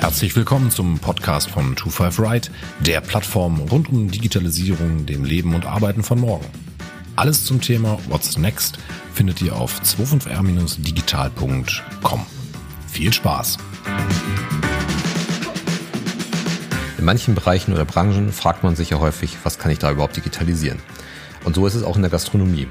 Herzlich 0.00 0.34
willkommen 0.34 0.72
zum 0.72 0.98
Podcast 0.98 1.50
von 1.50 1.76
25 1.76 2.18
Right, 2.18 2.50
der 2.80 3.00
Plattform 3.00 3.60
rund 3.60 3.88
um 3.88 4.10
Digitalisierung, 4.10 5.06
dem 5.06 5.24
Leben 5.24 5.54
und 5.54 5.64
Arbeiten 5.64 6.02
von 6.02 6.18
morgen. 6.18 6.46
Alles 7.14 7.44
zum 7.44 7.60
Thema 7.60 8.00
What's 8.08 8.36
Next 8.36 8.80
findet 9.14 9.40
ihr 9.42 9.54
auf 9.54 9.80
25r-digital.com. 9.80 12.26
Viel 12.88 13.12
Spaß! 13.12 13.58
In 16.98 17.04
manchen 17.04 17.36
Bereichen 17.36 17.72
oder 17.72 17.84
Branchen 17.84 18.32
fragt 18.32 18.64
man 18.64 18.74
sich 18.74 18.90
ja 18.90 18.98
häufig, 18.98 19.36
was 19.44 19.60
kann 19.60 19.70
ich 19.70 19.78
da 19.78 19.92
überhaupt 19.92 20.16
digitalisieren? 20.16 20.80
Und 21.48 21.54
so 21.54 21.66
ist 21.66 21.74
es 21.74 21.82
auch 21.82 21.96
in 21.96 22.02
der 22.02 22.10
Gastronomie. 22.10 22.68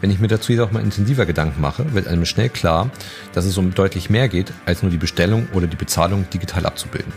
Wenn 0.00 0.12
ich 0.12 0.20
mir 0.20 0.28
dazu 0.28 0.52
jedoch 0.52 0.70
mal 0.70 0.84
intensiver 0.84 1.26
Gedanken 1.26 1.60
mache, 1.60 1.94
wird 1.94 2.06
einem 2.06 2.24
schnell 2.24 2.48
klar, 2.48 2.88
dass 3.32 3.44
es 3.44 3.58
um 3.58 3.74
deutlich 3.74 4.08
mehr 4.08 4.28
geht, 4.28 4.52
als 4.66 4.82
nur 4.82 4.92
die 4.92 4.98
Bestellung 4.98 5.48
oder 5.52 5.66
die 5.66 5.74
Bezahlung 5.74 6.30
digital 6.32 6.64
abzubilden. 6.64 7.12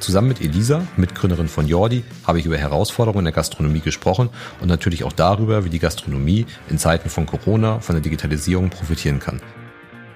Zusammen 0.00 0.28
mit 0.28 0.42
Elisa, 0.42 0.86
Mitgründerin 0.98 1.48
von 1.48 1.66
Jordi, 1.66 2.04
habe 2.26 2.40
ich 2.40 2.44
über 2.44 2.58
Herausforderungen 2.58 3.20
in 3.20 3.24
der 3.24 3.32
Gastronomie 3.32 3.80
gesprochen 3.80 4.28
und 4.60 4.68
natürlich 4.68 5.04
auch 5.04 5.14
darüber, 5.14 5.64
wie 5.64 5.70
die 5.70 5.78
Gastronomie 5.78 6.44
in 6.68 6.76
Zeiten 6.76 7.08
von 7.08 7.24
Corona 7.24 7.80
von 7.80 7.94
der 7.94 8.02
Digitalisierung 8.02 8.68
profitieren 8.68 9.20
kann. 9.20 9.40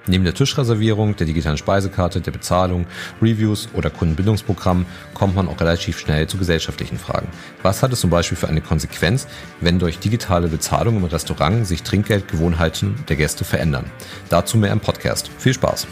Neben 0.08 0.24
der 0.24 0.32
Tischreservierung, 0.32 1.16
der 1.16 1.26
digitalen 1.26 1.58
Speisekarte, 1.58 2.22
der 2.22 2.30
Bezahlung, 2.30 2.86
Reviews 3.20 3.68
oder 3.74 3.90
Kundenbildungsprogramm 3.90 4.86
kommt 5.12 5.36
man 5.36 5.48
auch 5.48 5.60
relativ 5.60 5.98
schnell 5.98 6.26
zu 6.26 6.38
gesellschaftlichen 6.38 6.98
Fragen. 6.98 7.28
Was 7.62 7.82
hat 7.82 7.92
es 7.92 8.00
zum 8.00 8.08
Beispiel 8.08 8.38
für 8.38 8.48
eine 8.48 8.62
Konsequenz, 8.62 9.28
wenn 9.60 9.78
durch 9.78 9.98
digitale 9.98 10.48
Bezahlung 10.48 10.96
im 10.96 11.04
Restaurant 11.04 11.66
sich 11.66 11.82
Trinkgeldgewohnheiten 11.82 13.04
der 13.08 13.16
Gäste 13.16 13.44
verändern? 13.44 13.84
Dazu 14.30 14.56
mehr 14.56 14.72
im 14.72 14.80
Podcast. 14.80 15.30
Viel 15.38 15.52
Spaß! 15.52 15.86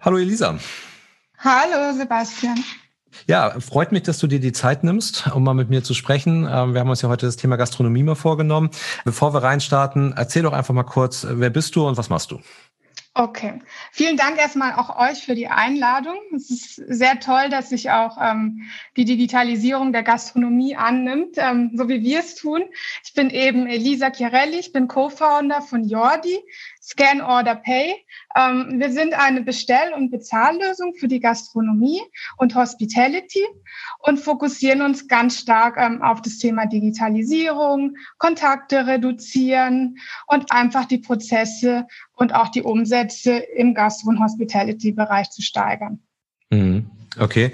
Hallo 0.00 0.18
Elisa. 0.18 0.58
Hallo 1.38 1.96
Sebastian. 1.96 2.62
Ja, 3.26 3.58
freut 3.60 3.92
mich, 3.92 4.02
dass 4.02 4.18
du 4.18 4.26
dir 4.26 4.40
die 4.40 4.52
Zeit 4.52 4.84
nimmst, 4.84 5.28
um 5.34 5.42
mal 5.42 5.54
mit 5.54 5.70
mir 5.70 5.82
zu 5.82 5.94
sprechen. 5.94 6.48
Ähm, 6.50 6.74
wir 6.74 6.80
haben 6.80 6.90
uns 6.90 7.02
ja 7.02 7.08
heute 7.08 7.26
das 7.26 7.36
Thema 7.36 7.56
Gastronomie 7.56 8.02
mal 8.02 8.14
vorgenommen. 8.14 8.70
Bevor 9.04 9.34
wir 9.34 9.42
reinstarten, 9.42 10.14
erzähl 10.16 10.42
doch 10.42 10.52
einfach 10.52 10.74
mal 10.74 10.84
kurz, 10.84 11.26
wer 11.28 11.50
bist 11.50 11.76
du 11.76 11.86
und 11.86 11.96
was 11.96 12.10
machst 12.10 12.30
du? 12.30 12.40
Okay, 13.18 13.60
vielen 13.92 14.18
Dank 14.18 14.36
erstmal 14.36 14.74
auch 14.74 14.98
euch 14.98 15.24
für 15.24 15.34
die 15.34 15.48
Einladung. 15.48 16.16
Es 16.34 16.50
ist 16.50 16.74
sehr 16.74 17.18
toll, 17.18 17.48
dass 17.48 17.70
sich 17.70 17.90
auch 17.90 18.18
ähm, 18.20 18.68
die 18.98 19.06
Digitalisierung 19.06 19.94
der 19.94 20.02
Gastronomie 20.02 20.76
annimmt, 20.76 21.36
ähm, 21.38 21.70
so 21.74 21.88
wie 21.88 22.02
wir 22.02 22.20
es 22.20 22.34
tun. 22.34 22.64
Ich 23.06 23.14
bin 23.14 23.30
eben 23.30 23.66
Elisa 23.66 24.10
Chiarelli, 24.10 24.58
ich 24.58 24.70
bin 24.74 24.86
Co-Founder 24.86 25.62
von 25.62 25.84
Jordi, 25.84 26.38
Scan 26.86 27.20
Order 27.20 27.56
Pay. 27.56 27.94
Ähm, 28.36 28.78
wir 28.78 28.92
sind 28.92 29.12
eine 29.14 29.42
Bestell- 29.42 29.92
und 29.92 30.10
Bezahllösung 30.10 30.94
für 30.94 31.08
die 31.08 31.18
Gastronomie 31.18 32.00
und 32.36 32.54
Hospitality 32.54 33.44
und 33.98 34.20
fokussieren 34.20 34.82
uns 34.82 35.08
ganz 35.08 35.40
stark 35.40 35.76
ähm, 35.78 36.00
auf 36.00 36.22
das 36.22 36.38
Thema 36.38 36.66
Digitalisierung, 36.66 37.96
Kontakte 38.18 38.86
reduzieren 38.86 39.98
und 40.28 40.52
einfach 40.52 40.84
die 40.84 40.98
Prozesse 40.98 41.86
und 42.14 42.34
auch 42.34 42.48
die 42.48 42.62
Umsätze 42.62 43.32
im 43.32 43.74
Gastro- 43.74 44.10
und 44.10 44.20
Hospitality-Bereich 44.20 45.30
zu 45.30 45.42
steigern. 45.42 45.98
Mhm. 46.50 46.88
Okay. 47.18 47.52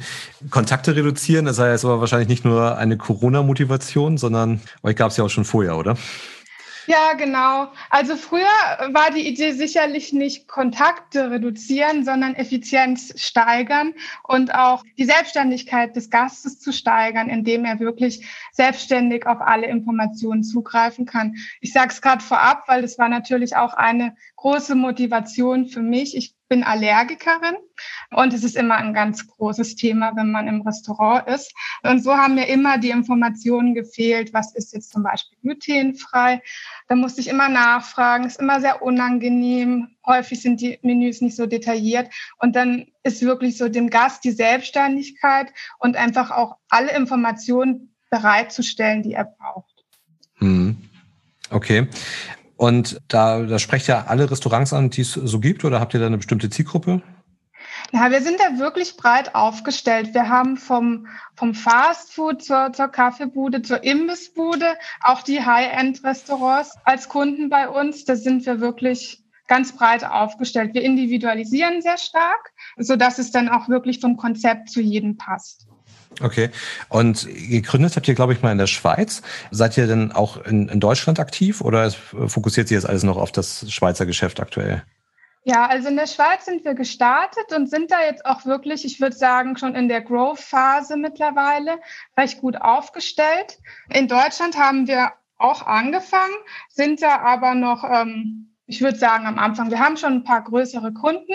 Kontakte 0.50 0.94
reduzieren, 0.94 1.44
das 1.46 1.56
sei 1.56 1.70
jetzt 1.70 1.84
aber 1.84 2.00
wahrscheinlich 2.00 2.28
nicht 2.28 2.44
nur 2.44 2.76
eine 2.76 2.98
Corona-Motivation, 2.98 4.18
sondern 4.18 4.60
euch 4.82 4.96
gab 4.96 5.10
es 5.10 5.16
ja 5.16 5.24
auch 5.24 5.30
schon 5.30 5.44
vorher, 5.44 5.78
oder? 5.78 5.96
Ja, 6.86 7.12
genau. 7.14 7.70
Also 7.90 8.16
früher 8.16 8.42
war 8.92 9.10
die 9.12 9.26
Idee 9.28 9.52
sicherlich 9.52 10.12
nicht 10.12 10.48
Kontakte 10.48 11.30
reduzieren, 11.30 12.04
sondern 12.04 12.34
Effizienz 12.34 13.12
steigern 13.22 13.94
und 14.24 14.54
auch 14.54 14.82
die 14.98 15.04
Selbstständigkeit 15.04 15.94
des 15.94 16.10
Gastes 16.10 16.58
zu 16.58 16.72
steigern, 16.72 17.28
indem 17.28 17.64
er 17.64 17.78
wirklich 17.78 18.26
selbstständig 18.52 19.26
auf 19.26 19.40
alle 19.40 19.66
Informationen 19.66 20.42
zugreifen 20.42 21.06
kann. 21.06 21.36
Ich 21.60 21.72
sage 21.72 21.90
es 21.90 22.02
gerade 22.02 22.22
vorab, 22.22 22.64
weil 22.66 22.82
das 22.82 22.98
war 22.98 23.08
natürlich 23.08 23.54
auch 23.54 23.74
eine 23.74 24.16
große 24.36 24.74
Motivation 24.74 25.66
für 25.68 25.82
mich. 25.82 26.16
Ich 26.16 26.34
bin 26.48 26.64
Allergikerin 26.64 27.56
und 28.14 28.32
es 28.32 28.44
ist 28.44 28.56
immer 28.56 28.76
ein 28.76 28.94
ganz 28.94 29.26
großes 29.26 29.76
Thema, 29.76 30.12
wenn 30.16 30.30
man 30.30 30.48
im 30.48 30.62
Restaurant 30.62 31.26
ist. 31.28 31.52
Und 31.82 32.02
so 32.02 32.12
haben 32.16 32.34
mir 32.34 32.46
immer 32.46 32.78
die 32.78 32.90
Informationen 32.90 33.74
gefehlt, 33.74 34.32
was 34.32 34.54
ist 34.54 34.72
jetzt 34.72 34.92
zum 34.92 35.02
Beispiel 35.02 35.38
glutenfrei. 35.42 36.42
Da 36.88 36.94
musste 36.94 37.20
ich 37.20 37.28
immer 37.28 37.48
nachfragen, 37.48 38.24
ist 38.24 38.40
immer 38.40 38.60
sehr 38.60 38.82
unangenehm. 38.82 39.88
Häufig 40.06 40.42
sind 40.42 40.60
die 40.60 40.78
Menüs 40.82 41.20
nicht 41.20 41.36
so 41.36 41.46
detailliert. 41.46 42.08
Und 42.38 42.56
dann 42.56 42.86
ist 43.02 43.22
wirklich 43.22 43.56
so 43.58 43.68
dem 43.68 43.90
Gast 43.90 44.24
die 44.24 44.32
Selbstständigkeit 44.32 45.52
und 45.78 45.96
einfach 45.96 46.30
auch 46.30 46.56
alle 46.68 46.94
Informationen 46.96 47.94
bereitzustellen, 48.10 49.02
die 49.02 49.14
er 49.14 49.24
braucht. 49.24 49.84
Hm. 50.38 50.76
Okay. 51.50 51.88
Und 52.56 53.00
da, 53.08 53.42
da 53.42 53.58
sprecht 53.58 53.88
ja 53.88 54.04
alle 54.06 54.30
Restaurants 54.30 54.72
an, 54.72 54.90
die 54.90 55.00
es 55.00 55.14
so 55.14 55.40
gibt, 55.40 55.64
oder 55.64 55.80
habt 55.80 55.94
ihr 55.94 56.00
da 56.00 56.06
eine 56.06 56.18
bestimmte 56.18 56.48
Zielgruppe? 56.48 57.02
Ja, 57.94 58.10
wir 58.10 58.22
sind 58.22 58.40
da 58.40 58.58
wirklich 58.58 58.96
breit 58.96 59.34
aufgestellt. 59.34 60.14
Wir 60.14 60.30
haben 60.30 60.56
vom, 60.56 61.06
vom 61.36 61.54
Fastfood 61.54 62.42
zur, 62.42 62.72
zur 62.72 62.88
Kaffeebude, 62.88 63.60
zur 63.60 63.84
Imbissbude, 63.84 64.76
auch 65.02 65.20
die 65.20 65.44
High-End-Restaurants 65.44 66.76
als 66.84 67.10
Kunden 67.10 67.50
bei 67.50 67.68
uns. 67.68 68.06
Da 68.06 68.16
sind 68.16 68.46
wir 68.46 68.60
wirklich 68.60 69.22
ganz 69.46 69.76
breit 69.76 70.04
aufgestellt. 70.04 70.72
Wir 70.72 70.82
individualisieren 70.82 71.82
sehr 71.82 71.98
stark, 71.98 72.52
so 72.78 72.96
dass 72.96 73.18
es 73.18 73.30
dann 73.30 73.50
auch 73.50 73.68
wirklich 73.68 74.00
vom 74.00 74.16
Konzept 74.16 74.70
zu 74.70 74.80
jedem 74.80 75.18
passt. 75.18 75.66
Okay. 76.20 76.48
Und 76.88 77.28
gegründet 77.28 77.94
habt 77.96 78.08
ihr, 78.08 78.14
glaube 78.14 78.32
ich, 78.32 78.40
mal 78.40 78.52
in 78.52 78.58
der 78.58 78.66
Schweiz. 78.66 79.20
Seid 79.50 79.76
ihr 79.76 79.86
denn 79.86 80.12
auch 80.12 80.42
in, 80.44 80.68
in 80.70 80.80
Deutschland 80.80 81.20
aktiv 81.20 81.60
oder 81.60 81.90
fokussiert 81.90 82.68
sich 82.68 82.76
jetzt 82.76 82.88
alles 82.88 83.02
noch 83.02 83.18
auf 83.18 83.32
das 83.32 83.70
Schweizer 83.70 84.06
Geschäft 84.06 84.40
aktuell? 84.40 84.82
Ja, 85.44 85.66
also 85.66 85.88
in 85.88 85.96
der 85.96 86.06
Schweiz 86.06 86.44
sind 86.44 86.64
wir 86.64 86.74
gestartet 86.74 87.52
und 87.52 87.68
sind 87.68 87.90
da 87.90 88.04
jetzt 88.04 88.24
auch 88.24 88.44
wirklich, 88.44 88.84
ich 88.84 89.00
würde 89.00 89.16
sagen, 89.16 89.56
schon 89.56 89.74
in 89.74 89.88
der 89.88 90.00
Growth-Phase 90.00 90.96
mittlerweile 90.96 91.80
recht 92.16 92.40
gut 92.40 92.60
aufgestellt. 92.60 93.58
In 93.90 94.06
Deutschland 94.06 94.56
haben 94.56 94.86
wir 94.86 95.12
auch 95.38 95.66
angefangen, 95.66 96.34
sind 96.68 97.02
da 97.02 97.18
aber 97.18 97.54
noch, 97.54 97.82
ähm, 97.82 98.54
ich 98.66 98.80
würde 98.80 98.96
sagen, 98.96 99.26
am 99.26 99.40
Anfang. 99.40 99.70
Wir 99.70 99.80
haben 99.80 99.96
schon 99.96 100.12
ein 100.12 100.24
paar 100.24 100.42
größere 100.42 100.92
Kunden, 100.92 101.32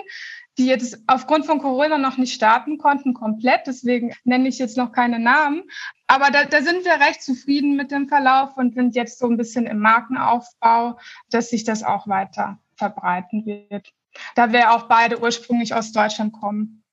die 0.57 0.67
jetzt 0.67 1.03
aufgrund 1.07 1.46
von 1.46 1.59
Corona 1.59 1.97
noch 1.97 2.17
nicht 2.17 2.34
starten 2.34 2.78
konnten, 2.78 3.13
komplett. 3.13 3.67
Deswegen 3.67 4.13
nenne 4.23 4.47
ich 4.47 4.57
jetzt 4.57 4.78
noch 4.78 4.94
keine 4.94 5.19
Namen. 5.19 5.63
Aber 6.07 6.31
da, 6.31 6.46
da 6.46 6.62
sind 6.62 6.85
wir 6.85 6.94
recht 6.94 7.22
zufrieden 7.22 7.75
mit 7.75 7.91
dem 7.91 8.07
Verlauf 8.07 8.56
und 8.56 8.73
sind 8.73 8.96
jetzt 8.96 9.19
so 9.19 9.28
ein 9.28 9.35
bisschen 9.35 9.66
im 9.67 9.79
Markenaufbau, 9.79 10.97
dass 11.29 11.50
sich 11.50 11.66
das 11.66 11.84
auch 11.84 12.07
weiter 12.07 12.57
verbreiten 12.78 13.46
wird. 13.46 13.94
Da 14.35 14.51
wir 14.51 14.72
auch 14.72 14.83
beide 14.83 15.22
ursprünglich 15.22 15.73
aus 15.73 15.91
Deutschland 15.91 16.33
kommen. 16.33 16.83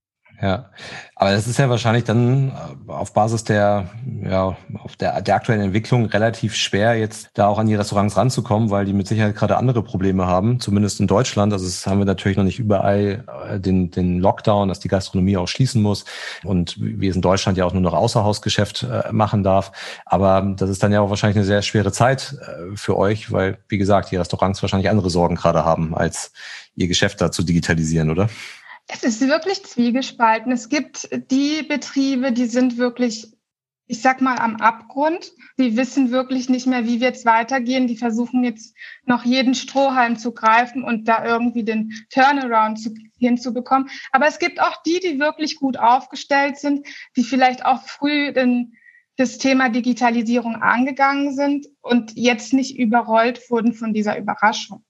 Ja, 0.43 0.71
aber 1.15 1.31
das 1.31 1.47
ist 1.47 1.59
ja 1.59 1.71
wahrscheinlich 1.71 2.05
dann 2.05 2.49
äh, 2.49 2.91
auf 2.91 3.13
Basis 3.13 3.45
der, 3.45 3.89
ja, 4.25 4.57
auf 4.83 4.97
der, 4.97 5.23
der 5.23 5.37
aktuellen 5.37 5.61
Entwicklung 5.61 6.07
relativ 6.07 6.57
schwer, 6.57 6.97
jetzt 6.97 7.31
da 7.35 7.47
auch 7.47 7.59
an 7.59 7.69
die 7.69 7.77
Restaurants 7.77 8.17
ranzukommen, 8.17 8.71
weil 8.71 8.85
die 8.85 8.93
mit 8.93 9.07
Sicherheit 9.07 9.37
gerade 9.37 9.57
andere 9.57 9.83
Probleme 9.83 10.27
haben, 10.27 10.59
zumindest 10.59 10.99
in 10.99 11.07
Deutschland. 11.07 11.53
Also 11.53 11.67
das 11.67 11.87
haben 11.87 11.99
wir 11.99 12.05
natürlich 12.05 12.37
noch 12.37 12.45
nicht 12.45 12.59
überall 12.59 13.25
äh, 13.49 13.61
den, 13.61 13.93
den 13.93 14.19
Lockdown, 14.19 14.69
dass 14.69 14.81
die 14.81 14.89
Gastronomie 14.89 15.37
auch 15.37 15.47
schließen 15.47 15.81
muss 15.81 16.05
und 16.43 16.77
wie 16.79 17.07
es 17.07 17.15
in 17.15 17.23
Deutschland 17.23 17.57
ja 17.57 17.65
auch 17.65 17.73
nur 17.73 17.83
noch 17.83 17.95
Außerhausgeschäft 17.95 18.83
äh, 18.83 19.13
machen 19.13 19.45
darf. 19.45 19.71
Aber 20.05 20.43
das 20.57 20.69
ist 20.69 20.83
dann 20.83 20.93
ja 20.93 21.01
auch 21.01 21.11
wahrscheinlich 21.11 21.37
eine 21.37 21.47
sehr 21.47 21.63
schwere 21.63 21.93
Zeit 21.93 22.37
für 22.75 22.99
euch, 22.99 23.31
weil, 23.31 23.59
wie 23.69 23.79
gesagt, 23.79 24.11
die 24.11 24.17
Restaurants 24.17 24.61
wahrscheinlich 24.63 24.91
andere 24.91 25.11
Sorgen 25.11 25.37
gerade 25.37 25.65
haben, 25.65 25.95
als 25.95 26.33
ihr 26.77 26.89
Geschäft 26.89 27.21
da 27.21 27.31
zu 27.31 27.43
digitalisieren, 27.43 28.11
oder? 28.11 28.29
Es 28.87 29.03
ist 29.03 29.21
wirklich 29.23 29.65
zwiegespalten. 29.65 30.53
Es 30.53 30.69
gibt 30.69 31.09
die 31.31 31.63
Betriebe, 31.63 32.33
die 32.33 32.47
sind 32.47 32.77
wirklich, 32.77 33.33
ich 33.87 34.03
sag 34.03 34.21
mal, 34.21 34.39
am 34.39 34.57
Abgrund. 34.57 35.33
Die 35.59 35.77
wissen 35.77 36.11
wirklich 36.11 36.49
nicht 36.51 36.67
mehr, 36.67 36.87
wie 36.87 37.01
wird 37.01 37.17
es 37.17 37.25
weitergehen. 37.25 37.87
Die 37.87 37.97
versuchen 37.97 38.45
jetzt 38.45 38.77
noch 39.07 39.25
jeden 39.25 39.55
Strohhalm 39.55 40.17
zu 40.17 40.33
greifen 40.33 40.85
und 40.85 41.09
da 41.09 41.25
irgendwie 41.25 41.65
den 41.65 41.93
Turnaround 42.11 42.79
zu, 42.79 42.95
hinzubekommen. 43.17 43.89
Aber 44.13 44.27
es 44.27 44.39
gibt 44.39 44.61
auch 44.61 44.83
die, 44.83 45.01
die 45.01 45.19
wirklich 45.19 45.57
gut 45.57 45.79
aufgestellt 45.79 46.59
sind, 46.59 46.87
die 47.17 47.25
vielleicht 47.25 47.65
auch 47.65 47.83
früh 47.85 48.33
den, 48.33 48.75
das 49.17 49.39
Thema 49.39 49.71
Digitalisierung 49.71 50.57
angegangen 50.57 51.35
sind 51.35 51.69
und 51.81 52.13
jetzt 52.17 52.53
nicht 52.53 52.77
überrollt 52.79 53.49
wurden 53.49 53.73
von 53.73 53.95
dieser 53.95 54.19
Überraschung. 54.19 54.85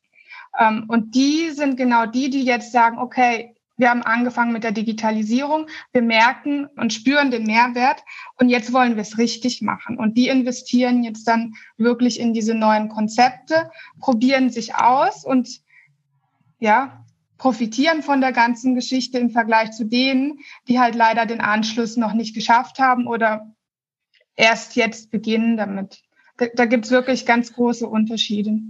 Ähm, 0.59 0.85
und 0.89 1.15
die 1.15 1.51
sind 1.51 1.77
genau 1.77 2.07
die, 2.07 2.31
die 2.31 2.45
jetzt 2.45 2.73
sagen, 2.73 2.99
okay, 2.99 3.55
wir 3.77 3.91
haben 3.91 4.03
angefangen 4.03 4.53
mit 4.53 4.63
der 4.63 4.73
Digitalisierung. 4.73 5.67
Wir 5.93 6.03
merken 6.03 6.67
und 6.77 6.93
spüren 6.93 7.31
den 7.31 7.45
Mehrwert. 7.45 8.05
Und 8.39 8.49
jetzt 8.49 8.73
wollen 8.73 8.95
wir 8.95 9.03
es 9.03 9.19
richtig 9.19 9.63
machen. 9.63 9.99
Und 9.99 10.17
die 10.17 10.29
investieren 10.29 11.03
jetzt 11.03 11.27
dann 11.27 11.55
wirklich 11.77 12.21
in 12.21 12.33
diese 12.33 12.55
neuen 12.55 12.89
Konzepte, 12.89 13.71
probieren 13.99 14.51
sich 14.51 14.77
aus 14.77 15.25
und 15.25 15.61
ja, 16.61 17.05
profitieren 17.37 18.03
von 18.03 18.21
der 18.21 18.33
ganzen 18.33 18.77
Geschichte 18.77 19.19
im 19.19 19.31
Vergleich 19.31 19.73
zu 19.73 19.85
denen, 19.85 20.39
die 20.69 20.79
halt 20.79 20.95
leider 20.95 21.27
den 21.27 21.41
Anschluss 21.41 21.97
noch 21.97 22.15
nicht 22.15 22.35
geschafft 22.35 22.79
haben 22.79 23.09
oder 23.09 23.53
erst 24.37 24.77
jetzt 24.77 25.11
beginnen 25.11 25.57
damit. 25.57 26.03
Da, 26.37 26.47
da 26.55 26.65
gibt 26.65 26.85
es 26.85 26.91
wirklich 26.93 27.27
ganz 27.27 27.53
große 27.53 27.87
Unterschiede. 27.87 28.61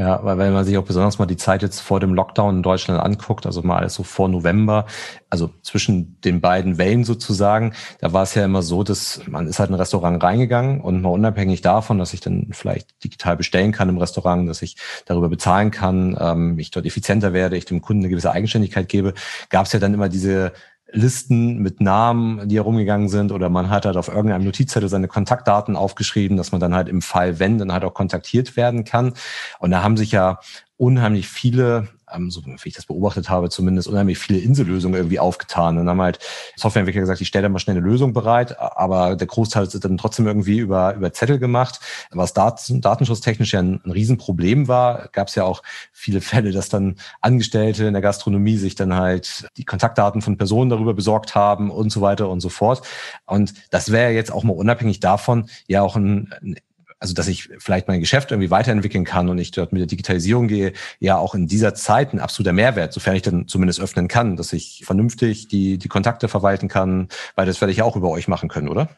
Ja, 0.00 0.24
weil 0.24 0.38
wenn 0.38 0.54
man 0.54 0.64
sich 0.64 0.78
auch 0.78 0.84
besonders 0.84 1.18
mal 1.18 1.26
die 1.26 1.36
Zeit 1.36 1.60
jetzt 1.60 1.80
vor 1.80 2.00
dem 2.00 2.14
Lockdown 2.14 2.56
in 2.56 2.62
Deutschland 2.62 2.98
anguckt, 3.02 3.44
also 3.44 3.60
mal 3.60 3.76
alles 3.76 3.92
so 3.92 4.02
vor 4.02 4.30
November, 4.30 4.86
also 5.28 5.50
zwischen 5.60 6.18
den 6.22 6.40
beiden 6.40 6.78
Wellen 6.78 7.04
sozusagen, 7.04 7.74
da 8.00 8.14
war 8.14 8.22
es 8.22 8.34
ja 8.34 8.46
immer 8.46 8.62
so, 8.62 8.82
dass 8.82 9.20
man 9.26 9.46
ist 9.46 9.58
halt 9.58 9.68
in 9.68 9.74
ein 9.74 9.78
Restaurant 9.78 10.22
reingegangen 10.22 10.80
und 10.80 11.02
mal 11.02 11.10
unabhängig 11.10 11.60
davon, 11.60 11.98
dass 11.98 12.14
ich 12.14 12.20
dann 12.22 12.48
vielleicht 12.52 13.04
digital 13.04 13.36
bestellen 13.36 13.72
kann 13.72 13.90
im 13.90 13.98
Restaurant, 13.98 14.48
dass 14.48 14.62
ich 14.62 14.76
darüber 15.04 15.28
bezahlen 15.28 15.70
kann, 15.70 16.16
ähm, 16.18 16.58
ich 16.58 16.70
dort 16.70 16.86
effizienter 16.86 17.34
werde, 17.34 17.58
ich 17.58 17.66
dem 17.66 17.82
Kunden 17.82 18.04
eine 18.04 18.08
gewisse 18.08 18.32
Eigenständigkeit 18.32 18.88
gebe, 18.88 19.12
gab 19.50 19.66
es 19.66 19.74
ja 19.74 19.80
dann 19.80 19.92
immer 19.92 20.08
diese 20.08 20.52
Listen 20.92 21.58
mit 21.58 21.80
Namen, 21.80 22.48
die 22.48 22.56
herumgegangen 22.56 23.08
sind, 23.08 23.32
oder 23.32 23.48
man 23.48 23.70
hat 23.70 23.86
halt 23.86 23.96
auf 23.96 24.08
irgendeinem 24.08 24.44
Notizzettel 24.44 24.88
seine 24.88 25.08
Kontaktdaten 25.08 25.76
aufgeschrieben, 25.76 26.36
dass 26.36 26.52
man 26.52 26.60
dann 26.60 26.74
halt 26.74 26.88
im 26.88 27.02
Fall, 27.02 27.38
wenn, 27.38 27.58
dann 27.58 27.72
halt 27.72 27.84
auch 27.84 27.94
kontaktiert 27.94 28.56
werden 28.56 28.84
kann. 28.84 29.14
Und 29.58 29.70
da 29.70 29.82
haben 29.82 29.96
sich 29.96 30.12
ja 30.12 30.40
unheimlich 30.76 31.28
viele 31.28 31.88
ähm, 32.14 32.30
so 32.30 32.44
wie 32.44 32.68
ich 32.68 32.74
das 32.74 32.86
beobachtet 32.86 33.28
habe, 33.28 33.50
zumindest 33.50 33.88
unheimlich 33.88 34.18
viele 34.18 34.38
Insellösungen 34.38 34.96
irgendwie 34.96 35.18
aufgetan. 35.18 35.78
Und 35.78 35.88
haben 35.88 36.00
halt 36.00 36.18
Softwareentwickler 36.56 37.02
gesagt, 37.02 37.20
ich 37.20 37.28
stelle 37.28 37.44
da 37.44 37.48
mal 37.48 37.58
schnell 37.58 37.76
eine 37.76 37.86
Lösung 37.86 38.12
bereit, 38.12 38.58
aber 38.58 39.16
der 39.16 39.26
Großteil 39.26 39.64
ist 39.64 39.84
dann 39.84 39.98
trotzdem 39.98 40.26
irgendwie 40.26 40.58
über, 40.58 40.94
über 40.94 41.12
Zettel 41.12 41.38
gemacht. 41.38 41.80
Was 42.10 42.32
Daten, 42.32 42.80
datenschutztechnisch 42.80 43.52
ja 43.52 43.60
ein, 43.60 43.80
ein 43.84 43.90
Riesenproblem 43.90 44.68
war, 44.68 45.08
gab 45.12 45.28
es 45.28 45.34
ja 45.34 45.44
auch 45.44 45.62
viele 45.92 46.20
Fälle, 46.20 46.52
dass 46.52 46.68
dann 46.68 46.96
Angestellte 47.20 47.86
in 47.86 47.92
der 47.92 48.02
Gastronomie 48.02 48.56
sich 48.56 48.74
dann 48.74 48.94
halt 48.94 49.48
die 49.56 49.64
Kontaktdaten 49.64 50.22
von 50.22 50.36
Personen 50.36 50.70
darüber 50.70 50.94
besorgt 50.94 51.34
haben 51.34 51.70
und 51.70 51.90
so 51.90 52.00
weiter 52.00 52.28
und 52.28 52.40
so 52.40 52.48
fort. 52.48 52.82
Und 53.26 53.54
das 53.70 53.92
wäre 53.92 54.12
jetzt 54.12 54.32
auch 54.32 54.44
mal 54.44 54.52
unabhängig 54.52 55.00
davon 55.00 55.48
ja 55.66 55.82
auch 55.82 55.96
ein, 55.96 56.34
ein 56.42 56.56
also 57.00 57.14
dass 57.14 57.28
ich 57.28 57.48
vielleicht 57.58 57.88
mein 57.88 58.00
Geschäft 58.00 58.30
irgendwie 58.30 58.50
weiterentwickeln 58.50 59.04
kann 59.04 59.28
und 59.28 59.38
ich 59.38 59.50
dort 59.50 59.72
mit 59.72 59.80
der 59.80 59.86
Digitalisierung 59.86 60.46
gehe, 60.48 60.74
ja 61.00 61.16
auch 61.16 61.34
in 61.34 61.46
dieser 61.46 61.74
Zeit 61.74 62.12
ein 62.12 62.20
absoluter 62.20 62.52
Mehrwert, 62.52 62.92
sofern 62.92 63.16
ich 63.16 63.22
dann 63.22 63.48
zumindest 63.48 63.80
öffnen 63.80 64.06
kann, 64.06 64.36
dass 64.36 64.52
ich 64.52 64.82
vernünftig 64.84 65.48
die, 65.48 65.78
die 65.78 65.88
Kontakte 65.88 66.28
verwalten 66.28 66.68
kann, 66.68 67.08
weil 67.34 67.46
das 67.46 67.60
werde 67.60 67.72
ich 67.72 67.82
auch 67.82 67.96
über 67.96 68.10
euch 68.10 68.28
machen 68.28 68.50
können, 68.50 68.68
oder? 68.68 68.88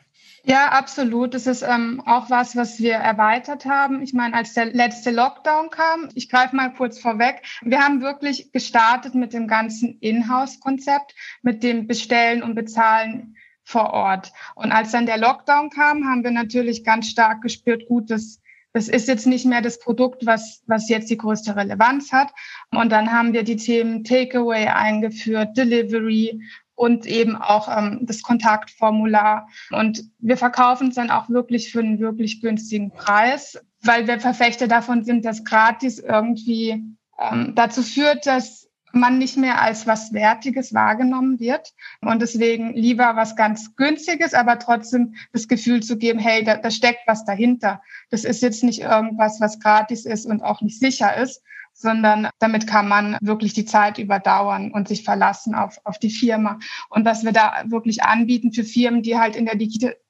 Ja, 0.44 0.70
absolut. 0.70 1.34
Das 1.34 1.46
ist 1.46 1.62
ähm, 1.62 2.02
auch 2.04 2.28
was, 2.28 2.56
was 2.56 2.80
wir 2.80 2.94
erweitert 2.94 3.64
haben. 3.64 4.02
Ich 4.02 4.12
meine, 4.12 4.34
als 4.34 4.54
der 4.54 4.66
letzte 4.66 5.12
Lockdown 5.12 5.70
kam, 5.70 6.08
ich 6.14 6.28
greife 6.28 6.56
mal 6.56 6.74
kurz 6.74 6.98
vorweg, 6.98 7.42
wir 7.62 7.78
haben 7.78 8.02
wirklich 8.02 8.50
gestartet 8.50 9.14
mit 9.14 9.32
dem 9.32 9.46
ganzen 9.46 9.98
Inhouse-Konzept, 10.00 11.14
mit 11.42 11.62
dem 11.62 11.86
Bestellen 11.86 12.42
und 12.42 12.56
Bezahlen 12.56 13.36
vor 13.64 13.92
Ort. 13.92 14.32
Und 14.54 14.72
als 14.72 14.92
dann 14.92 15.06
der 15.06 15.18
Lockdown 15.18 15.70
kam, 15.70 16.04
haben 16.04 16.24
wir 16.24 16.30
natürlich 16.30 16.84
ganz 16.84 17.08
stark 17.08 17.42
gespürt, 17.42 17.86
gut, 17.86 18.10
das, 18.10 18.40
das 18.72 18.88
ist 18.88 19.08
jetzt 19.08 19.26
nicht 19.26 19.46
mehr 19.46 19.62
das 19.62 19.78
Produkt, 19.78 20.26
was, 20.26 20.62
was 20.66 20.88
jetzt 20.88 21.10
die 21.10 21.18
größte 21.18 21.56
Relevanz 21.56 22.12
hat. 22.12 22.32
Und 22.70 22.90
dann 22.90 23.12
haben 23.12 23.32
wir 23.32 23.42
die 23.42 23.56
Themen 23.56 24.04
Takeaway 24.04 24.66
eingeführt, 24.68 25.56
Delivery 25.56 26.40
und 26.74 27.06
eben 27.06 27.36
auch 27.36 27.68
ähm, 27.68 28.00
das 28.02 28.22
Kontaktformular. 28.22 29.48
Und 29.70 30.04
wir 30.18 30.36
verkaufen 30.36 30.88
es 30.88 30.94
dann 30.94 31.10
auch 31.10 31.28
wirklich 31.28 31.70
für 31.70 31.80
einen 31.80 32.00
wirklich 32.00 32.40
günstigen 32.40 32.90
Preis, 32.92 33.58
weil 33.82 34.06
wir 34.06 34.20
Verfechter 34.20 34.68
davon 34.68 35.04
sind, 35.04 35.24
dass 35.24 35.44
gratis 35.44 35.98
irgendwie 35.98 36.82
ähm, 37.18 37.52
dazu 37.54 37.82
führt, 37.82 38.26
dass 38.26 38.68
man 38.94 39.18
nicht 39.18 39.36
mehr 39.36 39.60
als 39.60 39.86
was 39.86 40.12
Wertiges 40.12 40.74
wahrgenommen 40.74 41.40
wird. 41.40 41.72
Und 42.00 42.22
deswegen 42.22 42.74
lieber 42.74 43.16
was 43.16 43.36
ganz 43.36 43.74
Günstiges, 43.76 44.34
aber 44.34 44.58
trotzdem 44.58 45.14
das 45.32 45.48
Gefühl 45.48 45.82
zu 45.82 45.96
geben, 45.96 46.18
hey, 46.18 46.44
da, 46.44 46.56
da 46.56 46.70
steckt 46.70 47.00
was 47.06 47.24
dahinter. 47.24 47.82
Das 48.10 48.24
ist 48.24 48.42
jetzt 48.42 48.64
nicht 48.64 48.80
irgendwas, 48.80 49.40
was 49.40 49.60
gratis 49.60 50.04
ist 50.04 50.26
und 50.26 50.42
auch 50.42 50.60
nicht 50.60 50.78
sicher 50.78 51.16
ist, 51.16 51.42
sondern 51.74 52.28
damit 52.38 52.66
kann 52.66 52.88
man 52.88 53.16
wirklich 53.20 53.54
die 53.54 53.64
Zeit 53.64 53.98
überdauern 53.98 54.70
und 54.72 54.88
sich 54.88 55.04
verlassen 55.04 55.54
auf, 55.54 55.78
auf 55.84 55.98
die 55.98 56.10
Firma. 56.10 56.58
Und 56.90 57.04
was 57.04 57.24
wir 57.24 57.32
da 57.32 57.64
wirklich 57.66 58.02
anbieten 58.02 58.52
für 58.52 58.64
Firmen, 58.64 59.02
die 59.02 59.18
halt 59.18 59.36
in 59.36 59.46
der 59.46 59.56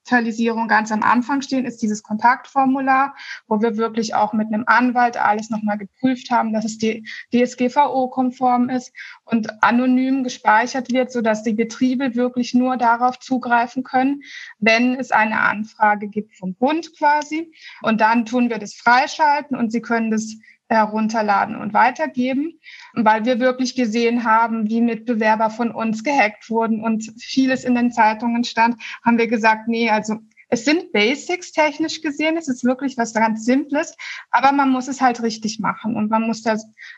Digitalisierung 0.03 0.67
ganz 0.67 0.91
am 0.91 1.01
Anfang 1.01 1.41
stehen, 1.41 1.65
ist 1.65 1.81
dieses 1.81 2.03
Kontaktformular, 2.03 3.15
wo 3.47 3.61
wir 3.61 3.77
wirklich 3.77 4.15
auch 4.15 4.33
mit 4.33 4.47
einem 4.47 4.65
Anwalt 4.67 5.15
alles 5.17 5.49
nochmal 5.49 5.77
geprüft 5.77 6.29
haben, 6.29 6.51
dass 6.51 6.65
es 6.65 6.77
DSGVO-konform 6.77 8.69
ist 8.69 8.91
und 9.23 9.63
anonym 9.63 10.23
gespeichert 10.23 10.91
wird, 10.91 11.11
sodass 11.11 11.43
die 11.43 11.53
Betriebe 11.53 12.15
wirklich 12.15 12.53
nur 12.53 12.75
darauf 12.75 13.19
zugreifen 13.19 13.83
können, 13.83 14.23
wenn 14.59 14.95
es 14.95 15.11
eine 15.11 15.39
Anfrage 15.39 16.09
gibt 16.09 16.35
vom 16.35 16.53
Bund 16.55 16.97
quasi. 16.97 17.53
Und 17.81 18.01
dann 18.01 18.25
tun 18.25 18.49
wir 18.49 18.59
das 18.59 18.73
freischalten 18.73 19.55
und 19.55 19.71
Sie 19.71 19.81
können 19.81 20.11
das 20.11 20.35
herunterladen 20.73 21.55
und 21.55 21.73
weitergeben, 21.73 22.59
weil 22.93 23.25
wir 23.25 23.39
wirklich 23.39 23.75
gesehen 23.75 24.23
haben, 24.23 24.69
wie 24.69 24.81
Mitbewerber 24.81 25.49
von 25.49 25.71
uns 25.71 26.03
gehackt 26.03 26.49
wurden 26.49 26.81
und 26.81 27.13
vieles 27.19 27.63
in 27.63 27.75
den 27.75 27.91
Zeitungen 27.91 28.43
stand, 28.43 28.81
haben 29.05 29.17
wir 29.17 29.27
gesagt, 29.27 29.67
nee, 29.67 29.89
also 29.93 30.19
es 30.49 30.65
sind 30.65 30.91
Basics 30.91 31.51
technisch 31.51 32.01
gesehen, 32.01 32.37
es 32.37 32.47
ist 32.47 32.63
wirklich 32.63 32.95
was 32.95 33.15
ganz 33.15 33.43
Simples, 33.43 33.97
aber 34.29 34.51
man 34.51 34.69
muss 34.69 34.87
es 34.87 35.01
halt 35.01 35.23
richtig 35.23 35.59
machen 35.59 35.95
und 35.95 36.11
man 36.11 36.27
muss 36.27 36.43
da 36.43 36.55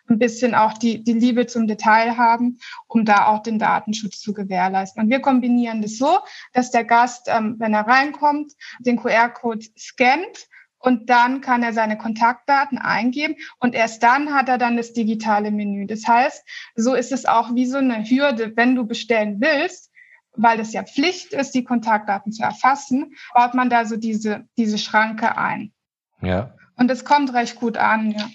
ein 0.09 0.19
bisschen 0.19 0.53
auch 0.53 0.73
die, 0.73 1.05
die 1.05 1.13
Liebe 1.13 1.47
zum 1.47 1.65
Detail 1.65 2.17
haben, 2.17 2.59
um 2.87 3.05
da 3.05 3.27
auch 3.27 3.41
den 3.43 3.57
Datenschutz 3.57 4.19
zu 4.19 4.33
gewährleisten. 4.33 5.03
Und 5.03 5.09
wir 5.09 5.21
kombinieren 5.21 5.81
das 5.81 5.97
so, 5.97 6.19
dass 6.51 6.71
der 6.71 6.83
Gast, 6.83 7.27
ähm, 7.27 7.55
wenn 7.57 7.73
er 7.73 7.87
reinkommt, 7.87 8.51
den 8.79 8.97
QR-Code 8.97 9.65
scannt 9.77 10.49
und 10.79 11.09
dann 11.09 11.39
kann 11.39 11.63
er 11.63 11.71
seine 11.71 11.97
Kontaktdaten 11.97 12.77
eingeben 12.77 13.35
und 13.59 13.73
erst 13.73 14.03
dann 14.03 14.33
hat 14.33 14.49
er 14.49 14.57
dann 14.57 14.75
das 14.75 14.91
digitale 14.91 15.51
Menü. 15.51 15.87
Das 15.87 16.05
heißt, 16.05 16.43
so 16.75 16.93
ist 16.93 17.13
es 17.13 17.25
auch 17.25 17.55
wie 17.55 17.65
so 17.65 17.77
eine 17.77 18.03
Hürde, 18.03 18.51
wenn 18.57 18.75
du 18.75 18.85
bestellen 18.85 19.39
willst, 19.39 19.91
weil 20.37 20.59
es 20.59 20.73
ja 20.73 20.83
Pflicht 20.83 21.33
ist, 21.33 21.51
die 21.51 21.63
Kontaktdaten 21.63 22.31
zu 22.31 22.43
erfassen, 22.43 23.15
baut 23.33 23.53
man 23.53 23.69
da 23.69 23.85
so 23.85 23.97
diese, 23.97 24.45
diese 24.57 24.77
Schranke 24.77 25.37
ein. 25.37 25.71
Ja. 26.21 26.53
Und 26.77 26.91
es 26.91 27.05
kommt 27.05 27.33
recht 27.33 27.55
gut 27.55 27.77
an, 27.77 28.11
ja. 28.11 28.27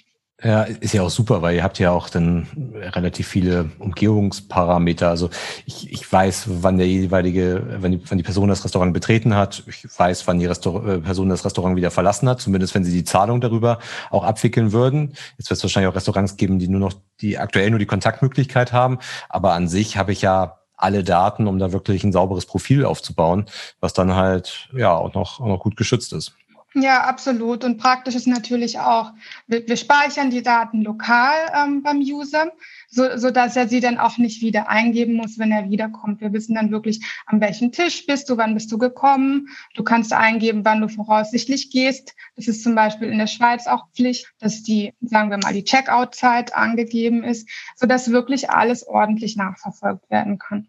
Ja, 0.43 0.63
ist 0.63 0.95
ja 0.95 1.03
auch 1.03 1.11
super, 1.11 1.43
weil 1.43 1.57
ihr 1.57 1.63
habt 1.63 1.79
ja 1.79 1.91
auch 1.91 2.09
dann 2.09 2.47
relativ 2.75 3.29
viele 3.29 3.71
Umgebungsparameter. 3.79 5.11
Also 5.11 5.29
ich, 5.67 5.93
ich 5.93 6.11
weiß, 6.11 6.45
wann 6.63 6.79
der 6.79 6.87
jeweilige, 6.87 7.77
wann 7.81 7.93
die, 7.93 8.01
wann 8.09 8.17
die 8.17 8.25
Person 8.25 8.49
das 8.49 8.65
Restaurant 8.65 8.95
betreten 8.95 9.35
hat. 9.35 9.63
Ich 9.67 9.87
weiß, 9.95 10.27
wann 10.27 10.39
die 10.39 10.47
Restaur 10.47 10.87
äh, 10.87 10.99
Person 10.99 11.29
das 11.29 11.45
Restaurant 11.45 11.77
wieder 11.77 11.91
verlassen 11.91 12.27
hat, 12.27 12.41
zumindest 12.41 12.75
wenn 12.75 12.85
sie 12.85 12.93
die 12.93 13.05
Zahlung 13.05 13.43
darüber 13.43 13.81
auch 14.11 14.25
abwickeln 14.25 14.73
würden. 14.73 15.13
Jetzt 15.37 15.51
wird 15.51 15.59
es 15.59 15.63
wahrscheinlich 15.63 15.91
auch 15.91 15.97
Restaurants 15.97 16.39
geben, 16.39 16.59
die 16.59 16.69
nur 16.69 16.81
noch, 16.81 16.95
die 17.21 17.37
aktuell 17.37 17.69
nur 17.69 17.79
die 17.79 17.87
Kontaktmöglichkeit 17.87 18.73
haben. 18.73 18.99
Aber 19.29 19.53
an 19.53 19.69
sich 19.69 19.99
habe 19.99 20.13
ich 20.13 20.23
ja 20.23 20.60
alle 20.83 21.05
Daten, 21.05 21.47
um 21.47 21.59
da 21.59 21.73
wirklich 21.73 22.05
ein 22.05 22.13
sauberes 22.13 22.47
Profil 22.47 22.85
aufzubauen, 22.85 23.47
was 23.81 23.93
dann 23.93 24.15
halt 24.15 24.69
ja 24.73 24.93
auch 24.93 25.15
noch, 25.15 25.41
auch 25.41 25.47
noch 25.47 25.61
gut 25.61 25.77
geschützt 25.77 26.13
ist. 26.13 26.35
Ja, 26.75 27.03
absolut. 27.03 27.65
Und 27.65 27.79
praktisch 27.79 28.15
ist 28.15 28.29
natürlich 28.29 28.79
auch, 28.79 29.11
wir, 29.49 29.67
wir 29.67 29.77
speichern 29.77 30.31
die 30.31 30.43
Daten 30.43 30.83
lokal 30.83 31.35
ähm, 31.55 31.83
beim 31.83 31.99
User, 31.99 32.53
so, 32.91 33.17
so 33.17 33.31
dass 33.31 33.57
er 33.57 33.69
sie 33.69 33.81
dann 33.81 33.99
auch 33.99 34.19
nicht 34.19 34.43
wieder 34.43 34.69
eingeben 34.69 35.15
muss, 35.15 35.39
wenn 35.39 35.53
er 35.53 35.71
wiederkommt. 35.71 36.21
Wir 36.21 36.33
wissen 36.33 36.57
dann 36.57 36.73
wirklich, 36.73 37.01
an 37.27 37.41
welchem 37.41 37.71
Tisch 37.71 38.05
bist 38.07 38.29
du, 38.29 38.37
wann 38.37 38.55
bist 38.55 38.71
du 38.73 38.79
gekommen. 38.79 39.49
Du 39.75 39.85
kannst 39.85 40.13
eingeben, 40.13 40.65
wann 40.65 40.81
du 40.81 40.89
voraussichtlich 40.89 41.71
gehst. 41.71 42.15
Das 42.35 42.49
ist 42.49 42.65
zum 42.65 42.75
Beispiel 42.75 43.09
in 43.09 43.19
der 43.19 43.29
Schweiz 43.29 43.67
auch 43.69 43.87
Pflicht, 43.95 44.33
dass 44.41 44.63
die, 44.65 44.93
sagen 45.01 45.31
wir 45.31 45.39
mal, 45.39 45.53
die 45.53 45.65
Checkout-Zeit 45.65 46.55
angegeben 46.55 47.23
ist, 47.23 47.49
so 47.77 47.87
dass 47.87 48.11
wirklich 48.11 48.51
alles 48.51 48.87
ordentlich 48.87 49.37
nachverfolgt 49.37 50.11
werden 50.11 50.39
kann. 50.39 50.69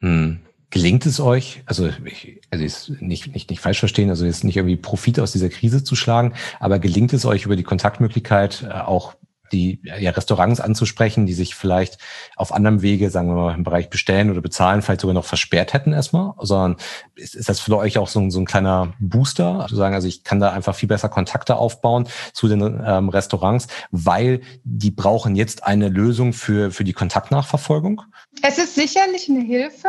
Hm. 0.00 0.40
Gelingt 0.68 1.04
es 1.04 1.20
euch, 1.20 1.62
also 1.66 1.90
ich, 2.06 2.40
also 2.50 2.64
ist 2.64 3.02
nicht, 3.02 3.34
nicht, 3.34 3.50
nicht 3.50 3.60
falsch 3.60 3.78
verstehen, 3.78 4.08
also 4.08 4.24
jetzt 4.24 4.42
nicht 4.42 4.56
irgendwie 4.56 4.76
Profit 4.76 5.20
aus 5.20 5.32
dieser 5.32 5.50
Krise 5.50 5.84
zu 5.84 5.96
schlagen, 5.96 6.32
aber 6.60 6.78
gelingt 6.78 7.12
es 7.12 7.26
euch 7.26 7.44
über 7.44 7.56
die 7.56 7.62
Kontaktmöglichkeit 7.62 8.62
äh, 8.66 8.72
auch 8.72 9.14
die 9.52 9.80
ja, 9.82 10.10
Restaurants 10.10 10.60
anzusprechen, 10.60 11.26
die 11.26 11.34
sich 11.34 11.54
vielleicht 11.54 11.98
auf 12.36 12.52
anderem 12.52 12.82
Wege, 12.82 13.10
sagen 13.10 13.28
wir 13.28 13.34
mal, 13.34 13.54
im 13.54 13.64
Bereich 13.64 13.90
bestellen 13.90 14.30
oder 14.30 14.40
bezahlen, 14.40 14.82
vielleicht 14.82 15.02
sogar 15.02 15.14
noch 15.14 15.24
versperrt 15.24 15.72
hätten 15.72 15.92
erstmal, 15.92 16.34
sondern 16.40 16.76
ist, 17.14 17.34
ist 17.34 17.48
das 17.48 17.60
für 17.60 17.76
euch 17.76 17.98
auch 17.98 18.08
so, 18.08 18.20
ein, 18.20 18.30
so 18.30 18.40
ein 18.40 18.46
kleiner 18.46 18.94
Booster, 18.98 19.66
zu 19.68 19.76
sagen, 19.76 19.94
also 19.94 20.08
ich 20.08 20.24
kann 20.24 20.40
da 20.40 20.50
einfach 20.50 20.74
viel 20.74 20.88
besser 20.88 21.08
Kontakte 21.08 21.56
aufbauen 21.56 22.08
zu 22.32 22.48
den 22.48 22.82
ähm, 22.84 23.08
Restaurants, 23.08 23.68
weil 23.90 24.40
die 24.64 24.90
brauchen 24.90 25.36
jetzt 25.36 25.64
eine 25.64 25.88
Lösung 25.88 26.32
für, 26.32 26.70
für 26.70 26.84
die 26.84 26.92
Kontaktnachverfolgung? 26.92 28.02
Es 28.42 28.58
ist 28.58 28.74
sicherlich 28.74 29.28
eine 29.28 29.40
Hilfe. 29.40 29.88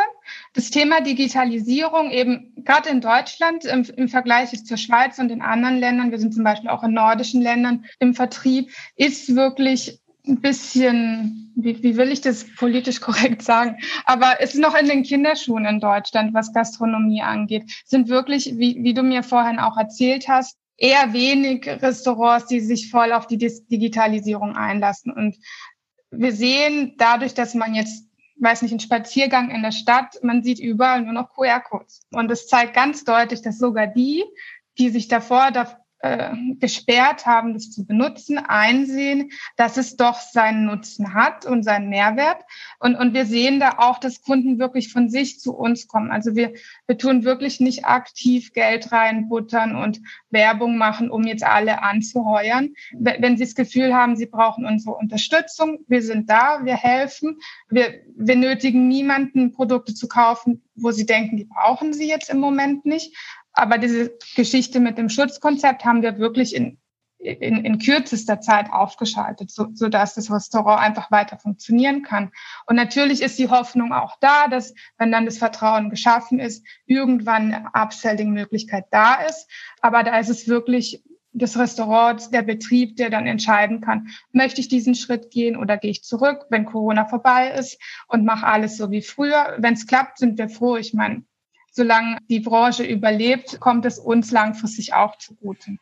Das 0.53 0.69
Thema 0.69 1.01
Digitalisierung 1.01 2.11
eben 2.11 2.53
gerade 2.63 2.89
in 2.89 3.01
Deutschland 3.01 3.65
im, 3.65 3.83
im 3.95 4.07
Vergleich 4.07 4.51
zur 4.63 4.77
Schweiz 4.77 5.17
und 5.17 5.31
in 5.31 5.41
anderen 5.41 5.77
Ländern, 5.77 6.11
wir 6.11 6.19
sind 6.19 6.33
zum 6.33 6.43
Beispiel 6.43 6.69
auch 6.69 6.83
in 6.83 6.93
nordischen 6.93 7.41
Ländern 7.41 7.85
im 7.99 8.13
Vertrieb, 8.13 8.71
ist 8.95 9.35
wirklich 9.35 9.99
ein 10.25 10.39
bisschen, 10.39 11.51
wie, 11.55 11.81
wie 11.83 11.97
will 11.97 12.11
ich 12.11 12.21
das 12.21 12.45
politisch 12.55 13.01
korrekt 13.01 13.41
sagen, 13.41 13.77
aber 14.05 14.37
es 14.39 14.53
ist 14.53 14.61
noch 14.61 14.75
in 14.75 14.87
den 14.87 15.03
Kinderschuhen 15.03 15.65
in 15.65 15.79
Deutschland, 15.79 16.33
was 16.33 16.53
Gastronomie 16.53 17.21
angeht. 17.21 17.63
sind 17.85 18.07
wirklich, 18.07 18.57
wie, 18.57 18.77
wie 18.83 18.93
du 18.93 19.03
mir 19.03 19.23
vorhin 19.23 19.59
auch 19.59 19.77
erzählt 19.77 20.27
hast, 20.27 20.57
eher 20.77 21.13
wenig 21.13 21.67
Restaurants, 21.67 22.47
die 22.47 22.59
sich 22.59 22.89
voll 22.89 23.11
auf 23.11 23.27
die 23.27 23.37
Digitalisierung 23.37 24.55
einlassen. 24.55 25.11
Und 25.11 25.37
wir 26.11 26.31
sehen 26.31 26.95
dadurch, 26.97 27.33
dass 27.33 27.53
man 27.53 27.75
jetzt 27.75 28.07
weiß 28.43 28.61
nicht, 28.61 28.73
ein 28.73 28.79
Spaziergang 28.79 29.49
in 29.49 29.63
der 29.63 29.71
Stadt, 29.71 30.19
man 30.21 30.43
sieht 30.43 30.59
überall 30.59 31.01
nur 31.01 31.13
noch 31.13 31.33
QR-Codes. 31.33 32.01
Und 32.11 32.29
es 32.29 32.47
zeigt 32.47 32.73
ganz 32.73 33.03
deutlich, 33.03 33.41
dass 33.41 33.57
sogar 33.57 33.87
die, 33.87 34.23
die 34.77 34.89
sich 34.89 35.07
davor 35.07 35.51
äh, 36.03 36.35
gesperrt 36.59 37.25
haben, 37.25 37.53
das 37.53 37.71
zu 37.71 37.85
benutzen, 37.85 38.37
einsehen, 38.37 39.31
dass 39.55 39.77
es 39.77 39.95
doch 39.95 40.19
seinen 40.19 40.65
Nutzen 40.65 41.13
hat 41.13 41.45
und 41.45 41.63
seinen 41.63 41.87
Mehrwert. 41.87 42.43
Und, 42.79 42.95
und 42.95 43.13
wir 43.13 43.25
sehen 43.25 43.61
da 43.61 43.75
auch, 43.77 43.99
dass 43.99 44.21
Kunden 44.21 44.59
wirklich 44.59 44.91
von 44.91 45.07
sich 45.07 45.39
zu 45.39 45.55
uns 45.55 45.87
kommen. 45.87 46.11
Also 46.11 46.35
wir, 46.35 46.55
wir 46.87 46.97
tun 46.97 47.23
wirklich 47.23 47.61
nicht 47.61 47.85
aktiv 47.85 48.51
Geld 48.51 48.91
reinbuttern 48.91 49.77
und 49.77 50.01
Werbung 50.29 50.77
machen, 50.77 51.09
um 51.09 51.23
jetzt 51.23 51.45
alle 51.45 51.81
anzuheuern. 51.81 52.73
Wenn 52.91 53.37
Sie 53.37 53.45
das 53.45 53.55
Gefühl 53.55 53.93
haben, 53.93 54.17
Sie 54.17 54.25
brauchen 54.25 54.65
unsere 54.65 54.95
Unterstützung, 54.95 55.79
wir 55.87 56.01
sind 56.01 56.29
da, 56.29 56.65
wir 56.65 56.75
helfen. 56.75 57.39
Wir, 57.69 58.01
wir 58.13 58.35
nötigen 58.35 58.89
niemanden, 58.89 59.53
Produkte 59.53 59.93
zu 59.93 60.09
kaufen, 60.09 60.61
wo 60.75 60.91
Sie 60.91 61.05
denken, 61.05 61.37
die 61.37 61.45
brauchen 61.45 61.93
Sie 61.93 62.09
jetzt 62.09 62.29
im 62.29 62.39
Moment 62.39 62.85
nicht. 62.85 63.15
Aber 63.53 63.77
diese 63.77 64.17
Geschichte 64.35 64.79
mit 64.79 64.97
dem 64.97 65.09
Schutzkonzept 65.09 65.85
haben 65.85 66.01
wir 66.01 66.17
wirklich 66.17 66.55
in, 66.55 66.79
in, 67.19 67.63
in 67.63 67.77
kürzester 67.77 68.41
Zeit 68.41 68.71
aufgeschaltet, 68.71 69.51
so, 69.51 69.67
so 69.73 69.89
dass 69.89 70.15
das 70.15 70.31
Restaurant 70.31 70.81
einfach 70.81 71.11
weiter 71.11 71.37
funktionieren 71.37 72.01
kann. 72.01 72.31
Und 72.65 72.75
natürlich 72.75 73.21
ist 73.21 73.39
die 73.39 73.49
Hoffnung 73.49 73.93
auch 73.93 74.17
da, 74.19 74.47
dass, 74.47 74.73
wenn 74.97 75.11
dann 75.11 75.25
das 75.25 75.37
Vertrauen 75.37 75.89
geschaffen 75.89 76.39
ist, 76.39 76.65
irgendwann 76.85 77.53
eine 77.53 77.73
Upselling-Möglichkeit 77.73 78.85
da 78.91 79.15
ist. 79.15 79.47
Aber 79.81 80.03
da 80.03 80.17
ist 80.17 80.29
es 80.29 80.47
wirklich 80.47 81.03
das 81.33 81.57
Restaurant, 81.57 82.31
der 82.31 82.43
Betrieb, 82.43 82.95
der 82.95 83.09
dann 83.09 83.25
entscheiden 83.25 83.81
kann, 83.81 84.09
möchte 84.31 84.61
ich 84.61 84.67
diesen 84.67 84.93
Schritt 84.93 85.31
gehen 85.31 85.57
oder 85.57 85.77
gehe 85.77 85.91
ich 85.91 86.03
zurück, 86.03 86.45
wenn 86.49 86.65
Corona 86.65 87.05
vorbei 87.05 87.51
ist 87.51 87.81
und 88.07 88.23
mache 88.23 88.45
alles 88.45 88.77
so 88.77 88.91
wie 88.91 89.01
früher. 89.01 89.55
Wenn 89.57 89.73
es 89.73 89.87
klappt, 89.87 90.19
sind 90.19 90.37
wir 90.37 90.49
froh. 90.49 90.77
Ich 90.77 90.93
meine, 90.93 91.23
solange 91.73 92.19
die 92.29 92.39
Branche 92.39 92.83
überlebt, 92.83 93.59
kommt 93.59 93.85
es 93.85 93.99
uns 93.99 94.31
langfristig 94.31 94.93
auch 94.93 95.17
zugute. 95.17 95.77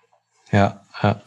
Ja, 0.52 0.82
ja. 1.04 1.22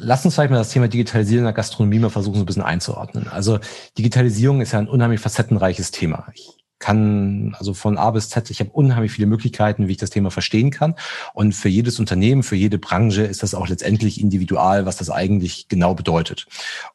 Lass 0.00 0.24
uns 0.24 0.34
vielleicht 0.34 0.50
mal 0.50 0.58
das 0.58 0.70
Thema 0.70 0.86
Digitalisierung 0.86 1.44
der 1.44 1.52
Gastronomie 1.52 1.98
mal 1.98 2.10
versuchen, 2.10 2.36
so 2.36 2.42
ein 2.42 2.46
bisschen 2.46 2.62
einzuordnen. 2.62 3.26
Also 3.28 3.58
Digitalisierung 3.96 4.60
ist 4.60 4.72
ja 4.72 4.78
ein 4.78 4.88
unheimlich 4.88 5.20
facettenreiches 5.20 5.90
Thema. 5.90 6.28
Ich 6.34 6.57
kann 6.78 7.56
also 7.58 7.74
von 7.74 7.98
A 7.98 8.10
bis 8.10 8.28
Z, 8.28 8.50
ich 8.50 8.60
habe 8.60 8.70
unheimlich 8.70 9.12
viele 9.12 9.26
Möglichkeiten, 9.26 9.88
wie 9.88 9.92
ich 9.92 9.98
das 9.98 10.10
Thema 10.10 10.30
verstehen 10.30 10.70
kann. 10.70 10.94
Und 11.34 11.52
für 11.52 11.68
jedes 11.68 11.98
Unternehmen, 11.98 12.42
für 12.42 12.56
jede 12.56 12.78
Branche 12.78 13.22
ist 13.22 13.42
das 13.42 13.54
auch 13.54 13.68
letztendlich 13.68 14.20
individual, 14.20 14.86
was 14.86 14.96
das 14.96 15.10
eigentlich 15.10 15.68
genau 15.68 15.94
bedeutet. 15.94 16.46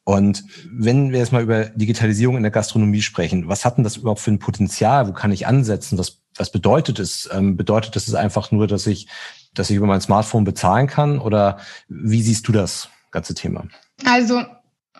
Und 0.04 0.44
wenn 0.70 1.12
wir 1.12 1.18
jetzt 1.18 1.32
mal 1.32 1.42
über 1.42 1.66
Digitalisierung 1.66 2.36
in 2.36 2.42
der 2.42 2.52
Gastronomie 2.52 3.02
sprechen, 3.02 3.48
was 3.48 3.64
hat 3.64 3.76
denn 3.76 3.84
das 3.84 3.96
überhaupt 3.96 4.20
für 4.20 4.30
ein 4.30 4.38
Potenzial? 4.38 5.08
Wo 5.08 5.12
kann 5.12 5.32
ich 5.32 5.46
ansetzen? 5.46 5.98
Was 5.98 6.24
was 6.36 6.50
bedeutet 6.50 6.98
es? 6.98 7.28
Ähm, 7.32 7.56
bedeutet 7.56 7.96
das 7.96 8.12
einfach 8.14 8.50
nur, 8.50 8.66
dass 8.66 8.86
ich, 8.86 9.08
dass 9.54 9.70
ich 9.70 9.76
über 9.76 9.86
mein 9.86 10.00
Smartphone 10.00 10.44
bezahlen 10.44 10.86
kann? 10.86 11.18
Oder 11.18 11.58
wie 11.88 12.22
siehst 12.22 12.48
du 12.48 12.52
das 12.52 12.88
ganze 13.10 13.34
Thema? 13.34 13.66
Also 14.04 14.42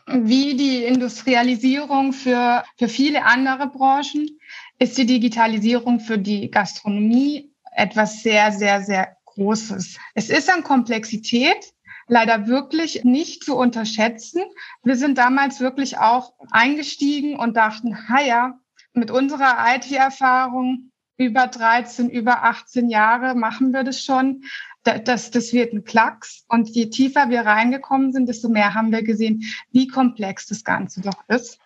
wie 0.06 0.54
die 0.54 0.84
Industrialisierung 0.84 2.12
für, 2.12 2.64
für 2.78 2.88
viele 2.88 3.24
andere 3.24 3.68
Branchen 3.68 4.38
ist 4.78 4.98
die 4.98 5.06
Digitalisierung 5.06 6.00
für 6.00 6.18
die 6.18 6.50
Gastronomie 6.50 7.50
etwas 7.72 8.22
sehr, 8.22 8.52
sehr, 8.52 8.82
sehr 8.82 9.16
Großes. 9.26 9.98
Es 10.14 10.30
ist 10.30 10.52
an 10.52 10.62
Komplexität 10.62 11.72
leider 12.06 12.46
wirklich 12.46 13.04
nicht 13.04 13.44
zu 13.44 13.56
unterschätzen. 13.56 14.42
Wir 14.82 14.96
sind 14.96 15.18
damals 15.18 15.60
wirklich 15.60 15.98
auch 15.98 16.34
eingestiegen 16.50 17.36
und 17.36 17.56
dachten, 17.56 17.98
ja, 18.24 18.58
mit 18.92 19.10
unserer 19.10 19.56
IT-Erfahrung 19.74 20.90
über 21.16 21.46
13, 21.46 22.10
über 22.10 22.44
18 22.44 22.88
Jahre 22.88 23.34
machen 23.34 23.72
wir 23.72 23.84
das 23.84 24.02
schon. 24.02 24.44
Das, 24.84 25.30
das 25.30 25.52
wird 25.52 25.72
ein 25.72 25.84
Klacks. 25.84 26.44
Und 26.48 26.68
je 26.68 26.90
tiefer 26.90 27.30
wir 27.30 27.40
reingekommen 27.40 28.12
sind, 28.12 28.28
desto 28.28 28.48
mehr 28.48 28.74
haben 28.74 28.92
wir 28.92 29.02
gesehen, 29.02 29.42
wie 29.72 29.88
komplex 29.88 30.46
das 30.46 30.62
Ganze 30.62 31.00
doch 31.00 31.26
ist. 31.28 31.58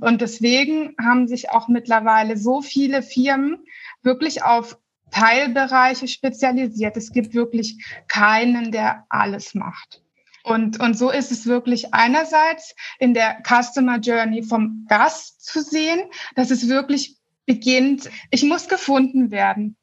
Und 0.00 0.20
deswegen 0.20 0.94
haben 1.00 1.28
sich 1.28 1.50
auch 1.50 1.68
mittlerweile 1.68 2.36
so 2.36 2.62
viele 2.62 3.02
Firmen 3.02 3.64
wirklich 4.02 4.42
auf 4.42 4.78
Teilbereiche 5.10 6.08
spezialisiert. 6.08 6.96
Es 6.96 7.12
gibt 7.12 7.34
wirklich 7.34 7.84
keinen, 8.08 8.72
der 8.72 9.06
alles 9.08 9.54
macht. 9.54 10.02
Und, 10.42 10.78
und 10.80 10.98
so 10.98 11.10
ist 11.10 11.32
es 11.32 11.46
wirklich 11.46 11.94
einerseits 11.94 12.74
in 12.98 13.14
der 13.14 13.42
Customer 13.46 13.98
Journey 13.98 14.42
vom 14.42 14.84
Gast 14.88 15.42
zu 15.42 15.62
sehen, 15.62 16.02
dass 16.34 16.50
es 16.50 16.68
wirklich 16.68 17.16
beginnt, 17.46 18.10
ich 18.30 18.42
muss 18.42 18.68
gefunden 18.68 19.30
werden. 19.30 19.76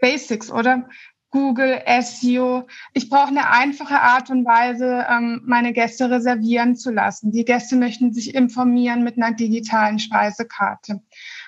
Basics, 0.00 0.50
oder? 0.50 0.88
Google, 1.30 1.82
SEO. 2.00 2.66
Ich 2.94 3.10
brauche 3.10 3.28
eine 3.28 3.50
einfache 3.50 4.00
Art 4.00 4.30
und 4.30 4.44
Weise, 4.46 5.06
ähm, 5.10 5.42
meine 5.44 5.72
Gäste 5.72 6.10
reservieren 6.10 6.74
zu 6.74 6.90
lassen. 6.90 7.32
Die 7.32 7.44
Gäste 7.44 7.76
möchten 7.76 8.12
sich 8.12 8.34
informieren 8.34 9.04
mit 9.04 9.16
einer 9.16 9.34
digitalen 9.34 9.98
Speisekarte. 9.98 11.02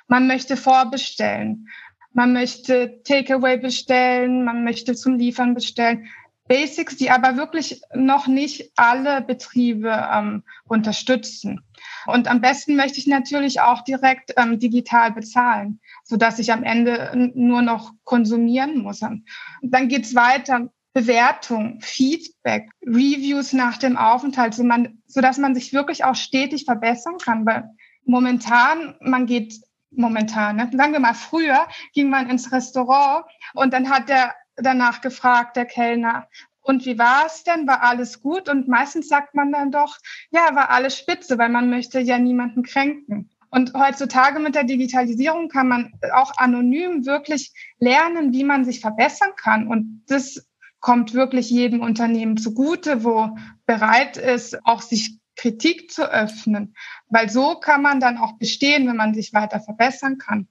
Man 0.06 0.26
möchte 0.26 0.56
vorbestellen. 0.56 1.68
Man 2.12 2.32
möchte 2.32 3.02
Takeaway 3.04 3.56
bestellen. 3.56 4.44
Man 4.44 4.64
möchte 4.64 4.94
zum 4.94 5.16
Liefern 5.16 5.54
bestellen. 5.54 6.08
Basics, 6.46 6.96
die 6.96 7.10
aber 7.10 7.36
wirklich 7.36 7.80
noch 7.94 8.26
nicht 8.26 8.72
alle 8.74 9.22
Betriebe 9.22 10.08
ähm, 10.12 10.42
unterstützen. 10.66 11.60
Und 12.06 12.28
am 12.28 12.40
besten 12.40 12.76
möchte 12.76 12.98
ich 12.98 13.06
natürlich 13.06 13.60
auch 13.60 13.82
direkt 13.82 14.32
ähm, 14.36 14.58
digital 14.58 15.12
bezahlen, 15.12 15.80
so 16.04 16.16
dass 16.16 16.38
ich 16.38 16.52
am 16.52 16.64
Ende 16.64 17.32
nur 17.34 17.62
noch 17.62 17.92
konsumieren 18.04 18.78
muss. 18.78 19.02
Und 19.02 19.24
dann 19.62 19.88
geht's 19.88 20.14
weiter. 20.14 20.70
Bewertung, 20.92 21.78
Feedback, 21.80 22.68
Reviews 22.84 23.52
nach 23.52 23.78
dem 23.78 23.96
Aufenthalt, 23.96 24.54
so, 24.54 24.64
man, 24.64 25.00
so 25.06 25.20
dass 25.20 25.38
man 25.38 25.54
sich 25.54 25.72
wirklich 25.72 26.04
auch 26.04 26.16
stetig 26.16 26.64
verbessern 26.64 27.18
kann. 27.18 27.46
Weil 27.46 27.70
momentan, 28.04 28.96
man 29.00 29.26
geht 29.26 29.54
momentan, 29.92 30.56
ne? 30.56 30.68
sagen 30.72 30.92
wir 30.92 31.00
mal, 31.00 31.14
früher 31.14 31.68
ging 31.94 32.10
man 32.10 32.28
ins 32.28 32.50
Restaurant 32.50 33.24
und 33.54 33.72
dann 33.72 33.88
hat 33.88 34.08
der 34.08 34.34
danach 34.56 35.00
gefragt, 35.00 35.56
der 35.56 35.64
Kellner, 35.64 36.28
und 36.62 36.84
wie 36.86 36.98
war 36.98 37.26
es 37.26 37.42
denn? 37.44 37.66
War 37.66 37.82
alles 37.82 38.20
gut? 38.20 38.48
Und 38.48 38.68
meistens 38.68 39.08
sagt 39.08 39.34
man 39.34 39.52
dann 39.52 39.70
doch, 39.70 39.96
ja, 40.30 40.54
war 40.54 40.70
alles 40.70 40.98
spitze, 40.98 41.38
weil 41.38 41.48
man 41.48 41.70
möchte 41.70 42.00
ja 42.00 42.18
niemanden 42.18 42.62
kränken. 42.62 43.30
Und 43.50 43.74
heutzutage 43.74 44.38
mit 44.38 44.54
der 44.54 44.64
Digitalisierung 44.64 45.48
kann 45.48 45.68
man 45.68 45.92
auch 46.12 46.36
anonym 46.36 47.04
wirklich 47.04 47.52
lernen, 47.78 48.32
wie 48.32 48.44
man 48.44 48.64
sich 48.64 48.80
verbessern 48.80 49.30
kann. 49.36 49.66
Und 49.66 50.04
das 50.06 50.46
kommt 50.78 51.14
wirklich 51.14 51.50
jedem 51.50 51.80
Unternehmen 51.80 52.36
zugute, 52.36 53.04
wo 53.04 53.36
bereit 53.66 54.16
ist, 54.16 54.64
auch 54.64 54.82
sich 54.82 55.18
Kritik 55.36 55.90
zu 55.90 56.10
öffnen, 56.10 56.74
weil 57.10 57.28
so 57.28 57.56
kann 57.56 57.82
man 57.82 58.00
dann 58.00 58.16
auch 58.16 58.38
bestehen, 58.38 58.86
wenn 58.86 58.96
man 58.96 59.14
sich 59.14 59.34
weiter 59.34 59.60
verbessern 59.60 60.18
kann. 60.18 60.48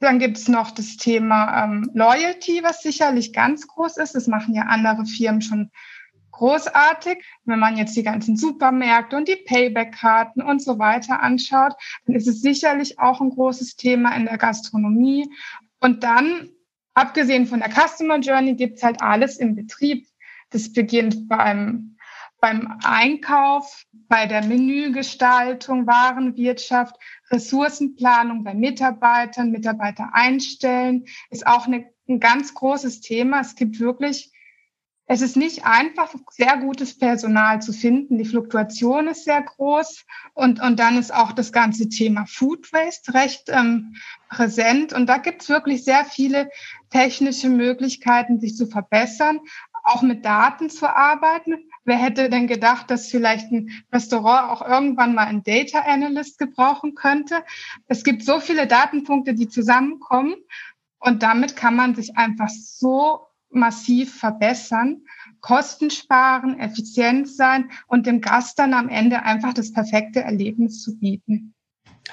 Dann 0.00 0.18
gibt 0.18 0.36
es 0.36 0.48
noch 0.48 0.72
das 0.72 0.96
Thema 0.96 1.64
ähm, 1.64 1.90
Loyalty, 1.94 2.62
was 2.62 2.82
sicherlich 2.82 3.32
ganz 3.32 3.66
groß 3.66 3.96
ist. 3.96 4.14
Das 4.14 4.26
machen 4.26 4.54
ja 4.54 4.64
andere 4.64 5.06
Firmen 5.06 5.40
schon 5.40 5.70
großartig. 6.32 7.24
Wenn 7.44 7.58
man 7.58 7.76
jetzt 7.76 7.96
die 7.96 8.02
ganzen 8.02 8.36
Supermärkte 8.36 9.16
und 9.16 9.28
die 9.28 9.36
Payback-Karten 9.36 10.42
und 10.42 10.62
so 10.62 10.78
weiter 10.78 11.22
anschaut, 11.22 11.74
dann 12.06 12.16
ist 12.16 12.26
es 12.26 12.42
sicherlich 12.42 12.98
auch 12.98 13.20
ein 13.20 13.30
großes 13.30 13.76
Thema 13.76 14.14
in 14.16 14.24
der 14.24 14.38
Gastronomie. 14.38 15.30
Und 15.80 16.02
dann, 16.02 16.50
abgesehen 16.94 17.46
von 17.46 17.60
der 17.60 17.70
Customer 17.70 18.18
Journey, 18.18 18.54
gibt 18.54 18.78
es 18.78 18.82
halt 18.82 19.00
alles 19.00 19.36
im 19.38 19.54
Betrieb. 19.54 20.06
Das 20.50 20.72
beginnt 20.72 21.28
beim 21.28 21.89
beim 22.40 22.78
Einkauf, 22.82 23.84
bei 23.92 24.26
der 24.26 24.44
Menügestaltung, 24.44 25.86
Warenwirtschaft, 25.86 26.96
Ressourcenplanung 27.30 28.44
bei 28.44 28.54
Mitarbeitern, 28.54 29.50
Mitarbeiter 29.50 30.10
einstellen, 30.12 31.04
ist 31.30 31.46
auch 31.46 31.66
eine, 31.66 31.90
ein 32.08 32.20
ganz 32.20 32.54
großes 32.54 33.00
Thema. 33.00 33.40
Es 33.40 33.54
gibt 33.54 33.78
wirklich, 33.78 34.32
es 35.06 35.22
ist 35.22 35.36
nicht 35.36 35.64
einfach, 35.64 36.14
sehr 36.30 36.56
gutes 36.58 36.96
Personal 36.96 37.60
zu 37.60 37.72
finden. 37.72 38.18
Die 38.18 38.24
Fluktuation 38.24 39.08
ist 39.08 39.24
sehr 39.24 39.42
groß 39.42 40.04
und, 40.34 40.62
und 40.62 40.78
dann 40.78 40.98
ist 40.98 41.12
auch 41.12 41.32
das 41.32 41.52
ganze 41.52 41.88
Thema 41.88 42.26
Food 42.26 42.72
Waste 42.72 43.14
recht 43.14 43.48
ähm, 43.48 43.96
präsent. 44.28 44.92
Und 44.92 45.06
da 45.06 45.18
gibt 45.18 45.42
es 45.42 45.48
wirklich 45.48 45.84
sehr 45.84 46.04
viele 46.04 46.50
technische 46.90 47.48
Möglichkeiten, 47.48 48.40
sich 48.40 48.56
zu 48.56 48.66
verbessern, 48.66 49.40
auch 49.84 50.02
mit 50.02 50.24
Daten 50.24 50.70
zu 50.70 50.88
arbeiten. 50.88 51.69
Wer 51.84 51.96
hätte 51.96 52.28
denn 52.28 52.46
gedacht, 52.46 52.90
dass 52.90 53.08
vielleicht 53.08 53.50
ein 53.50 53.70
Restaurant 53.92 54.50
auch 54.50 54.66
irgendwann 54.66 55.14
mal 55.14 55.26
einen 55.26 55.42
Data 55.42 55.80
Analyst 55.80 56.38
gebrauchen 56.38 56.94
könnte? 56.94 57.42
Es 57.86 58.04
gibt 58.04 58.24
so 58.24 58.38
viele 58.38 58.66
Datenpunkte, 58.66 59.34
die 59.34 59.48
zusammenkommen 59.48 60.34
und 60.98 61.22
damit 61.22 61.56
kann 61.56 61.74
man 61.74 61.94
sich 61.94 62.16
einfach 62.16 62.50
so 62.50 63.26
massiv 63.48 64.14
verbessern, 64.14 65.02
Kosten 65.40 65.90
sparen, 65.90 66.60
effizient 66.60 67.28
sein 67.28 67.70
und 67.86 68.06
dem 68.06 68.20
Gast 68.20 68.58
dann 68.58 68.74
am 68.74 68.88
Ende 68.88 69.22
einfach 69.22 69.54
das 69.54 69.72
perfekte 69.72 70.20
Erlebnis 70.20 70.82
zu 70.82 70.98
bieten. 70.98 71.54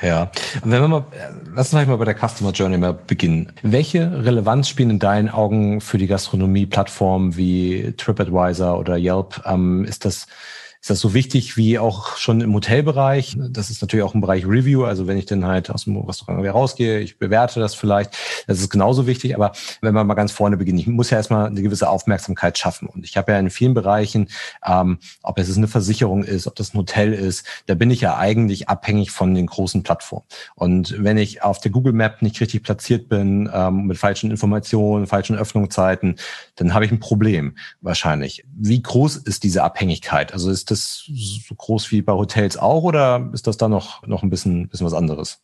Ja, 0.01 0.29
wenn 0.63 0.81
wir 0.81 0.87
mal, 0.87 1.05
lass 1.53 1.73
uns 1.73 1.87
mal 1.87 1.97
bei 1.97 2.05
der 2.05 2.15
Customer 2.15 2.51
Journey 2.51 2.77
mal 2.77 2.93
beginnen. 2.93 3.51
Welche 3.63 4.23
Relevanz 4.23 4.69
spielen 4.69 4.91
in 4.91 4.99
deinen 4.99 5.29
Augen 5.29 5.81
für 5.81 5.97
die 5.97 6.07
Gastronomie-Plattformen 6.07 7.35
wie 7.35 7.93
TripAdvisor 7.97 8.77
oder 8.77 8.97
Yelp? 8.97 9.41
Ähm, 9.45 9.85
ist 9.85 10.05
das 10.05 10.27
ist 10.81 10.89
das 10.89 10.99
so 10.99 11.13
wichtig 11.13 11.57
wie 11.57 11.79
auch 11.79 12.17
schon 12.17 12.41
im 12.41 12.53
Hotelbereich. 12.53 13.37
Das 13.49 13.69
ist 13.69 13.81
natürlich 13.81 14.03
auch 14.03 14.13
ein 14.13 14.21
Bereich 14.21 14.45
Review. 14.45 14.85
Also 14.85 15.07
wenn 15.07 15.17
ich 15.17 15.25
dann 15.25 15.45
halt 15.45 15.69
aus 15.69 15.85
dem 15.85 15.97
Restaurant 15.97 16.41
wieder 16.41 16.51
rausgehe, 16.51 16.99
ich 16.99 17.17
bewerte 17.17 17.59
das 17.59 17.75
vielleicht. 17.75 18.15
Das 18.47 18.59
ist 18.59 18.69
genauso 18.69 19.07
wichtig. 19.07 19.35
Aber 19.35 19.51
wenn 19.81 19.93
wir 19.93 20.03
mal 20.03 20.13
ganz 20.13 20.31
vorne 20.31 20.57
beginnen, 20.57 20.79
ich 20.79 20.87
muss 20.87 21.09
ja 21.09 21.17
erstmal 21.17 21.47
eine 21.47 21.61
gewisse 21.61 21.89
Aufmerksamkeit 21.89 22.57
schaffen. 22.57 22.87
Und 22.87 23.05
ich 23.05 23.17
habe 23.17 23.31
ja 23.31 23.39
in 23.39 23.49
vielen 23.49 23.73
Bereichen, 23.73 24.29
ähm, 24.65 24.99
ob 25.23 25.39
es 25.39 25.57
eine 25.57 25.67
Versicherung 25.67 26.23
ist, 26.23 26.47
ob 26.47 26.55
das 26.55 26.73
ein 26.73 26.77
Hotel 26.77 27.13
ist, 27.13 27.45
da 27.65 27.75
bin 27.75 27.91
ich 27.91 28.01
ja 28.01 28.17
eigentlich 28.17 28.69
abhängig 28.69 29.11
von 29.11 29.33
den 29.33 29.47
großen 29.47 29.83
Plattformen. 29.83 30.25
Und 30.55 30.95
wenn 31.03 31.17
ich 31.17 31.41
auf 31.41 31.59
der 31.59 31.71
Google 31.71 31.93
Map 31.93 32.21
nicht 32.21 32.39
richtig 32.39 32.63
platziert 32.63 33.09
bin, 33.09 33.49
ähm, 33.53 33.87
mit 33.87 33.97
falschen 33.97 34.31
Informationen, 34.31 35.07
falschen 35.07 35.35
Öffnungszeiten, 35.35 36.17
dann 36.55 36.73
habe 36.73 36.85
ich 36.85 36.91
ein 36.91 36.99
Problem 36.99 37.57
wahrscheinlich. 37.81 38.45
Wie 38.55 38.81
groß 38.81 39.17
ist 39.17 39.43
diese 39.43 39.63
Abhängigkeit? 39.63 40.33
Also 40.33 40.49
ist 40.49 40.66
das 40.71 41.05
das 41.07 41.09
so 41.47 41.55
groß 41.55 41.91
wie 41.91 42.01
bei 42.01 42.13
Hotels 42.13 42.57
auch 42.57 42.83
oder 42.83 43.29
ist 43.33 43.47
das 43.47 43.57
da 43.57 43.67
noch, 43.67 44.05
noch 44.05 44.23
ein 44.23 44.29
bisschen, 44.29 44.69
bisschen 44.69 44.85
was 44.85 44.93
anderes? 44.93 45.41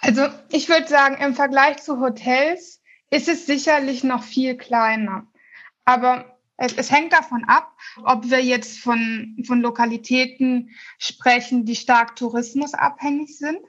Also 0.00 0.26
ich 0.50 0.68
würde 0.68 0.86
sagen, 0.86 1.16
im 1.22 1.34
Vergleich 1.34 1.78
zu 1.78 2.00
Hotels 2.00 2.82
ist 3.10 3.28
es 3.28 3.46
sicherlich 3.46 4.04
noch 4.04 4.22
viel 4.22 4.56
kleiner. 4.56 5.26
Aber 5.84 6.38
es, 6.56 6.74
es, 6.74 6.90
hängt 6.90 7.12
davon 7.12 7.44
ab, 7.44 7.72
ob 8.04 8.30
wir 8.30 8.42
jetzt 8.42 8.78
von, 8.78 9.36
von 9.46 9.60
Lokalitäten 9.60 10.70
sprechen, 10.98 11.64
die 11.64 11.76
stark 11.76 12.16
tourismusabhängig 12.16 13.36
sind 13.38 13.60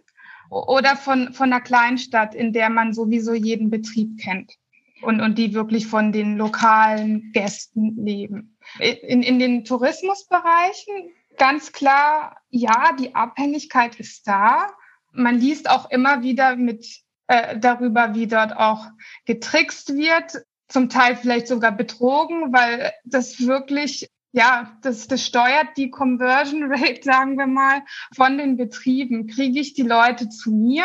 oder 0.50 0.96
von, 0.96 1.34
von 1.34 1.52
einer 1.52 1.62
Kleinstadt, 1.62 2.34
in 2.34 2.54
der 2.54 2.70
man 2.70 2.94
sowieso 2.94 3.34
jeden 3.34 3.70
Betrieb 3.70 4.20
kennt 4.20 4.54
und, 5.02 5.22
und 5.22 5.38
die 5.38 5.54
wirklich 5.54 5.88
von 5.88 6.12
den 6.12 6.38
lokalen 6.38 7.32
Gästen 7.34 8.04
leben. 8.04 8.57
In, 8.80 9.24
in 9.24 9.40
den 9.40 9.66
Tourismusbereichen 9.66 11.12
ganz 11.38 11.72
klar, 11.72 12.38
ja, 12.50 12.94
die 13.00 13.16
Abhängigkeit 13.16 13.96
ist 13.96 14.28
da. 14.28 14.68
Man 15.12 15.40
liest 15.40 15.70
auch 15.70 15.90
immer 15.90 16.22
wieder 16.22 16.56
mit 16.56 16.86
äh, 17.28 17.58
darüber, 17.58 18.14
wie 18.14 18.28
dort 18.28 18.56
auch 18.56 18.88
getrickst 19.26 19.96
wird, 19.96 20.44
zum 20.68 20.90
Teil 20.90 21.16
vielleicht 21.16 21.48
sogar 21.48 21.72
betrogen, 21.72 22.54
weil 22.54 22.92
das 23.06 23.40
wirklich 23.46 24.10
ja, 24.34 24.78
das, 24.84 25.08
das 25.08 25.26
steuert 25.26 25.78
die 25.78 25.90
Conversion 25.90 26.72
Rate, 26.72 27.02
sagen 27.04 27.38
wir 27.38 27.48
mal, 27.48 27.82
von 28.16 28.38
den 28.38 28.58
Betrieben. 28.58 29.28
Kriege 29.28 29.60
ich 29.60 29.74
die 29.74 29.84
Leute 29.84 30.30
zu 30.30 30.52
mir 30.52 30.84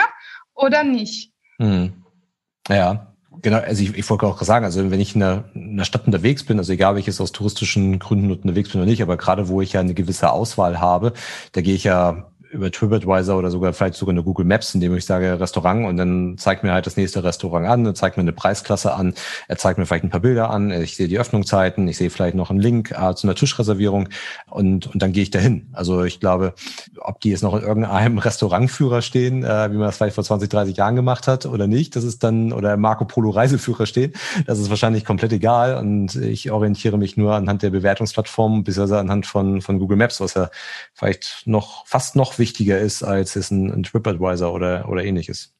oder 0.55 0.85
nicht? 0.85 1.33
Hm. 1.59 2.05
Ja, 2.69 3.12
Genau, 3.43 3.59
also 3.59 3.83
ich, 3.83 3.97
ich 3.99 4.09
wollte 4.09 4.27
auch 4.27 4.41
sagen, 4.43 4.65
also 4.65 4.91
wenn 4.93 5.01
ich 5.01 5.17
in 5.17 5.23
einer, 5.23 5.45
in 5.55 5.73
einer 5.73 5.85
Stadt 5.85 6.07
unterwegs 6.07 6.45
bin, 6.45 6.59
also 6.59 6.73
egal, 6.73 6.93
ob 6.93 6.99
ich 6.99 7.07
jetzt 7.07 7.21
aus 7.21 7.33
touristischen 7.33 7.99
Gründen 7.99 8.31
unterwegs 8.31 8.71
bin 8.71 8.81
oder 8.81 8.89
nicht, 8.89 9.03
aber 9.03 9.17
gerade 9.17 9.49
wo 9.49 9.61
ich 9.61 9.73
ja 9.73 9.81
eine 9.81 9.95
gewisse 9.95 10.31
Auswahl 10.31 10.81
habe, 10.81 11.13
da 11.51 11.61
gehe 11.61 11.75
ich 11.75 11.83
ja 11.83 12.32
über 12.53 12.71
TripAdvisor 12.71 13.39
oder 13.39 13.51
sogar 13.51 13.73
vielleicht 13.73 13.95
sogar 13.95 14.13
eine 14.13 14.23
Google 14.23 14.45
Maps, 14.45 14.75
indem 14.75 14.95
ich 14.95 15.07
sage 15.07 15.41
Restaurant 15.41 15.87
und 15.87 15.97
dann 15.97 16.37
zeigt 16.37 16.63
mir 16.63 16.73
halt 16.73 16.87
das 16.87 16.97
nächste 16.97 17.25
Restaurant 17.25 17.67
an, 17.67 17.85
dann 17.85 17.95
zeigt 17.95 18.17
mir 18.17 18.23
eine 18.23 18.33
Preisklasse 18.33 18.95
an, 18.95 19.15
er 19.49 19.57
zeigt 19.57 19.79
mir 19.79 19.87
vielleicht 19.87 20.05
ein 20.05 20.11
paar 20.11 20.21
Bilder 20.21 20.51
an, 20.51 20.71
ich 20.71 20.97
sehe 20.97 21.09
die 21.09 21.19
Öffnungszeiten, 21.19 21.89
ich 21.89 21.97
sehe 21.97 22.11
vielleicht 22.11 22.37
noch 22.37 22.51
einen 22.51 22.61
Link 22.61 22.91
äh, 22.91 23.15
zu 23.15 23.27
einer 23.27 23.35
Tischreservierung 23.35 24.09
und, 24.51 24.87
und 24.87 25.03
dann 25.03 25.13
gehe 25.13 25.23
ich 25.23 25.31
dahin. 25.31 25.69
Also 25.73 26.05
ich 26.05 26.21
glaube, 26.21 26.55
ob 27.01 27.21
die 27.21 27.31
jetzt 27.31 27.43
noch 27.43 27.55
in 27.55 27.63
irgendeinem 27.63 28.19
Restaurantführer 28.19 29.01
stehen, 29.01 29.45
äh, 29.45 29.71
wie 29.71 29.77
man 29.77 29.87
das 29.87 29.97
vielleicht 29.97 30.15
vor 30.15 30.25
20, 30.25 30.51
30 30.51 30.77
Jahren 30.77 30.95
gemacht 30.95 31.27
hat 31.27 31.47
oder 31.47 31.67
nicht, 31.67 31.97
das 31.97 32.05
ist 32.05 32.23
dann, 32.23 32.53
oder 32.53 32.77
Marco 32.77 33.07
Polo 33.07 33.31
Reiseführer 33.31 33.87
stehen, 33.87 34.13
das 34.47 34.59
ist 34.59 34.69
wahrscheinlich 34.69 35.05
komplett 35.07 35.33
egal 35.33 35.77
und 35.79 36.17
ich 36.17 36.51
orientiere 36.51 36.99
mich 36.99 37.17
nur 37.17 37.35
anhand 37.35 37.63
der 37.63 37.71
Bewertungsplattform, 37.71 38.65
beziehungsweise 38.65 38.99
anhand 38.99 39.27
von, 39.27 39.63
von 39.63 39.79
Google 39.79 39.97
Maps, 39.97 40.21
was 40.21 40.35
ja 40.35 40.51
vielleicht 41.03 41.47
noch, 41.47 41.87
fast 41.87 42.15
noch 42.17 42.39
wichtiger 42.39 42.79
ist 42.79 43.03
als 43.03 43.35
es 43.35 43.51
ein, 43.51 43.71
ein 43.73 43.83
TripAdvisor 43.83 44.53
oder, 44.53 44.89
oder 44.89 45.05
ähnliches. 45.05 45.53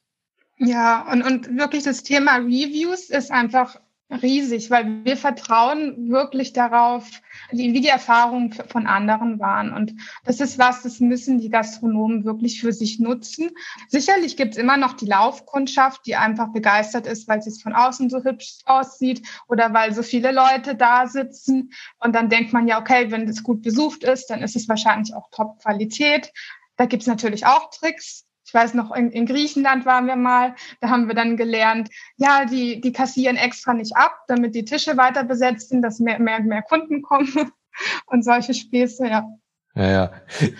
Ja, 0.57 1.11
und, 1.11 1.21
und 1.21 1.57
wirklich 1.57 1.83
das 1.83 2.03
Thema 2.03 2.37
Reviews 2.37 3.09
ist 3.09 3.31
einfach 3.31 3.79
riesig, 4.09 4.69
weil 4.69 5.03
wir 5.05 5.17
vertrauen 5.17 6.09
wirklich 6.09 6.53
darauf, 6.53 7.09
wie 7.51 7.71
die 7.71 7.87
Erfahrungen 7.87 8.51
von 8.51 8.85
anderen 8.85 9.39
waren. 9.39 9.73
Und 9.73 9.93
das 10.25 10.39
ist 10.39 10.59
was, 10.59 10.83
das 10.83 10.99
müssen 10.99 11.39
die 11.39 11.49
Gastronomen 11.49 12.25
wirklich 12.25 12.61
für 12.61 12.73
sich 12.73 12.99
nutzen. 12.99 13.51
Sicherlich 13.87 14.37
gibt 14.37 14.53
es 14.53 14.57
immer 14.57 14.77
noch 14.77 14.93
die 14.93 15.05
Laufkundschaft, 15.05 16.05
die 16.05 16.15
einfach 16.15 16.51
begeistert 16.51 17.07
ist, 17.07 17.27
weil 17.27 17.39
es 17.39 17.61
von 17.61 17.73
außen 17.73 18.09
so 18.09 18.23
hübsch 18.23 18.59
aussieht 18.65 19.25
oder 19.47 19.73
weil 19.73 19.93
so 19.93 20.03
viele 20.03 20.31
Leute 20.31 20.75
da 20.75 21.07
sitzen. 21.07 21.71
Und 21.99 22.13
dann 22.13 22.29
denkt 22.29 22.53
man 22.53 22.67
ja, 22.67 22.79
okay, 22.79 23.09
wenn 23.09 23.25
das 23.25 23.43
gut 23.43 23.61
besucht 23.61 24.03
ist, 24.03 24.27
dann 24.27 24.43
ist 24.43 24.55
es 24.55 24.67
wahrscheinlich 24.67 25.13
auch 25.15 25.29
Top-Qualität. 25.31 26.31
Da 26.75 26.85
gibt 26.85 27.03
es 27.03 27.07
natürlich 27.07 27.45
auch 27.45 27.69
Tricks. 27.69 28.25
Ich 28.53 28.59
weiß 28.59 28.75
noch, 28.75 28.95
in, 28.95 29.09
in, 29.09 29.25
Griechenland 29.25 29.83
waren 29.87 30.05
wir 30.05 30.15
mal, 30.15 30.53
da 30.79 30.89
haben 30.89 31.07
wir 31.07 31.15
dann 31.15 31.37
gelernt, 31.37 31.89
ja, 32.17 32.45
die, 32.45 32.81
die 32.81 32.91
kassieren 32.91 33.35
extra 33.35 33.73
nicht 33.73 33.97
ab, 33.97 34.15
damit 34.27 34.53
die 34.53 34.63
Tische 34.63 34.95
weiter 34.95 35.23
besetzt 35.23 35.69
sind, 35.69 35.81
dass 35.81 35.97
mehr, 35.97 36.19
mehr, 36.19 36.39
mehr 36.39 36.61
Kunden 36.61 37.01
kommen 37.01 37.51
und 38.05 38.23
solche 38.23 38.53
Späße, 38.53 39.07
ja. 39.07 39.27
Ja, 39.73 39.89
ja. 39.89 40.11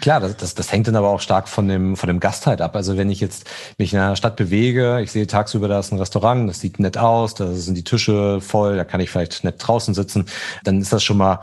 Klar, 0.01 0.21
das, 0.21 0.37
das, 0.37 0.55
das 0.55 0.71
hängt 0.71 0.87
dann 0.87 0.95
aber 0.95 1.09
auch 1.09 1.21
stark 1.21 1.47
von 1.47 1.67
dem, 1.67 1.95
von 1.95 2.07
dem 2.07 2.19
Gast 2.19 2.47
halt 2.47 2.61
ab. 2.61 2.75
Also 2.75 2.97
wenn 2.97 3.11
ich 3.11 3.19
jetzt 3.19 3.47
mich 3.77 3.93
in 3.93 3.99
einer 3.99 4.15
Stadt 4.15 4.37
bewege, 4.37 4.99
ich 5.03 5.11
sehe 5.11 5.27
tagsüber, 5.27 5.67
da 5.67 5.77
ist 5.77 5.91
ein 5.91 5.99
Restaurant, 5.99 6.49
das 6.49 6.61
sieht 6.61 6.79
nett 6.79 6.97
aus, 6.97 7.35
da 7.35 7.53
sind 7.53 7.75
die 7.75 7.83
Tische 7.83 8.41
voll, 8.41 8.75
da 8.75 8.85
kann 8.85 9.01
ich 9.01 9.11
vielleicht 9.11 9.43
nett 9.43 9.57
draußen 9.59 9.93
sitzen, 9.93 10.25
dann 10.63 10.81
ist 10.81 10.91
das 10.91 11.03
schon 11.03 11.17
mal 11.17 11.41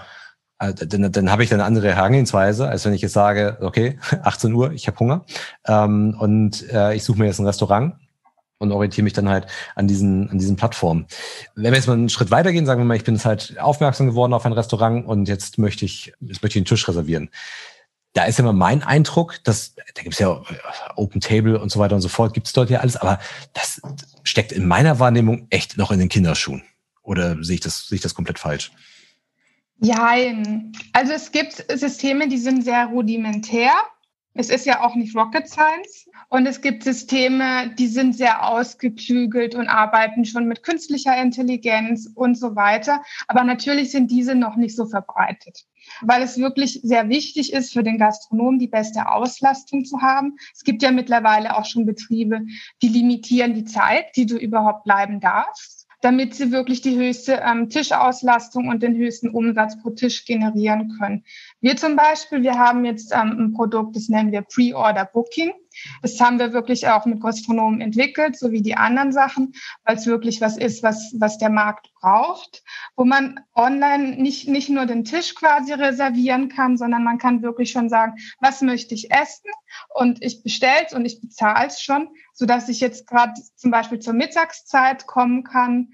äh, 0.60 0.74
dann, 0.74 1.10
dann 1.10 1.30
habe 1.30 1.42
ich 1.42 1.52
eine 1.52 1.64
andere 1.64 1.94
Herangehensweise, 1.94 2.68
als 2.68 2.84
wenn 2.84 2.92
ich 2.92 3.02
jetzt 3.02 3.14
sage, 3.14 3.56
okay, 3.60 3.98
18 4.22 4.52
Uhr, 4.52 4.72
ich 4.72 4.86
habe 4.86 4.98
Hunger 4.98 5.24
ähm, 5.66 6.16
und 6.20 6.70
äh, 6.70 6.94
ich 6.94 7.02
suche 7.02 7.18
mir 7.18 7.26
jetzt 7.26 7.40
ein 7.40 7.46
Restaurant 7.46 7.94
und 8.58 8.70
orientiere 8.70 9.04
mich 9.04 9.14
dann 9.14 9.28
halt 9.28 9.46
an 9.74 9.88
diesen, 9.88 10.28
an 10.30 10.38
diesen 10.38 10.56
Plattformen. 10.56 11.06
Wenn 11.54 11.72
wir 11.72 11.78
jetzt 11.78 11.86
mal 11.86 11.94
einen 11.94 12.10
Schritt 12.10 12.30
weitergehen, 12.30 12.66
sagen 12.66 12.80
wir 12.80 12.84
mal, 12.84 12.96
ich 12.96 13.04
bin 13.04 13.14
jetzt 13.14 13.24
halt 13.24 13.58
aufmerksam 13.58 14.06
geworden 14.06 14.34
auf 14.34 14.44
ein 14.44 14.52
Restaurant 14.52 15.06
und 15.06 15.28
jetzt 15.28 15.56
möchte 15.56 15.86
ich, 15.86 16.12
jetzt 16.20 16.42
möchte 16.42 16.58
ich 16.58 16.62
einen 16.62 16.66
Tisch 16.66 16.86
reservieren. 16.86 17.30
Da 18.12 18.24
ist 18.24 18.38
immer 18.38 18.52
mein 18.52 18.82
Eindruck, 18.82 19.42
dass 19.44 19.76
da 19.94 20.02
gibt 20.02 20.14
es 20.14 20.18
ja 20.18 20.42
Open 20.96 21.20
Table 21.20 21.58
und 21.58 21.70
so 21.70 21.78
weiter 21.78 21.94
und 21.94 22.02
so 22.02 22.08
fort, 22.08 22.34
gibt 22.34 22.48
es 22.48 22.52
dort 22.52 22.68
ja 22.68 22.80
alles, 22.80 22.96
aber 22.96 23.18
das 23.54 23.80
steckt 24.24 24.52
in 24.52 24.66
meiner 24.66 24.98
Wahrnehmung 24.98 25.46
echt 25.48 25.78
noch 25.78 25.90
in 25.90 26.00
den 26.00 26.08
Kinderschuhen. 26.08 26.62
Oder 27.02 27.42
sehe 27.42 27.54
ich 27.54 27.60
das, 27.60 27.86
sehe 27.86 27.96
ich 27.96 28.02
das 28.02 28.14
komplett 28.14 28.38
falsch? 28.38 28.72
Nein, 29.82 30.72
also 30.92 31.14
es 31.14 31.32
gibt 31.32 31.64
Systeme, 31.72 32.28
die 32.28 32.36
sind 32.36 32.64
sehr 32.64 32.86
rudimentär. 32.86 33.72
Es 34.34 34.50
ist 34.50 34.66
ja 34.66 34.84
auch 34.84 34.94
nicht 34.94 35.16
Rocket 35.16 35.48
Science. 35.48 36.08
Und 36.28 36.46
es 36.46 36.60
gibt 36.60 36.84
Systeme, 36.84 37.74
die 37.76 37.88
sind 37.88 38.14
sehr 38.14 38.46
ausgeklügelt 38.46 39.54
und 39.54 39.68
arbeiten 39.68 40.24
schon 40.26 40.46
mit 40.46 40.62
künstlicher 40.62 41.16
Intelligenz 41.20 42.08
und 42.14 42.36
so 42.36 42.54
weiter. 42.54 43.02
Aber 43.26 43.42
natürlich 43.42 43.90
sind 43.90 44.10
diese 44.10 44.34
noch 44.34 44.56
nicht 44.56 44.76
so 44.76 44.84
verbreitet, 44.86 45.64
weil 46.02 46.22
es 46.22 46.38
wirklich 46.38 46.80
sehr 46.82 47.08
wichtig 47.08 47.52
ist 47.52 47.72
für 47.72 47.82
den 47.82 47.98
Gastronom, 47.98 48.58
die 48.58 48.68
beste 48.68 49.10
Auslastung 49.10 49.86
zu 49.86 50.02
haben. 50.02 50.36
Es 50.54 50.62
gibt 50.62 50.82
ja 50.82 50.92
mittlerweile 50.92 51.56
auch 51.56 51.64
schon 51.64 51.86
Betriebe, 51.86 52.42
die 52.82 52.88
limitieren 52.88 53.54
die 53.54 53.64
Zeit, 53.64 54.14
die 54.14 54.26
du 54.26 54.36
überhaupt 54.36 54.84
bleiben 54.84 55.20
darfst 55.20 55.79
damit 56.00 56.34
sie 56.34 56.50
wirklich 56.50 56.80
die 56.80 56.96
höchste 56.96 57.42
ähm, 57.44 57.68
Tischauslastung 57.68 58.68
und 58.68 58.82
den 58.82 58.96
höchsten 58.96 59.28
Umsatz 59.28 59.80
pro 59.80 59.90
Tisch 59.90 60.24
generieren 60.24 60.96
können. 60.98 61.24
Wir 61.60 61.76
zum 61.76 61.96
Beispiel, 61.96 62.42
wir 62.42 62.58
haben 62.58 62.84
jetzt 62.84 63.12
ähm, 63.12 63.36
ein 63.38 63.52
Produkt, 63.52 63.96
das 63.96 64.08
nennen 64.08 64.32
wir 64.32 64.42
Pre-Order 64.42 65.04
Booking. 65.04 65.52
Das 66.02 66.20
haben 66.20 66.38
wir 66.38 66.52
wirklich 66.52 66.88
auch 66.88 67.06
mit 67.06 67.20
Gastronomen 67.20 67.80
entwickelt, 67.80 68.38
so 68.38 68.50
wie 68.52 68.62
die 68.62 68.76
anderen 68.76 69.12
Sachen, 69.12 69.52
weil 69.84 69.96
es 69.96 70.06
wirklich 70.06 70.40
was 70.40 70.56
ist, 70.56 70.82
was, 70.82 71.14
was 71.18 71.38
der 71.38 71.50
Markt 71.50 71.90
braucht, 72.00 72.62
wo 72.96 73.04
man 73.04 73.40
online 73.54 74.16
nicht, 74.16 74.48
nicht 74.48 74.68
nur 74.68 74.86
den 74.86 75.04
Tisch 75.04 75.34
quasi 75.34 75.72
reservieren 75.72 76.48
kann, 76.48 76.76
sondern 76.76 77.04
man 77.04 77.18
kann 77.18 77.42
wirklich 77.42 77.70
schon 77.70 77.88
sagen, 77.88 78.14
was 78.40 78.62
möchte 78.62 78.94
ich 78.94 79.10
essen? 79.10 79.50
Und 79.94 80.22
ich 80.22 80.42
bestelle 80.42 80.86
es 80.86 80.92
und 80.92 81.04
ich 81.04 81.20
bezahle 81.20 81.68
es 81.68 81.80
schon, 81.80 82.08
so 82.32 82.46
dass 82.46 82.68
ich 82.68 82.80
jetzt 82.80 83.06
gerade 83.06 83.34
zum 83.56 83.70
Beispiel 83.70 83.98
zur 83.98 84.14
Mittagszeit 84.14 85.06
kommen 85.06 85.44
kann 85.44 85.92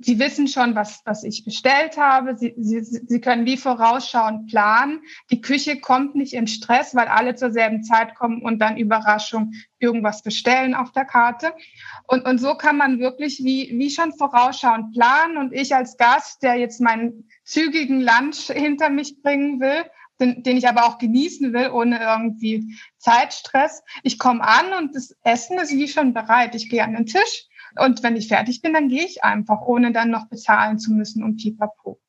Sie 0.00 0.18
wissen 0.18 0.46
schon, 0.46 0.74
was, 0.74 1.02
was 1.04 1.24
ich 1.24 1.44
bestellt 1.44 1.96
habe. 1.96 2.36
Sie, 2.36 2.54
Sie, 2.56 2.82
Sie 2.82 3.20
können 3.20 3.46
wie 3.46 3.56
vorausschauend 3.56 4.48
planen. 4.48 5.00
Die 5.30 5.40
Küche 5.40 5.80
kommt 5.80 6.14
nicht 6.14 6.34
in 6.34 6.46
Stress, 6.46 6.94
weil 6.94 7.08
alle 7.08 7.34
zur 7.34 7.50
selben 7.50 7.82
Zeit 7.82 8.14
kommen 8.14 8.42
und 8.42 8.60
dann 8.60 8.76
Überraschung 8.76 9.52
irgendwas 9.78 10.22
bestellen 10.22 10.74
auf 10.74 10.92
der 10.92 11.04
Karte. 11.04 11.52
Und, 12.06 12.24
und 12.26 12.38
so 12.38 12.54
kann 12.54 12.76
man 12.76 13.00
wirklich 13.00 13.42
wie, 13.42 13.70
wie 13.76 13.90
schon 13.90 14.12
vorausschauend 14.12 14.92
planen. 14.94 15.36
Und 15.36 15.52
ich 15.52 15.74
als 15.74 15.96
Gast, 15.96 16.42
der 16.42 16.56
jetzt 16.56 16.80
meinen 16.80 17.28
zügigen 17.44 18.00
Lunch 18.00 18.52
hinter 18.52 18.90
mich 18.90 19.20
bringen 19.22 19.60
will, 19.60 19.84
den, 20.20 20.42
den 20.42 20.56
ich 20.56 20.68
aber 20.68 20.84
auch 20.84 20.98
genießen 20.98 21.52
will, 21.52 21.70
ohne 21.70 22.00
irgendwie 22.00 22.76
Zeitstress. 22.98 23.82
Ich 24.02 24.18
komme 24.18 24.42
an 24.42 24.72
und 24.78 24.94
das 24.94 25.16
Essen 25.22 25.58
ist 25.58 25.72
wie 25.72 25.88
schon 25.88 26.14
bereit. 26.14 26.54
Ich 26.54 26.68
gehe 26.68 26.84
an 26.84 26.94
den 26.94 27.06
Tisch 27.06 27.48
und 27.84 28.02
wenn 28.02 28.16
ich 28.16 28.28
fertig 28.28 28.62
bin, 28.62 28.72
dann 28.72 28.88
gehe 28.88 29.04
ich 29.04 29.24
einfach, 29.24 29.62
ohne 29.62 29.92
dann 29.92 30.10
noch 30.10 30.28
bezahlen 30.28 30.78
zu 30.78 30.92
müssen 30.92 31.22
und 31.22 31.36
pipapo. 31.36 32.00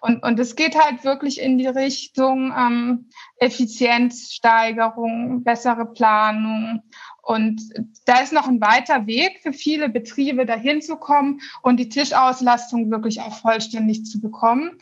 Und, 0.00 0.22
und 0.22 0.38
es 0.38 0.56
geht 0.56 0.78
halt 0.78 1.04
wirklich 1.04 1.40
in 1.40 1.58
die 1.58 1.66
Richtung 1.66 2.52
ähm, 2.56 3.08
Effizienzsteigerung, 3.38 5.42
bessere 5.42 5.86
Planung. 5.86 6.82
Und 7.22 7.62
da 8.04 8.20
ist 8.20 8.32
noch 8.32 8.46
ein 8.46 8.60
weiter 8.60 9.06
Weg 9.06 9.40
für 9.42 9.52
viele 9.52 9.88
Betriebe, 9.88 10.46
dahin 10.46 10.82
zu 10.82 10.96
kommen 10.96 11.40
und 11.62 11.78
die 11.78 11.88
Tischauslastung 11.88 12.90
wirklich 12.90 13.20
auch 13.20 13.34
vollständig 13.34 14.04
zu 14.04 14.20
bekommen. 14.20 14.78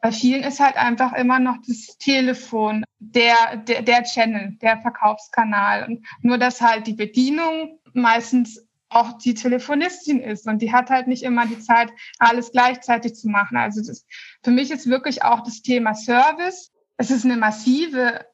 Bei 0.00 0.12
vielen 0.12 0.44
ist 0.44 0.60
halt 0.60 0.76
einfach 0.76 1.12
immer 1.14 1.40
noch 1.40 1.56
das 1.66 1.98
Telefon, 1.98 2.84
der, 3.00 3.56
der, 3.66 3.82
der 3.82 4.04
Channel, 4.04 4.56
der 4.62 4.80
Verkaufskanal. 4.80 5.88
Und 5.88 6.06
nur, 6.22 6.38
dass 6.38 6.60
halt 6.60 6.86
die 6.86 6.92
Bedienung 6.92 7.80
meistens 7.94 8.64
auch 8.88 9.18
die 9.18 9.34
Telefonistin 9.34 10.20
ist 10.20 10.46
und 10.46 10.62
die 10.62 10.72
hat 10.72 10.90
halt 10.90 11.06
nicht 11.06 11.22
immer 11.22 11.46
die 11.46 11.58
Zeit, 11.58 11.92
alles 12.18 12.52
gleichzeitig 12.52 13.14
zu 13.14 13.28
machen. 13.28 13.56
Also 13.56 13.82
das, 13.82 14.06
für 14.42 14.50
mich 14.50 14.70
ist 14.70 14.88
wirklich 14.88 15.22
auch 15.22 15.42
das 15.42 15.62
Thema 15.62 15.94
Service. 15.94 16.72
Es 16.96 17.10
ist 17.10 17.24
eine 17.24 17.36
massive 17.36 18.24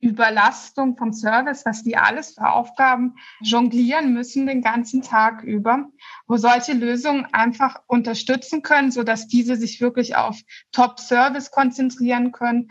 Überlastung 0.00 0.96
vom 0.96 1.12
Service, 1.12 1.64
was 1.66 1.82
die 1.82 1.96
alles 1.96 2.34
für 2.34 2.48
Aufgaben 2.48 3.16
jonglieren 3.40 4.14
müssen 4.14 4.46
den 4.46 4.62
ganzen 4.62 5.02
Tag 5.02 5.42
über, 5.42 5.86
wo 6.26 6.38
solche 6.38 6.72
Lösungen 6.72 7.26
einfach 7.32 7.82
unterstützen 7.86 8.62
können, 8.62 8.90
so 8.90 9.02
dass 9.02 9.28
diese 9.28 9.56
sich 9.56 9.80
wirklich 9.80 10.16
auf 10.16 10.40
Top-Service 10.72 11.50
konzentrieren 11.50 12.32
können, 12.32 12.70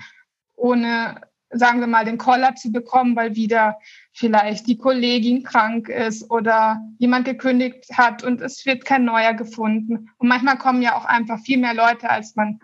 ohne 0.56 1.22
sagen 1.52 1.80
wir 1.80 1.88
mal, 1.88 2.06
den 2.06 2.18
Koller 2.18 2.56
zu 2.56 2.72
bekommen, 2.72 3.16
weil 3.16 3.36
wieder 3.36 3.78
vielleicht 4.14 4.68
die 4.68 4.78
Kollegin 4.78 5.44
krank 5.44 5.90
ist 5.90 6.30
oder 6.30 6.82
jemand 6.98 7.26
gekündigt 7.26 7.86
hat 7.98 8.24
und 8.24 8.42
es 8.42 8.66
wird 8.66 8.86
kein 8.86 9.06
neuer 9.06 9.34
gefunden. 9.34 10.10
Und 10.18 10.28
manchmal 10.28 10.58
kommen 10.58 10.82
ja 10.82 10.96
auch 10.96 11.06
einfach 11.06 11.40
viel 11.40 11.58
mehr 11.58 11.74
Leute, 11.74 12.10
als 12.10 12.36
man 12.36 12.60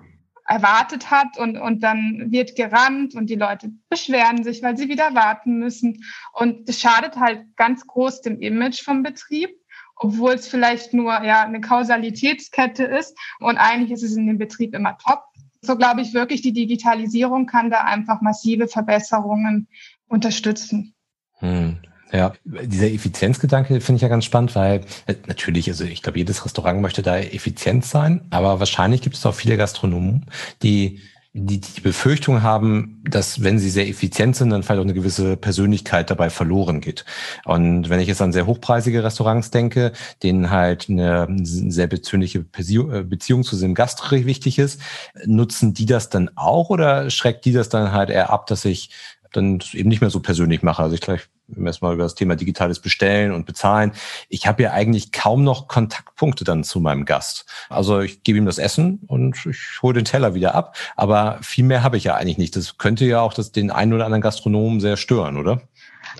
erwartet 0.47 1.09
hat 1.09 1.37
und, 1.37 1.57
und 1.57 1.81
dann 1.81 2.27
wird 2.29 2.55
gerannt 2.55 3.15
und 3.15 3.29
die 3.29 3.35
Leute 3.35 3.71
beschweren 3.89 4.43
sich, 4.43 4.61
weil 4.61 4.77
sie 4.77 4.89
wieder 4.89 5.15
warten 5.15 5.57
müssen. 5.57 6.03
Und 6.33 6.69
das 6.69 6.79
schadet 6.79 7.15
halt 7.15 7.43
ganz 7.55 7.87
groß 7.87 8.21
dem 8.21 8.39
Image 8.39 8.83
vom 8.83 9.01
Betrieb, 9.01 9.49
obwohl 9.95 10.33
es 10.33 10.47
vielleicht 10.47 10.93
nur 10.93 11.23
ja 11.23 11.43
eine 11.43 11.61
Kausalitätskette 11.61 12.83
ist 12.83 13.17
und 13.39 13.57
eigentlich 13.57 13.91
ist 13.91 14.03
es 14.03 14.15
in 14.15 14.27
dem 14.27 14.37
Betrieb 14.37 14.75
immer 14.75 14.97
top 14.99 15.23
so 15.65 15.75
glaube 15.75 16.01
ich 16.01 16.13
wirklich, 16.13 16.41
die 16.41 16.53
Digitalisierung 16.53 17.45
kann 17.45 17.69
da 17.69 17.81
einfach 17.81 18.21
massive 18.21 18.67
Verbesserungen 18.67 19.67
unterstützen. 20.07 20.93
Hm. 21.39 21.77
Ja, 22.11 22.33
dieser 22.45 22.91
Effizienzgedanke 22.91 23.81
finde 23.81 23.97
ich 23.97 24.01
ja 24.03 24.07
ganz 24.07 24.25
spannend, 24.25 24.55
weil 24.55 24.81
äh, 25.07 25.15
natürlich, 25.27 25.67
also 25.67 25.83
ich 25.83 26.01
glaube, 26.01 26.19
jedes 26.19 26.45
Restaurant 26.45 26.79
möchte 26.81 27.01
da 27.01 27.17
effizient 27.17 27.83
sein, 27.83 28.21
aber 28.29 28.59
wahrscheinlich 28.59 29.01
gibt 29.01 29.15
es 29.15 29.25
auch 29.25 29.33
viele 29.33 29.57
Gastronomen, 29.57 30.25
die 30.61 31.01
die, 31.37 31.59
die 31.59 31.81
Befürchtung 31.81 32.43
haben, 32.43 33.01
dass 33.03 33.43
wenn 33.43 33.59
sie 33.59 33.69
sehr 33.69 33.89
effizient 33.89 34.37
sind, 34.37 34.51
dann 34.51 34.63
vielleicht 34.63 34.79
auch 34.79 34.85
eine 34.85 34.93
gewisse 34.93 35.35
Persönlichkeit 35.35 36.09
dabei 36.09 36.29
verloren 36.29 36.79
geht. 36.79 37.03
Und 37.43 37.89
wenn 37.89 37.99
ich 37.99 38.07
jetzt 38.07 38.21
an 38.21 38.31
sehr 38.31 38.45
hochpreisige 38.45 39.03
Restaurants 39.03 39.51
denke, 39.51 39.91
denen 40.23 40.49
halt 40.49 40.89
eine 40.89 41.27
sehr 41.43 41.87
persönliche 41.87 42.39
äh, 42.39 43.03
Beziehung 43.03 43.43
zu 43.43 43.59
dem 43.59 43.73
Gast 43.73 44.09
wichtig 44.11 44.59
ist, 44.59 44.79
nutzen 45.25 45.73
die 45.73 45.85
das 45.85 46.09
dann 46.09 46.31
auch 46.35 46.69
oder 46.69 47.09
schreckt 47.09 47.43
die 47.43 47.51
das 47.51 47.67
dann 47.67 47.91
halt 47.91 48.09
eher 48.09 48.29
ab, 48.29 48.47
dass 48.47 48.63
ich 48.63 48.91
dann 49.33 49.59
eben 49.73 49.89
nicht 49.89 49.99
mehr 49.99 50.09
so 50.09 50.21
persönlich 50.21 50.63
mache. 50.63 50.83
Also 50.83 50.95
ich 50.95 51.01
gleich 51.47 51.75
erstmal 51.75 51.93
über 51.93 52.03
das 52.03 52.15
Thema 52.15 52.35
digitales 52.35 52.79
Bestellen 52.79 53.31
und 53.31 53.45
Bezahlen. 53.45 53.91
Ich 54.29 54.47
habe 54.47 54.63
ja 54.63 54.71
eigentlich 54.71 55.11
kaum 55.11 55.43
noch 55.43 55.67
Kontaktpunkte 55.67 56.43
dann 56.43 56.63
zu 56.63 56.79
meinem 56.79 57.05
Gast. 57.05 57.45
Also 57.69 57.99
ich 57.99 58.23
gebe 58.23 58.37
ihm 58.37 58.45
das 58.45 58.57
Essen 58.57 59.01
und 59.07 59.45
ich 59.45 59.81
hole 59.81 59.95
den 59.95 60.05
Teller 60.05 60.33
wieder 60.33 60.55
ab. 60.55 60.75
Aber 60.95 61.39
viel 61.41 61.65
mehr 61.65 61.83
habe 61.83 61.97
ich 61.97 62.05
ja 62.05 62.15
eigentlich 62.15 62.37
nicht. 62.37 62.55
Das 62.55 62.77
könnte 62.77 63.05
ja 63.05 63.21
auch 63.21 63.33
das, 63.33 63.51
den 63.51 63.71
einen 63.71 63.93
oder 63.93 64.05
anderen 64.05 64.21
Gastronomen 64.21 64.79
sehr 64.79 64.97
stören, 64.97 65.37
oder? 65.37 65.61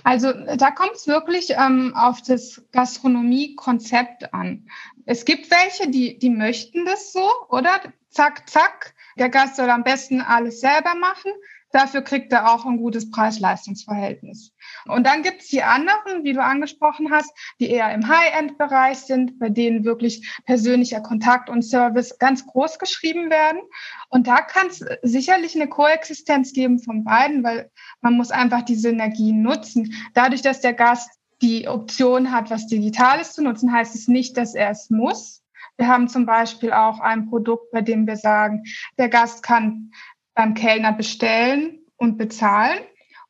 Also 0.04 0.32
da 0.32 0.70
kommt 0.70 0.92
es 0.94 1.06
wirklich 1.06 1.50
ähm, 1.50 1.94
auf 1.96 2.20
das 2.22 2.62
Gastronomie-Konzept 2.72 4.34
an. 4.34 4.68
Es 5.06 5.24
gibt 5.24 5.50
welche, 5.50 5.90
die, 5.90 6.18
die 6.18 6.30
möchten 6.30 6.84
das 6.84 7.12
so, 7.12 7.28
oder? 7.48 7.80
Zack, 8.10 8.48
zack. 8.48 8.94
Der 9.18 9.28
Gast 9.30 9.56
soll 9.56 9.70
am 9.70 9.84
besten 9.84 10.20
alles 10.20 10.60
selber 10.60 10.94
machen. 10.94 11.32
Dafür 11.72 12.02
kriegt 12.02 12.32
er 12.32 12.52
auch 12.52 12.64
ein 12.64 12.78
gutes 12.78 13.10
Preis-Leistungs-Verhältnis. 13.10 14.52
Und 14.88 15.06
dann 15.06 15.22
gibt 15.22 15.42
es 15.42 15.48
die 15.48 15.62
anderen, 15.62 16.24
wie 16.24 16.32
du 16.32 16.42
angesprochen 16.42 17.10
hast, 17.10 17.32
die 17.60 17.70
eher 17.70 17.92
im 17.92 18.08
High-End-Bereich 18.08 18.98
sind, 18.98 19.38
bei 19.38 19.48
denen 19.48 19.84
wirklich 19.84 20.28
persönlicher 20.44 21.00
Kontakt 21.00 21.50
und 21.50 21.62
Service 21.62 22.18
ganz 22.18 22.46
groß 22.46 22.78
geschrieben 22.78 23.30
werden. 23.30 23.60
Und 24.08 24.26
da 24.26 24.40
kann 24.40 24.68
es 24.68 24.84
sicherlich 25.02 25.54
eine 25.54 25.68
Koexistenz 25.68 26.52
geben 26.52 26.78
von 26.78 27.04
beiden, 27.04 27.42
weil 27.44 27.70
man 28.00 28.14
muss 28.14 28.30
einfach 28.30 28.62
die 28.62 28.76
Synergien 28.76 29.42
nutzen. 29.42 29.94
Dadurch, 30.14 30.42
dass 30.42 30.60
der 30.60 30.74
Gast 30.74 31.10
die 31.42 31.68
Option 31.68 32.32
hat, 32.32 32.50
was 32.50 32.66
Digitales 32.66 33.32
zu 33.32 33.42
nutzen, 33.42 33.72
heißt 33.72 33.94
es 33.94 34.08
nicht, 34.08 34.36
dass 34.36 34.54
er 34.54 34.70
es 34.70 34.90
muss. 34.90 35.42
Wir 35.76 35.88
haben 35.88 36.08
zum 36.08 36.24
Beispiel 36.24 36.72
auch 36.72 37.00
ein 37.00 37.28
Produkt, 37.28 37.70
bei 37.70 37.82
dem 37.82 38.06
wir 38.06 38.16
sagen, 38.16 38.64
der 38.98 39.08
Gast 39.08 39.42
kann 39.42 39.90
beim 40.34 40.54
Kellner 40.54 40.92
bestellen 40.92 41.80
und 41.96 42.16
bezahlen 42.16 42.78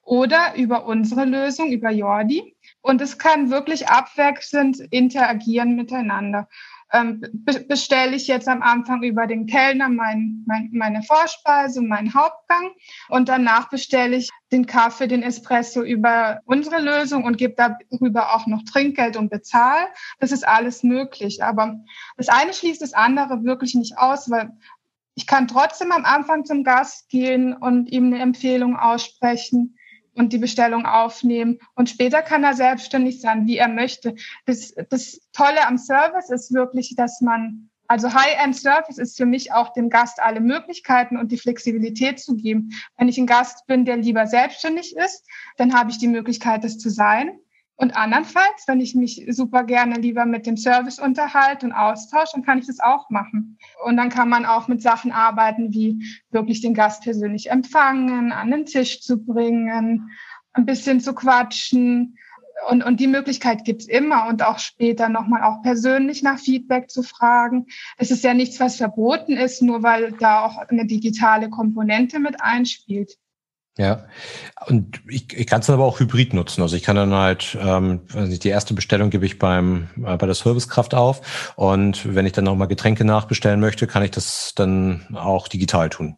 oder 0.06 0.54
über 0.56 0.86
unsere 0.86 1.24
Lösung, 1.24 1.72
über 1.72 1.90
Jordi. 1.90 2.56
Und 2.80 3.00
es 3.02 3.18
kann 3.18 3.50
wirklich 3.50 3.88
abwechselnd 3.88 4.78
interagieren 4.90 5.74
miteinander. 5.74 6.48
Ähm, 6.92 7.20
be 7.32 7.64
bestelle 7.66 8.14
ich 8.14 8.28
jetzt 8.28 8.46
am 8.46 8.62
Anfang 8.62 9.02
über 9.02 9.26
den 9.26 9.46
Kellner 9.46 9.88
mein, 9.88 10.44
mein, 10.46 10.70
meine 10.72 11.02
Vorspeise, 11.02 11.82
meinen 11.82 12.14
Hauptgang 12.14 12.70
und 13.08 13.28
danach 13.28 13.68
bestelle 13.68 14.16
ich 14.16 14.30
den 14.52 14.66
Kaffee, 14.66 15.08
den 15.08 15.24
Espresso 15.24 15.82
über 15.82 16.40
unsere 16.44 16.80
Lösung 16.80 17.24
und 17.24 17.38
gebe 17.38 17.56
darüber 17.56 18.36
auch 18.36 18.46
noch 18.46 18.62
Trinkgeld 18.62 19.16
und 19.16 19.30
bezahle. 19.30 19.88
Das 20.20 20.30
ist 20.30 20.46
alles 20.46 20.84
möglich. 20.84 21.42
Aber 21.42 21.80
das 22.16 22.28
eine 22.28 22.54
schließt 22.54 22.80
das 22.80 22.92
andere 22.92 23.42
wirklich 23.42 23.74
nicht 23.74 23.98
aus, 23.98 24.30
weil 24.30 24.52
ich 25.16 25.26
kann 25.26 25.48
trotzdem 25.48 25.90
am 25.90 26.04
Anfang 26.04 26.44
zum 26.44 26.62
Gast 26.62 27.08
gehen 27.08 27.52
und 27.52 27.90
ihm 27.90 28.06
eine 28.06 28.22
Empfehlung 28.22 28.76
aussprechen 28.76 29.75
und 30.16 30.32
die 30.32 30.38
Bestellung 30.38 30.86
aufnehmen. 30.86 31.58
Und 31.74 31.90
später 31.90 32.22
kann 32.22 32.44
er 32.44 32.54
selbstständig 32.54 33.20
sein, 33.20 33.46
wie 33.46 33.58
er 33.58 33.68
möchte. 33.68 34.14
Das, 34.46 34.74
das 34.90 35.20
Tolle 35.32 35.66
am 35.66 35.78
Service 35.78 36.30
ist 36.30 36.52
wirklich, 36.52 36.94
dass 36.96 37.20
man, 37.20 37.70
also 37.86 38.12
High-End-Service 38.12 38.98
ist 38.98 39.16
für 39.16 39.26
mich 39.26 39.52
auch 39.52 39.72
dem 39.72 39.90
Gast 39.90 40.20
alle 40.20 40.40
Möglichkeiten 40.40 41.16
und 41.16 41.30
die 41.30 41.38
Flexibilität 41.38 42.18
zu 42.18 42.36
geben. 42.36 42.70
Wenn 42.96 43.08
ich 43.08 43.18
ein 43.18 43.26
Gast 43.26 43.66
bin, 43.66 43.84
der 43.84 43.98
lieber 43.98 44.26
selbstständig 44.26 44.96
ist, 44.96 45.24
dann 45.56 45.74
habe 45.74 45.90
ich 45.90 45.98
die 45.98 46.08
Möglichkeit, 46.08 46.64
das 46.64 46.78
zu 46.78 46.90
sein. 46.90 47.38
Und 47.76 47.96
andernfalls, 47.96 48.64
wenn 48.66 48.80
ich 48.80 48.94
mich 48.94 49.26
super 49.28 49.64
gerne 49.64 49.96
lieber 49.96 50.24
mit 50.24 50.46
dem 50.46 50.56
Service 50.56 50.98
unterhalte 50.98 51.66
und 51.66 51.72
austausche, 51.72 52.32
dann 52.34 52.44
kann 52.44 52.58
ich 52.58 52.66
das 52.66 52.80
auch 52.80 53.10
machen. 53.10 53.58
Und 53.84 53.96
dann 53.96 54.08
kann 54.08 54.28
man 54.28 54.46
auch 54.46 54.66
mit 54.66 54.80
Sachen 54.80 55.12
arbeiten, 55.12 55.72
wie 55.74 56.02
wirklich 56.30 56.62
den 56.62 56.74
Gast 56.74 57.02
persönlich 57.02 57.50
empfangen, 57.50 58.32
an 58.32 58.50
den 58.50 58.64
Tisch 58.64 59.02
zu 59.02 59.22
bringen, 59.22 60.10
ein 60.54 60.66
bisschen 60.66 61.00
zu 61.00 61.14
quatschen, 61.14 62.16
Und, 62.70 62.82
und 62.82 63.00
die 63.00 63.06
Möglichkeit 63.06 63.64
gibt's 63.64 63.86
immer 63.86 64.28
und 64.28 64.42
auch 64.42 64.58
später 64.58 65.10
nochmal 65.10 65.42
auch 65.42 65.60
persönlich 65.62 66.22
nach 66.22 66.38
Feedback 66.38 66.88
zu 66.90 67.02
fragen. 67.02 67.66
Es 67.98 68.10
ist 68.10 68.24
ja 68.24 68.32
nichts, 68.32 68.58
was 68.58 68.76
verboten 68.76 69.36
ist, 69.36 69.60
nur 69.60 69.82
weil 69.82 70.12
da 70.12 70.46
auch 70.46 70.56
eine 70.56 70.86
digitale 70.86 71.50
Komponente 71.50 72.18
mit 72.18 72.40
einspielt. 72.40 73.18
Ja, 73.78 74.06
und 74.68 75.02
ich, 75.06 75.36
ich 75.36 75.46
kann 75.46 75.60
es 75.60 75.68
aber 75.68 75.84
auch 75.84 76.00
hybrid 76.00 76.32
nutzen. 76.32 76.62
Also 76.62 76.76
ich 76.76 76.82
kann 76.82 76.96
dann 76.96 77.12
halt, 77.12 77.58
ähm, 77.60 78.00
die 78.14 78.48
erste 78.48 78.72
Bestellung 78.72 79.10
gebe 79.10 79.26
ich 79.26 79.38
beim 79.38 79.88
äh, 79.98 80.16
bei 80.16 80.24
der 80.24 80.34
Servicekraft 80.34 80.94
auf 80.94 81.52
und 81.56 82.14
wenn 82.14 82.24
ich 82.24 82.32
dann 82.32 82.44
nochmal 82.44 82.68
Getränke 82.68 83.04
nachbestellen 83.04 83.60
möchte, 83.60 83.86
kann 83.86 84.02
ich 84.02 84.12
das 84.12 84.54
dann 84.56 85.06
auch 85.14 85.48
digital 85.48 85.90
tun. 85.90 86.16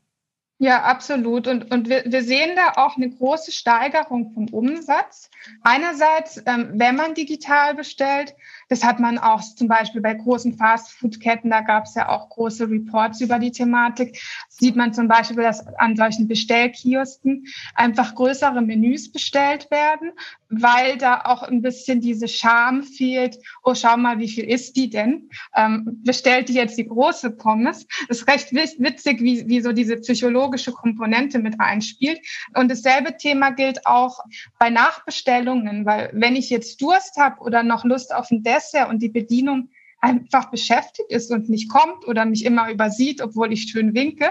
Ja, 0.61 0.83
absolut. 0.83 1.47
Und, 1.47 1.71
und 1.71 1.89
wir, 1.89 2.03
wir 2.07 2.25
sehen 2.25 2.57
da 2.57 2.83
auch 2.83 2.97
eine 2.97 3.09
große 3.09 3.53
Steigerung 3.53 4.33
vom 4.35 4.49
Umsatz. 4.49 5.31
Einerseits, 5.63 6.43
ähm, 6.47 6.73
wenn 6.75 6.97
man 6.97 7.15
digital 7.15 7.77
bestellt, 7.77 8.35
das 8.69 8.83
hat 8.83 8.99
man 8.99 9.19
auch 9.19 9.41
zum 9.41 9.69
Beispiel 9.69 10.01
bei 10.01 10.15
großen 10.15 10.55
Fastfood-Ketten, 10.55 11.51
da 11.51 11.61
gab 11.61 11.85
es 11.85 11.95
ja 11.95 12.09
auch 12.09 12.29
große 12.29 12.69
Reports 12.69 13.21
über 13.21 13.39
die 13.39 13.53
Thematik. 13.53 14.21
Sieht 14.59 14.75
man 14.75 14.93
zum 14.93 15.07
Beispiel, 15.07 15.43
dass 15.43 15.67
an 15.79 15.95
solchen 15.95 16.27
Bestellkiosken 16.27 17.47
einfach 17.75 18.15
größere 18.15 18.61
Menüs 18.61 19.13
bestellt 19.13 19.71
werden, 19.71 20.13
weil 20.49 20.99
da 20.99 21.23
auch 21.25 21.43
ein 21.43 21.63
bisschen 21.63 22.01
diese 22.01 22.27
Scham 22.27 22.83
fehlt. 22.83 23.39
Oh, 23.63 23.75
schau 23.75 23.97
mal, 23.97 24.19
wie 24.19 24.29
viel 24.29 24.45
ist 24.45 24.77
die 24.77 24.91
denn? 24.91 25.31
Ähm, 25.55 26.01
bestellt 26.05 26.49
die 26.49 26.55
jetzt 26.55 26.77
die 26.77 26.89
große 26.89 27.31
Pommes? 27.31 27.87
Das 28.09 28.19
ist 28.19 28.29
recht 28.29 28.53
witzig, 28.53 29.21
wie, 29.21 29.47
wie 29.47 29.61
so 29.61 29.73
diese 29.73 29.97
psychologische 29.97 30.73
Komponente 30.73 31.39
mit 31.39 31.61
einspielt. 31.61 32.21
Und 32.55 32.71
dasselbe 32.71 33.17
Thema 33.17 33.51
gilt 33.51 33.87
auch 33.87 34.25
bei 34.59 34.71
Nachbestellungen, 34.71 35.87
weil 35.87 36.11
wenn 36.15 36.35
ich 36.35 36.51
jetzt 36.51 36.83
Durst 36.83 37.17
habe 37.17 37.41
oder 37.43 37.63
noch 37.63 37.85
Lust 37.85 38.15
auf 38.15 38.31
ein 38.31 38.43
Dessert, 38.43 38.89
und 38.89 39.03
die 39.03 39.09
Bedienung 39.09 39.71
einfach 40.01 40.51
beschäftigt 40.51 41.11
ist 41.11 41.31
und 41.31 41.49
nicht 41.49 41.71
kommt 41.71 42.07
oder 42.07 42.25
mich 42.25 42.45
immer 42.45 42.71
übersieht, 42.71 43.21
obwohl 43.21 43.53
ich 43.53 43.63
schön 43.63 43.95
winke, 43.95 44.31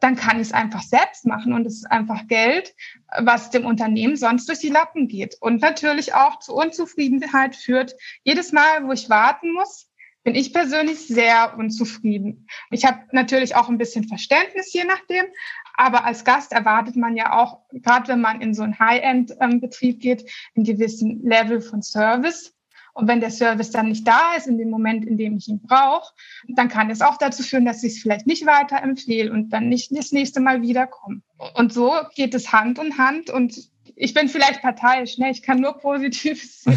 dann 0.00 0.16
kann 0.16 0.36
ich 0.36 0.48
es 0.48 0.52
einfach 0.52 0.82
selbst 0.82 1.26
machen 1.26 1.52
und 1.52 1.66
es 1.66 1.76
ist 1.76 1.90
einfach 1.90 2.26
Geld, 2.26 2.74
was 3.18 3.50
dem 3.50 3.64
Unternehmen 3.64 4.16
sonst 4.16 4.48
durch 4.48 4.58
die 4.58 4.68
Lappen 4.68 5.08
geht 5.08 5.36
und 5.40 5.62
natürlich 5.62 6.14
auch 6.14 6.40
zu 6.40 6.54
Unzufriedenheit 6.54 7.54
führt. 7.54 7.94
Jedes 8.22 8.52
Mal, 8.52 8.86
wo 8.86 8.92
ich 8.92 9.08
warten 9.08 9.52
muss, 9.52 9.88
bin 10.24 10.34
ich 10.34 10.52
persönlich 10.52 11.06
sehr 11.06 11.56
unzufrieden. 11.58 12.46
Ich 12.70 12.84
habe 12.84 13.00
natürlich 13.12 13.56
auch 13.56 13.68
ein 13.68 13.78
bisschen 13.78 14.08
Verständnis 14.08 14.72
je 14.72 14.84
nachdem, 14.84 15.26
aber 15.74 16.04
als 16.04 16.24
Gast 16.24 16.52
erwartet 16.52 16.96
man 16.96 17.16
ja 17.16 17.38
auch, 17.38 17.60
gerade 17.70 18.08
wenn 18.08 18.20
man 18.20 18.40
in 18.40 18.54
so 18.54 18.62
einen 18.62 18.78
High-End-Betrieb 18.78 19.96
ähm, 19.96 20.00
geht, 20.00 20.30
einen 20.56 20.64
gewissen 20.64 21.22
Level 21.24 21.60
von 21.60 21.82
Service. 21.82 22.53
Und 22.94 23.08
wenn 23.08 23.20
der 23.20 23.30
Service 23.30 23.70
dann 23.70 23.88
nicht 23.88 24.06
da 24.06 24.34
ist 24.36 24.46
in 24.46 24.56
dem 24.56 24.70
Moment, 24.70 25.04
in 25.04 25.18
dem 25.18 25.36
ich 25.36 25.48
ihn 25.48 25.60
brauche, 25.60 26.12
dann 26.48 26.68
kann 26.68 26.90
es 26.90 27.00
auch 27.00 27.18
dazu 27.18 27.42
führen, 27.42 27.64
dass 27.64 27.82
ich 27.82 27.94
es 27.94 28.02
vielleicht 28.02 28.26
nicht 28.26 28.46
weiterempfehle 28.46 29.32
und 29.32 29.50
dann 29.50 29.68
nicht 29.68 29.90
das 29.96 30.12
nächste 30.12 30.40
Mal 30.40 30.62
wiederkomme. 30.62 31.20
Und 31.54 31.72
so 31.72 31.92
geht 32.14 32.34
es 32.34 32.52
Hand 32.52 32.78
in 32.78 32.96
Hand 32.96 33.30
und 33.30 33.68
ich 33.96 34.12
bin 34.12 34.28
vielleicht 34.28 34.60
parteiisch, 34.60 35.18
ne? 35.18 35.30
ich 35.30 35.42
kann 35.42 35.60
nur 35.60 35.74
Positives 35.78 36.62
sehen. 36.64 36.76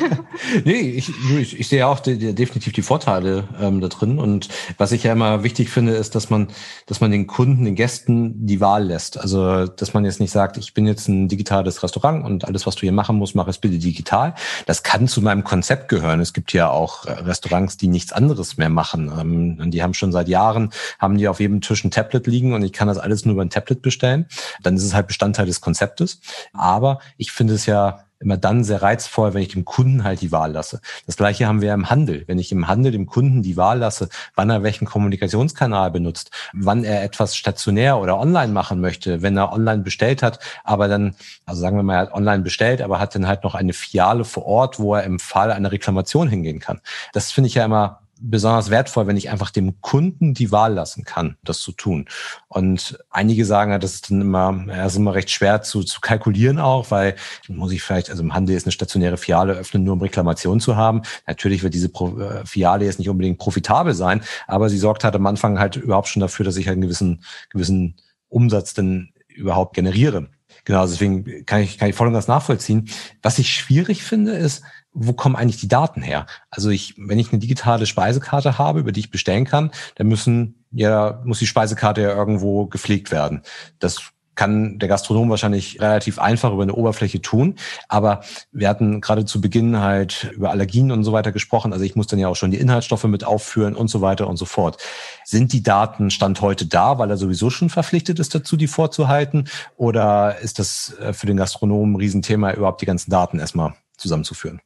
nee, 0.64 0.80
ich, 0.80 1.10
ich, 1.38 1.60
ich 1.60 1.68
sehe 1.68 1.86
auch 1.86 2.00
die, 2.00 2.18
die, 2.18 2.34
definitiv 2.34 2.72
die 2.72 2.82
Vorteile 2.82 3.44
ähm, 3.60 3.80
da 3.80 3.88
drin. 3.88 4.18
Und 4.18 4.48
was 4.76 4.92
ich 4.92 5.04
ja 5.04 5.12
immer 5.12 5.44
wichtig 5.44 5.70
finde, 5.70 5.92
ist, 5.92 6.14
dass 6.14 6.30
man, 6.30 6.48
dass 6.86 7.00
man 7.00 7.10
den 7.10 7.26
Kunden, 7.26 7.64
den 7.64 7.74
Gästen 7.74 8.46
die 8.46 8.60
Wahl 8.60 8.84
lässt. 8.84 9.18
Also, 9.18 9.66
dass 9.66 9.94
man 9.94 10.04
jetzt 10.04 10.20
nicht 10.20 10.30
sagt, 10.30 10.58
ich 10.58 10.74
bin 10.74 10.86
jetzt 10.86 11.08
ein 11.08 11.28
digitales 11.28 11.82
Restaurant 11.82 12.24
und 12.24 12.44
alles, 12.44 12.66
was 12.66 12.74
du 12.74 12.82
hier 12.82 12.92
machen 12.92 13.16
musst, 13.16 13.34
mach 13.34 13.48
es 13.48 13.58
bitte 13.58 13.78
digital. 13.78 14.34
Das 14.66 14.82
kann 14.82 15.08
zu 15.08 15.22
meinem 15.22 15.44
Konzept 15.44 15.88
gehören. 15.88 16.20
Es 16.20 16.32
gibt 16.32 16.52
ja 16.52 16.68
auch 16.68 17.06
äh, 17.06 17.12
Restaurants, 17.12 17.78
die 17.78 17.88
nichts 17.88 18.12
anderes 18.12 18.58
mehr 18.58 18.68
machen. 18.68 19.10
Ähm, 19.18 19.58
und 19.60 19.70
die 19.70 19.82
haben 19.82 19.94
schon 19.94 20.12
seit 20.12 20.28
Jahren, 20.28 20.70
haben 20.98 21.16
die 21.16 21.28
auf 21.28 21.40
jedem 21.40 21.62
Tisch 21.62 21.82
ein 21.84 21.90
Tablet 21.90 22.26
liegen 22.26 22.52
und 22.52 22.62
ich 22.62 22.72
kann 22.72 22.88
das 22.88 22.98
alles 22.98 23.24
nur 23.24 23.34
über 23.34 23.42
ein 23.42 23.50
Tablet 23.50 23.80
bestellen. 23.80 24.26
Dann 24.62 24.76
ist 24.76 24.84
es 24.84 24.94
halt 24.94 25.06
Bestandteil 25.06 25.46
des 25.46 25.60
Konzeptes. 25.60 26.20
Aber 26.52 27.00
ich 27.16 27.32
finde 27.32 27.54
es 27.54 27.66
ja 27.66 28.04
immer 28.22 28.36
dann 28.36 28.64
sehr 28.64 28.82
reizvoll, 28.82 29.34
wenn 29.34 29.42
ich 29.42 29.48
dem 29.48 29.64
Kunden 29.64 30.04
halt 30.04 30.20
die 30.20 30.32
Wahl 30.32 30.52
lasse. 30.52 30.80
Das 31.06 31.16
gleiche 31.16 31.46
haben 31.46 31.60
wir 31.60 31.74
im 31.74 31.90
Handel. 31.90 32.24
Wenn 32.26 32.38
ich 32.38 32.52
im 32.52 32.68
Handel 32.68 32.92
dem 32.92 33.06
Kunden 33.06 33.42
die 33.42 33.56
Wahl 33.56 33.78
lasse, 33.78 34.08
wann 34.34 34.48
er 34.48 34.62
welchen 34.62 34.86
Kommunikationskanal 34.86 35.90
benutzt, 35.90 36.30
wann 36.52 36.84
er 36.84 37.02
etwas 37.02 37.36
stationär 37.36 37.98
oder 37.98 38.18
online 38.18 38.52
machen 38.52 38.80
möchte, 38.80 39.22
wenn 39.22 39.36
er 39.36 39.52
online 39.52 39.82
bestellt 39.82 40.22
hat, 40.22 40.38
aber 40.64 40.88
dann, 40.88 41.14
also 41.44 41.60
sagen 41.60 41.76
wir 41.76 41.82
mal, 41.82 41.94
er 41.94 42.00
hat 42.02 42.14
online 42.14 42.42
bestellt, 42.42 42.80
aber 42.80 42.98
hat 42.98 43.14
dann 43.14 43.26
halt 43.26 43.44
noch 43.44 43.54
eine 43.54 43.72
Filiale 43.72 44.24
vor 44.24 44.46
Ort, 44.46 44.78
wo 44.78 44.94
er 44.94 45.04
im 45.04 45.18
Fall 45.18 45.50
einer 45.50 45.72
Reklamation 45.72 46.28
hingehen 46.28 46.60
kann. 46.60 46.80
Das 47.12 47.32
finde 47.32 47.48
ich 47.48 47.54
ja 47.54 47.64
immer 47.64 48.01
besonders 48.22 48.70
wertvoll, 48.70 49.06
wenn 49.06 49.16
ich 49.16 49.30
einfach 49.30 49.50
dem 49.50 49.80
Kunden 49.80 50.32
die 50.34 50.52
Wahl 50.52 50.74
lassen 50.74 51.04
kann, 51.04 51.36
das 51.42 51.58
zu 51.58 51.72
tun. 51.72 52.06
Und 52.48 52.98
einige 53.10 53.44
sagen, 53.44 53.78
das 53.80 53.94
ist 53.94 54.10
dann 54.10 54.20
immer, 54.20 54.64
ja, 54.68 54.86
ist 54.86 54.96
immer 54.96 55.14
recht 55.14 55.30
schwer 55.30 55.62
zu, 55.62 55.82
zu 55.82 56.00
kalkulieren 56.00 56.58
auch, 56.58 56.90
weil 56.90 57.16
muss 57.48 57.72
ich 57.72 57.82
vielleicht, 57.82 58.10
also 58.10 58.22
im 58.22 58.34
Handel 58.34 58.56
ist 58.56 58.64
eine 58.64 58.72
stationäre 58.72 59.16
Fiale 59.16 59.54
öffnen, 59.54 59.84
nur 59.84 59.94
um 59.94 60.00
Reklamation 60.00 60.60
zu 60.60 60.76
haben. 60.76 61.02
Natürlich 61.26 61.62
wird 61.62 61.74
diese 61.74 61.88
Pro, 61.88 62.18
äh, 62.20 62.46
Fiale 62.46 62.84
jetzt 62.84 62.98
nicht 62.98 63.08
unbedingt 63.08 63.38
profitabel 63.38 63.94
sein, 63.94 64.22
aber 64.46 64.70
sie 64.70 64.78
sorgt 64.78 65.04
halt 65.04 65.16
am 65.16 65.26
Anfang 65.26 65.58
halt 65.58 65.76
überhaupt 65.76 66.08
schon 66.08 66.20
dafür, 66.20 66.44
dass 66.44 66.56
ich 66.56 66.68
halt 66.68 66.74
einen 66.74 66.82
gewissen, 66.82 67.24
gewissen 67.50 67.96
Umsatz 68.28 68.74
denn 68.74 69.12
überhaupt 69.28 69.74
generiere. 69.74 70.28
Genau, 70.64 70.80
also 70.80 70.94
deswegen 70.94 71.44
kann 71.44 71.62
ich, 71.62 71.78
kann 71.78 71.88
ich 71.88 71.96
voll 71.96 72.06
und 72.06 72.12
ganz 72.12 72.28
nachvollziehen. 72.28 72.88
Was 73.22 73.38
ich 73.38 73.52
schwierig 73.52 74.04
finde, 74.04 74.32
ist, 74.32 74.62
wo 74.92 75.12
kommen 75.12 75.36
eigentlich 75.36 75.60
die 75.60 75.68
Daten 75.68 76.02
her? 76.02 76.26
Also 76.50 76.70
ich, 76.70 76.94
wenn 76.98 77.18
ich 77.18 77.32
eine 77.32 77.38
digitale 77.38 77.86
Speisekarte 77.86 78.58
habe, 78.58 78.80
über 78.80 78.92
die 78.92 79.00
ich 79.00 79.10
bestellen 79.10 79.44
kann, 79.44 79.70
dann 79.94 80.06
müssen 80.06 80.64
ja, 80.70 81.20
muss 81.24 81.38
die 81.38 81.46
Speisekarte 81.46 82.02
ja 82.02 82.14
irgendwo 82.14 82.66
gepflegt 82.66 83.10
werden. 83.10 83.42
Das 83.78 84.12
kann 84.34 84.78
der 84.78 84.88
Gastronom 84.88 85.28
wahrscheinlich 85.28 85.80
relativ 85.80 86.18
einfach 86.18 86.52
über 86.52 86.62
eine 86.62 86.74
Oberfläche 86.74 87.20
tun. 87.20 87.56
Aber 87.88 88.22
wir 88.50 88.68
hatten 88.68 89.00
gerade 89.00 89.24
zu 89.24 89.40
Beginn 89.40 89.80
halt 89.80 90.30
über 90.34 90.50
Allergien 90.50 90.90
und 90.90 91.04
so 91.04 91.12
weiter 91.12 91.32
gesprochen. 91.32 91.72
Also 91.72 91.84
ich 91.84 91.96
muss 91.96 92.06
dann 92.06 92.18
ja 92.18 92.28
auch 92.28 92.36
schon 92.36 92.50
die 92.50 92.58
Inhaltsstoffe 92.58 93.04
mit 93.04 93.24
aufführen 93.24 93.76
und 93.76 93.88
so 93.88 94.00
weiter 94.00 94.28
und 94.28 94.38
so 94.38 94.46
fort. 94.46 94.78
Sind 95.24 95.52
die 95.52 95.62
Daten 95.62 96.10
Stand 96.10 96.40
heute 96.40 96.66
da, 96.66 96.98
weil 96.98 97.10
er 97.10 97.18
sowieso 97.18 97.50
schon 97.50 97.68
verpflichtet 97.68 98.18
ist 98.18 98.34
dazu, 98.34 98.56
die 98.56 98.68
vorzuhalten? 98.68 99.48
Oder 99.76 100.38
ist 100.38 100.58
das 100.58 100.96
äh, 100.98 101.12
für 101.12 101.26
den 101.26 101.36
Gastronomen 101.36 101.92
ein 101.92 101.96
Riesenthema, 101.96 102.52
überhaupt 102.52 102.80
die 102.80 102.86
ganzen 102.86 103.10
Daten 103.10 103.38
erstmal 103.38 103.74
zusammenzuführen? 103.98 104.60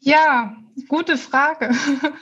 Ja, 0.00 0.56
gute 0.88 1.16
Frage. 1.16 1.70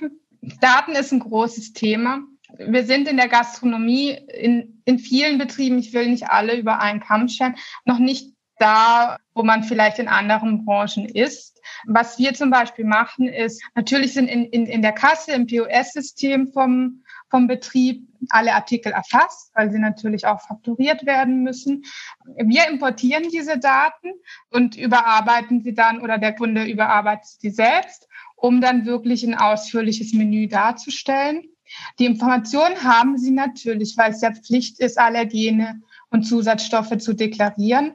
Daten 0.60 0.92
ist 0.92 1.12
ein 1.12 1.20
großes 1.20 1.72
Thema. 1.72 2.20
Wir 2.58 2.84
sind 2.84 3.08
in 3.08 3.16
der 3.16 3.28
Gastronomie 3.28 4.10
in, 4.10 4.80
in 4.84 4.98
vielen 4.98 5.38
Betrieben, 5.38 5.78
ich 5.78 5.92
will 5.92 6.08
nicht 6.08 6.30
alle 6.30 6.56
über 6.56 6.80
einen 6.80 7.00
Kamm 7.00 7.28
scheren, 7.28 7.56
noch 7.84 7.98
nicht 7.98 8.32
da, 8.58 9.18
wo 9.34 9.42
man 9.42 9.64
vielleicht 9.64 9.98
in 9.98 10.08
anderen 10.08 10.64
Branchen 10.64 11.06
ist. 11.06 11.60
Was 11.86 12.18
wir 12.18 12.32
zum 12.32 12.50
Beispiel 12.50 12.86
machen, 12.86 13.28
ist, 13.28 13.62
natürlich 13.74 14.14
sind 14.14 14.28
in, 14.28 14.46
in, 14.46 14.66
in 14.66 14.80
der 14.80 14.92
Kasse, 14.92 15.32
im 15.32 15.46
POS-System 15.46 16.48
vom, 16.52 17.02
vom 17.28 17.46
Betrieb 17.46 18.08
alle 18.28 18.54
Artikel 18.54 18.92
erfasst, 18.92 19.50
weil 19.54 19.70
sie 19.70 19.78
natürlich 19.78 20.26
auch 20.26 20.40
fakturiert 20.40 21.06
werden 21.06 21.42
müssen. 21.42 21.84
Wir 22.36 22.68
importieren 22.68 23.28
diese 23.30 23.58
Daten 23.58 24.12
und 24.50 24.76
überarbeiten 24.76 25.62
sie 25.62 25.74
dann 25.74 26.00
oder 26.00 26.18
der 26.18 26.34
Kunde 26.34 26.64
überarbeitet 26.64 27.40
sie 27.40 27.50
selbst, 27.50 28.08
um 28.36 28.60
dann 28.60 28.86
wirklich 28.86 29.24
ein 29.24 29.34
ausführliches 29.34 30.12
Menü 30.12 30.48
darzustellen. 30.48 31.44
Die 31.98 32.06
Informationen 32.06 32.82
haben 32.84 33.18
sie 33.18 33.32
natürlich, 33.32 33.96
weil 33.96 34.12
es 34.12 34.20
ja 34.20 34.32
Pflicht 34.32 34.78
ist, 34.78 34.98
Allergene 34.98 35.80
und 36.10 36.22
Zusatzstoffe 36.22 36.96
zu 36.98 37.12
deklarieren. 37.12 37.94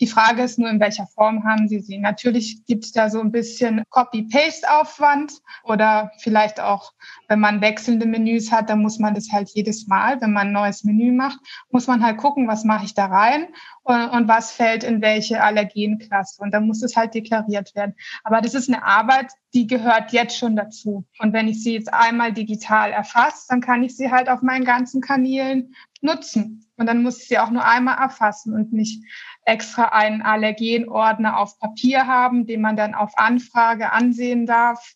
Die 0.00 0.06
Frage 0.06 0.42
ist 0.42 0.58
nur, 0.58 0.70
in 0.70 0.80
welcher 0.80 1.06
Form 1.06 1.44
haben 1.44 1.68
Sie 1.68 1.80
sie? 1.80 1.98
Natürlich 1.98 2.64
gibt 2.66 2.84
es 2.84 2.92
da 2.92 3.10
so 3.10 3.20
ein 3.20 3.32
bisschen 3.32 3.82
Copy-Paste-Aufwand 3.90 5.32
oder 5.64 6.12
vielleicht 6.18 6.60
auch, 6.60 6.92
wenn 7.28 7.40
man 7.40 7.60
wechselnde 7.60 8.06
Menüs 8.06 8.52
hat, 8.52 8.70
dann 8.70 8.80
muss 8.80 8.98
man 8.98 9.14
das 9.14 9.32
halt 9.32 9.50
jedes 9.50 9.86
Mal, 9.88 10.20
wenn 10.20 10.32
man 10.32 10.48
ein 10.48 10.52
neues 10.52 10.84
Menü 10.84 11.12
macht, 11.12 11.38
muss 11.70 11.86
man 11.86 12.02
halt 12.02 12.18
gucken, 12.18 12.46
was 12.46 12.64
mache 12.64 12.84
ich 12.84 12.94
da 12.94 13.06
rein 13.06 13.48
und, 13.82 14.08
und 14.10 14.28
was 14.28 14.52
fällt 14.52 14.84
in 14.84 15.02
welche 15.02 15.42
Allergenklasse. 15.42 16.42
Und 16.42 16.52
dann 16.52 16.66
muss 16.66 16.82
es 16.82 16.96
halt 16.96 17.14
deklariert 17.14 17.74
werden. 17.74 17.94
Aber 18.22 18.40
das 18.40 18.54
ist 18.54 18.68
eine 18.68 18.84
Arbeit, 18.84 19.32
die 19.54 19.66
gehört 19.66 20.12
jetzt 20.12 20.36
schon 20.36 20.56
dazu. 20.56 21.04
Und 21.18 21.32
wenn 21.32 21.48
ich 21.48 21.62
sie 21.62 21.74
jetzt 21.74 21.92
einmal 21.92 22.32
digital 22.32 22.92
erfasse, 22.92 23.46
dann 23.48 23.60
kann 23.60 23.82
ich 23.82 23.96
sie 23.96 24.10
halt 24.10 24.28
auf 24.28 24.42
meinen 24.42 24.64
ganzen 24.64 25.00
Kanälen 25.00 25.74
nutzen. 26.00 26.67
Und 26.78 26.86
dann 26.86 27.02
muss 27.02 27.20
ich 27.20 27.28
sie 27.28 27.38
auch 27.38 27.50
nur 27.50 27.64
einmal 27.64 27.98
erfassen 27.98 28.54
und 28.54 28.72
nicht 28.72 29.04
extra 29.44 29.86
einen 29.86 30.22
Allergenordner 30.22 31.38
auf 31.38 31.58
Papier 31.58 32.06
haben, 32.06 32.46
den 32.46 32.60
man 32.60 32.76
dann 32.76 32.94
auf 32.94 33.18
Anfrage 33.18 33.92
ansehen 33.92 34.46
darf 34.46 34.94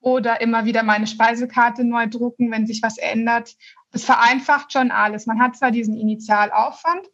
oder 0.00 0.42
immer 0.42 0.66
wieder 0.66 0.82
meine 0.82 1.06
Speisekarte 1.06 1.84
neu 1.84 2.06
drucken, 2.06 2.50
wenn 2.50 2.66
sich 2.66 2.82
was 2.82 2.98
ändert. 2.98 3.56
Das 3.92 4.04
vereinfacht 4.04 4.72
schon 4.72 4.90
alles. 4.90 5.26
Man 5.26 5.40
hat 5.40 5.56
zwar 5.56 5.70
diesen 5.70 5.96
Initialaufwand, 5.96 7.06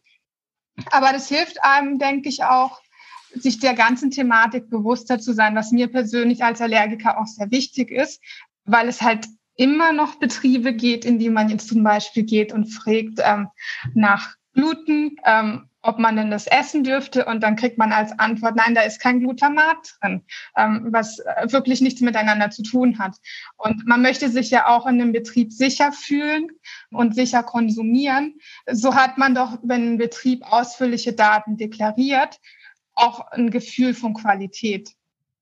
aber 0.91 1.13
das 1.13 1.29
hilft 1.29 1.63
einem, 1.63 1.97
denke 1.97 2.27
ich, 2.27 2.43
auch, 2.43 2.81
sich 3.35 3.59
der 3.59 3.75
ganzen 3.75 4.11
Thematik 4.11 4.69
bewusster 4.69 5.19
zu 5.19 5.33
sein, 5.33 5.55
was 5.55 5.71
mir 5.71 5.87
persönlich 5.87 6.43
als 6.43 6.61
Allergiker 6.61 7.19
auch 7.19 7.27
sehr 7.27 7.51
wichtig 7.51 7.91
ist, 7.91 8.21
weil 8.65 8.87
es 8.87 9.01
halt 9.01 9.27
immer 9.59 9.91
noch 9.91 10.15
Betriebe 10.15 10.73
geht, 10.73 11.03
in 11.03 11.19
die 11.19 11.29
man 11.29 11.49
jetzt 11.49 11.67
zum 11.67 11.83
Beispiel 11.83 12.23
geht 12.23 12.53
und 12.53 12.67
fragt 12.67 13.19
ähm, 13.21 13.49
nach 13.93 14.35
Gluten, 14.53 15.17
ähm, 15.25 15.69
ob 15.81 15.99
man 15.99 16.15
denn 16.15 16.31
das 16.31 16.47
essen 16.47 16.85
dürfte. 16.85 17.25
Und 17.25 17.43
dann 17.43 17.57
kriegt 17.57 17.77
man 17.77 17.91
als 17.91 18.17
Antwort, 18.19 18.55
nein, 18.55 18.73
da 18.73 18.81
ist 18.81 19.01
kein 19.01 19.19
Glutamat 19.19 19.95
drin, 19.99 20.23
ähm, 20.55 20.87
was 20.91 21.19
äh, 21.19 21.51
wirklich 21.51 21.81
nichts 21.81 21.99
miteinander 21.99 22.49
zu 22.51 22.63
tun 22.63 22.99
hat. 22.99 23.17
Und 23.57 23.85
man 23.85 24.01
möchte 24.01 24.29
sich 24.29 24.49
ja 24.49 24.67
auch 24.67 24.85
in 24.85 25.01
einem 25.01 25.11
Betrieb 25.11 25.51
sicher 25.51 25.91
fühlen 25.91 26.47
und 26.89 27.13
sicher 27.13 27.43
konsumieren. 27.43 28.39
So 28.71 28.95
hat 28.95 29.17
man 29.17 29.35
doch, 29.35 29.59
wenn 29.61 29.93
ein 29.93 29.97
Betrieb 29.97 30.41
ausführliche 30.49 31.11
Daten 31.11 31.57
deklariert, 31.57 32.39
auch 32.95 33.19
ein 33.31 33.49
Gefühl 33.49 33.93
von 33.93 34.13
Qualität. 34.13 34.91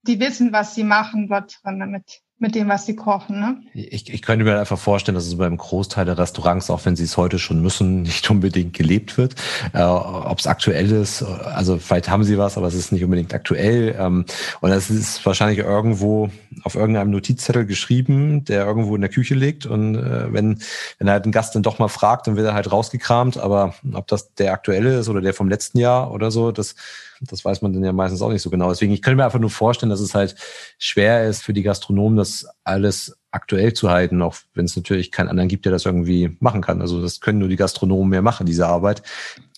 Die 0.03 0.19
wissen, 0.19 0.51
was 0.53 0.73
sie 0.73 0.83
machen 0.83 1.27
dort 1.27 1.59
drin 1.63 1.79
damit 1.79 2.21
mit 2.39 2.53
dem, 2.53 2.69
was 2.69 2.85
sie 2.85 2.95
kochen. 2.95 3.39
Ne? 3.39 3.61
Ich, 3.73 4.13
ich 4.13 4.21
könnte 4.21 4.45
mir 4.45 4.59
einfach 4.59 4.77
vorstellen, 4.77 5.15
dass 5.15 5.25
es 5.25 5.37
beim 5.37 5.57
Großteil 5.57 6.05
der 6.05 6.19
Restaurants, 6.19 6.69
auch 6.69 6.85
wenn 6.85 6.95
sie 6.95 7.03
es 7.03 7.17
heute 7.17 7.39
schon 7.39 7.61
müssen, 7.61 8.01
nicht 8.03 8.29
unbedingt 8.29 8.73
gelebt 8.73 9.17
wird. 9.17 9.35
Äh, 9.73 9.81
Ob 9.81 10.37
es 10.39 10.45
aktuell 10.45 10.91
ist, 10.91 11.23
also 11.23 11.77
vielleicht 11.79 12.09
haben 12.09 12.23
sie 12.23 12.37
was, 12.37 12.57
aber 12.57 12.67
es 12.67 12.75
ist 12.75 12.91
nicht 12.91 13.03
unbedingt 13.03 13.33
aktuell. 13.33 13.95
Ähm, 13.97 14.25
und 14.61 14.71
es 14.71 14.89
ist 14.91 15.25
wahrscheinlich 15.25 15.59
irgendwo 15.59 16.29
auf 16.63 16.75
irgendeinem 16.75 17.09
Notizzettel 17.09 17.65
geschrieben, 17.65 18.45
der 18.45 18.65
irgendwo 18.65 18.93
in 18.93 19.01
der 19.01 19.09
Küche 19.09 19.33
liegt. 19.33 19.65
Und 19.65 19.95
äh, 19.95 20.31
wenn, 20.31 20.59
wenn 20.99 21.09
halt 21.09 21.25
ein 21.25 21.31
Gast 21.31 21.55
dann 21.55 21.63
doch 21.63 21.79
mal 21.79 21.87
fragt, 21.87 22.27
dann 22.27 22.35
wird 22.35 22.45
er 22.45 22.53
halt 22.53 22.71
rausgekramt. 22.71 23.37
Aber 23.37 23.73
ob 23.93 24.07
das 24.07 24.35
der 24.35 24.53
aktuelle 24.53 24.99
ist 24.99 25.09
oder 25.09 25.21
der 25.21 25.33
vom 25.33 25.49
letzten 25.49 25.79
Jahr 25.79 26.11
oder 26.11 26.29
so, 26.29 26.51
das 26.51 26.75
das 27.21 27.43
weiß 27.43 27.61
man 27.61 27.73
dann 27.73 27.83
ja 27.83 27.93
meistens 27.93 28.21
auch 28.21 28.31
nicht 28.31 28.41
so 28.41 28.49
genau. 28.49 28.69
Deswegen, 28.69 28.93
ich 28.93 29.01
könnte 29.01 29.17
mir 29.17 29.25
einfach 29.25 29.39
nur 29.39 29.49
vorstellen, 29.49 29.89
dass 29.89 29.99
es 29.99 30.15
halt 30.15 30.35
schwer 30.77 31.27
ist 31.27 31.43
für 31.43 31.53
die 31.53 31.63
Gastronomen, 31.63 32.17
das 32.17 32.47
alles 32.63 33.17
aktuell 33.31 33.73
zu 33.73 33.89
halten, 33.89 34.21
auch 34.21 34.35
wenn 34.53 34.65
es 34.65 34.75
natürlich 34.75 35.11
keinen 35.11 35.27
anderen 35.27 35.49
gibt, 35.49 35.65
der 35.65 35.71
das 35.71 35.85
irgendwie 35.85 36.37
machen 36.39 36.61
kann. 36.61 36.81
Also 36.81 37.01
das 37.01 37.19
können 37.19 37.39
nur 37.39 37.49
die 37.49 37.57
Gastronomen 37.57 38.09
mehr 38.09 38.21
machen, 38.21 38.45
diese 38.45 38.67
Arbeit. 38.67 39.03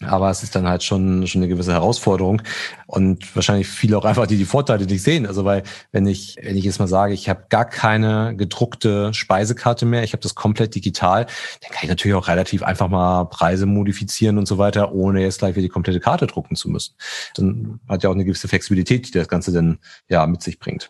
Aber 0.02 0.30
es 0.30 0.44
ist 0.44 0.56
dann 0.56 0.68
halt 0.68 0.82
schon, 0.82 1.28
schon 1.28 1.42
eine 1.42 1.50
gewisse 1.50 1.74
Herausforderung 1.74 2.42
und 2.88 3.36
wahrscheinlich 3.36 3.68
viele 3.68 3.98
auch 3.98 4.06
einfach, 4.06 4.28
die 4.28 4.38
die 4.38 4.46
Vorteile 4.46 4.86
nicht 4.86 5.04
sehen. 5.04 5.26
Also 5.26 5.46
weil, 5.46 5.64
wenn 5.92 6.08
ich, 6.08 6.38
wenn 6.42 6.58
ich 6.58 6.64
jetzt 6.64 6.80
mal 6.80 6.88
sage, 6.88 7.14
ich 7.14 7.30
habe 7.30 7.46
gar 7.50 7.66
keine 7.66 8.36
gedruckte 8.36 9.14
Speisekarte 9.14 9.86
mehr, 9.86 10.04
ich 10.04 10.14
habe 10.14 10.24
das 10.24 10.36
komplett 10.36 10.74
digital, 10.74 11.26
dann 11.62 11.72
kann 11.72 11.84
ich 11.84 11.90
natürlich 11.90 12.16
auch 12.16 12.28
relativ 12.28 12.64
einfach 12.64 12.88
mal 12.88 13.26
Preise 13.26 13.66
modifizieren 13.66 14.38
und 14.38 14.48
so 14.48 14.58
weiter, 14.58 14.94
ohne 14.94 15.22
jetzt 15.22 15.40
gleich 15.40 15.56
wieder 15.56 15.64
die 15.64 15.70
komplette 15.70 16.00
Karte 16.00 16.28
drucken 16.28 16.56
zu 16.56 16.70
müssen. 16.70 16.96
Dann 17.36 17.80
hat 17.88 18.04
ja 18.04 18.10
auch 18.10 18.16
eine 18.16 18.26
gewisse 18.26 18.48
Flexibilität, 18.48 19.08
die 19.08 19.12
das 19.12 19.28
Ganze 19.28 19.52
dann 19.52 19.80
ja 20.08 20.26
mit 20.26 20.42
sich 20.42 20.60
bringt. 20.60 20.90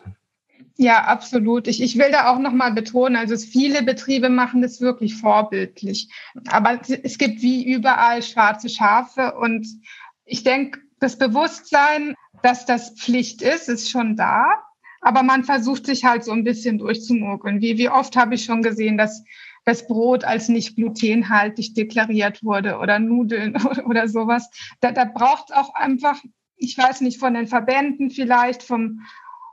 Ja, 0.80 1.04
absolut. 1.04 1.68
Ich, 1.68 1.82
ich 1.82 1.98
will 1.98 2.10
da 2.10 2.32
auch 2.32 2.38
nochmal 2.38 2.72
betonen, 2.72 3.16
also 3.16 3.36
viele 3.36 3.82
Betriebe 3.82 4.30
machen 4.30 4.62
das 4.62 4.80
wirklich 4.80 5.14
vorbildlich. 5.14 6.08
Aber 6.48 6.80
es 7.02 7.18
gibt 7.18 7.42
wie 7.42 7.70
überall 7.70 8.22
schwarze 8.22 8.70
Schafe 8.70 9.34
und 9.34 9.66
ich 10.24 10.42
denke, 10.42 10.80
das 10.98 11.18
Bewusstsein, 11.18 12.14
dass 12.42 12.64
das 12.64 12.92
Pflicht 12.92 13.42
ist, 13.42 13.68
ist 13.68 13.90
schon 13.90 14.16
da. 14.16 14.54
Aber 15.02 15.22
man 15.22 15.44
versucht 15.44 15.84
sich 15.84 16.06
halt 16.06 16.24
so 16.24 16.32
ein 16.32 16.44
bisschen 16.44 16.78
durchzumogeln. 16.78 17.60
Wie, 17.60 17.76
wie 17.76 17.90
oft 17.90 18.16
habe 18.16 18.36
ich 18.36 18.46
schon 18.46 18.62
gesehen, 18.62 18.96
dass 18.96 19.22
das 19.66 19.86
Brot 19.86 20.24
als 20.24 20.48
nicht 20.48 20.76
glutenhaltig 20.76 21.74
deklariert 21.74 22.42
wurde 22.42 22.78
oder 22.78 22.98
Nudeln 22.98 23.54
oder 23.84 24.08
sowas. 24.08 24.48
Da, 24.80 24.92
da 24.92 25.04
braucht 25.04 25.54
auch 25.54 25.74
einfach, 25.74 26.22
ich 26.56 26.78
weiß 26.78 27.02
nicht, 27.02 27.20
von 27.20 27.34
den 27.34 27.48
Verbänden 27.48 28.08
vielleicht, 28.08 28.62
vom, 28.62 29.02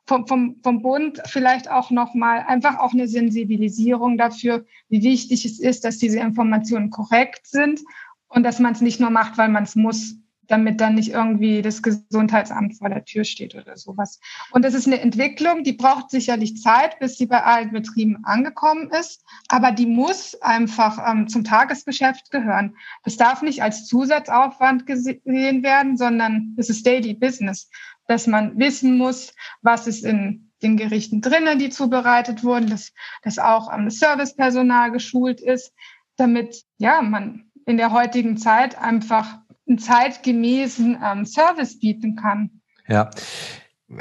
vom, 0.08 0.26
vom, 0.26 0.56
vom 0.63 0.82
Bund 0.82 1.22
vielleicht 1.26 1.70
auch 1.70 1.91
nochmal 1.91 2.43
einfach 2.48 2.80
auch 2.80 2.93
eine 2.93 3.08
Sensibilisierung 3.08 4.17
dafür, 4.17 4.65
wie 4.89 5.04
wichtig 5.04 5.46
es 5.46 5.60
ist, 5.60 5.84
dass 5.84 5.98
diese 5.98 6.20
Informationen 6.20 6.89
korrekt 6.89 7.46
sind 7.46 7.82
und 8.30 8.43
dass 8.43 8.60
man 8.60 8.74
es 8.74 8.82
nicht 8.82 9.00
nur 9.00 9.10
macht, 9.10 9.38
weil 9.38 9.50
man 9.50 9.63
es 9.63 9.76
muss, 9.76 10.15
damit 10.48 10.80
dann 10.80 10.96
nicht 10.96 11.12
irgendwie 11.12 11.62
das 11.62 11.84
Gesundheitsamt 11.84 12.78
vor 12.78 12.88
der 12.88 13.04
Tür 13.04 13.26
steht 13.26 13.54
oder 13.54 13.76
sowas. 13.76 14.22
Und 14.52 14.63
das 14.63 14.74
ist 14.74 14.88
eine 14.88 15.02
Entwicklung, 15.02 15.63
die 15.63 15.74
braucht 15.74 16.10
sicherlich 16.10 16.62
Zeit, 16.62 17.00
bis 17.00 17.17
sie 17.17 17.26
bei 17.26 17.43
allen 17.43 17.72
Betrieben 17.72 18.24
angekommen 18.24 18.89
ist, 18.89 19.26
aber 19.50 19.74
die 19.74 19.86
muss 19.86 20.41
einfach 20.41 21.00
ähm, 21.06 21.28
zum 21.28 21.43
Tagesgeschäft 21.43 22.32
gehören. 22.32 22.78
Das 23.04 23.17
darf 23.17 23.41
nicht 23.41 23.62
als 23.62 23.86
Zusatzaufwand 23.88 24.86
gesehen 24.86 25.63
werden, 25.63 25.98
sondern 25.98 26.56
es 26.58 26.70
ist 26.70 26.86
Daily 26.86 27.13
Business 27.13 27.70
dass 28.08 28.28
man 28.28 28.58
wissen 28.58 28.98
muss, 28.98 29.34
was 29.62 29.88
ist 29.88 30.04
in 30.04 30.52
den 30.62 30.78
Gerichten 30.78 31.22
drinnen, 31.22 31.60
die 31.60 31.70
zubereitet 31.70 32.43
wurden, 32.43 32.70
dass, 32.70 32.93
dass 33.22 33.38
auch 33.38 33.70
am 33.70 33.89
Servicepersonal 33.89 34.91
geschult 34.91 35.39
ist, 35.39 35.74
damit 36.15 36.63
ja 36.78 37.02
man 37.02 37.46
in 37.65 37.78
der 37.78 37.91
heutigen 37.91 38.38
Zeit 38.38 38.78
einfach 38.78 39.38
einen 39.67 39.78
zeitgemäßen 39.78 40.98
ähm, 41.04 41.26
Service 41.26 41.80
bieten 41.80 42.15
kann. 42.15 42.62
Ja. 42.88 43.10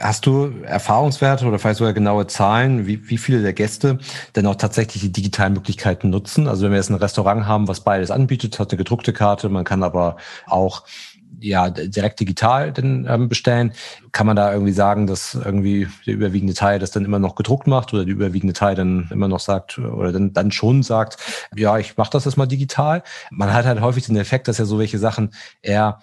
Hast 0.00 0.26
du 0.26 0.52
Erfahrungswerte 0.64 1.46
oder 1.46 1.60
vielleicht 1.60 1.78
sogar 1.78 1.92
genaue 1.92 2.26
Zahlen, 2.26 2.88
wie, 2.88 3.08
wie 3.08 3.18
viele 3.18 3.42
der 3.42 3.52
Gäste 3.52 3.98
denn 4.34 4.44
auch 4.46 4.56
tatsächlich 4.56 5.00
die 5.00 5.12
digitalen 5.12 5.52
Möglichkeiten 5.52 6.10
nutzen? 6.10 6.48
Also 6.48 6.64
wenn 6.64 6.72
wir 6.72 6.78
jetzt 6.78 6.90
ein 6.90 6.96
Restaurant 6.96 7.46
haben, 7.46 7.68
was 7.68 7.84
beides 7.84 8.10
anbietet, 8.10 8.58
hat 8.58 8.72
eine 8.72 8.78
gedruckte 8.78 9.12
Karte, 9.12 9.48
man 9.48 9.64
kann 9.64 9.84
aber 9.84 10.16
auch 10.46 10.82
ja 11.40 11.70
direkt 11.70 12.20
digital 12.20 12.72
denn 12.72 13.06
ähm, 13.08 13.28
bestellen. 13.28 13.72
Kann 14.12 14.26
man 14.26 14.36
da 14.36 14.52
irgendwie 14.52 14.72
sagen, 14.72 15.06
dass 15.06 15.34
irgendwie 15.34 15.88
der 16.06 16.14
überwiegende 16.14 16.54
Teil 16.54 16.78
das 16.78 16.90
dann 16.90 17.04
immer 17.04 17.18
noch 17.18 17.34
gedruckt 17.34 17.66
macht 17.66 17.92
oder 17.92 18.04
der 18.04 18.14
überwiegende 18.14 18.54
Teil 18.54 18.74
dann 18.74 19.08
immer 19.10 19.28
noch 19.28 19.40
sagt 19.40 19.78
oder 19.78 20.12
dann, 20.12 20.32
dann 20.32 20.50
schon 20.50 20.82
sagt, 20.82 21.18
ja, 21.54 21.78
ich 21.78 21.96
mache 21.96 22.10
das 22.10 22.24
jetzt 22.24 22.36
mal 22.36 22.46
digital. 22.46 23.02
Man 23.30 23.52
hat 23.52 23.66
halt 23.66 23.80
häufig 23.80 24.06
den 24.06 24.16
Effekt, 24.16 24.48
dass 24.48 24.58
ja 24.58 24.64
so 24.64 24.78
welche 24.78 24.98
Sachen 24.98 25.30
eher 25.62 26.00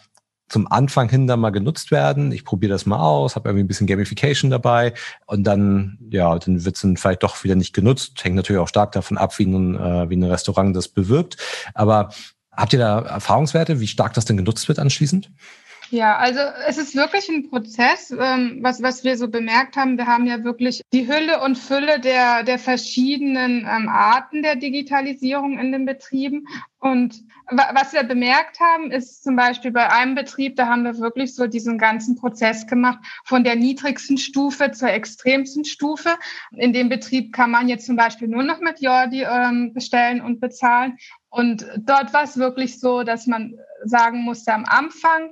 zum 0.49 0.71
Anfang 0.71 1.09
hin 1.09 1.25
dann 1.25 1.39
mal 1.39 1.49
genutzt 1.49 1.89
werden. 1.89 2.31
Ich 2.31 2.45
probiere 2.45 2.71
das 2.73 2.85
mal 2.85 2.99
aus, 2.99 3.35
habe 3.35 3.49
irgendwie 3.49 3.63
ein 3.63 3.67
bisschen 3.67 3.87
Gamification 3.87 4.51
dabei 4.51 4.93
und 5.25 5.45
dann, 5.45 5.97
ja, 6.11 6.37
dann 6.37 6.63
wird 6.63 6.75
es 6.75 6.81
dann 6.81 6.95
vielleicht 6.95 7.23
doch 7.23 7.43
wieder 7.43 7.55
nicht 7.55 7.73
genutzt. 7.73 8.23
Hängt 8.23 8.35
natürlich 8.35 8.61
auch 8.61 8.67
stark 8.67 8.91
davon 8.91 9.17
ab, 9.17 9.39
wie 9.39 9.47
ein, 9.47 9.75
äh, 9.75 10.09
wie 10.11 10.15
ein 10.15 10.23
Restaurant 10.23 10.75
das 10.75 10.89
bewirbt. 10.89 11.37
Aber 11.73 12.09
Habt 12.55 12.73
ihr 12.73 12.79
da 12.79 12.99
Erfahrungswerte, 13.01 13.79
wie 13.79 13.87
stark 13.87 14.13
das 14.13 14.25
denn 14.25 14.37
genutzt 14.37 14.67
wird 14.67 14.79
anschließend? 14.79 15.29
Ja, 15.93 16.17
also 16.17 16.39
es 16.67 16.79
ist 16.79 16.95
wirklich 16.95 17.29
ein 17.29 17.51
Prozess, 17.51 18.09
ähm, 18.09 18.59
was, 18.61 18.81
was 18.81 19.03
wir 19.03 19.15
so 19.15 19.27
bemerkt 19.27 19.77
haben. 19.77 19.95
Wir 19.95 20.07
haben 20.07 20.25
ja 20.25 20.43
wirklich 20.43 20.81
die 20.91 21.07
Hülle 21.07 21.39
und 21.41 21.55
Fülle 21.55 21.99
der, 21.99 22.41
der 22.41 22.57
verschiedenen 22.57 23.59
ähm, 23.59 23.89
Arten 23.89 24.41
der 24.41 24.55
Digitalisierung 24.55 25.59
in 25.59 25.71
den 25.71 25.85
Betrieben. 25.85 26.47
Und 26.79 27.23
was 27.51 27.93
wir 27.93 28.03
bemerkt 28.03 28.59
haben, 28.59 28.89
ist 28.89 29.23
zum 29.23 29.35
Beispiel 29.35 29.71
bei 29.71 29.87
einem 29.91 30.15
Betrieb, 30.15 30.55
da 30.55 30.65
haben 30.67 30.83
wir 30.83 30.97
wirklich 30.97 31.35
so 31.35 31.45
diesen 31.45 31.77
ganzen 31.77 32.15
Prozess 32.15 32.65
gemacht, 32.65 32.97
von 33.23 33.43
der 33.43 33.55
niedrigsten 33.55 34.17
Stufe 34.17 34.71
zur 34.71 34.89
extremsten 34.89 35.63
Stufe. 35.63 36.15
In 36.57 36.73
dem 36.73 36.89
Betrieb 36.89 37.33
kann 37.33 37.51
man 37.51 37.69
jetzt 37.69 37.85
zum 37.85 37.97
Beispiel 37.97 38.27
nur 38.27 38.43
noch 38.43 38.61
mit 38.61 38.81
Jordi 38.81 39.23
ähm, 39.23 39.73
bestellen 39.73 40.21
und 40.21 40.39
bezahlen. 40.39 40.97
Und 41.33 41.65
dort 41.77 42.13
war 42.13 42.25
es 42.25 42.37
wirklich 42.37 42.79
so, 42.79 43.01
dass 43.01 43.25
man 43.25 43.57
sagen 43.85 44.21
musste, 44.21 44.53
am 44.53 44.65
Anfang 44.65 45.31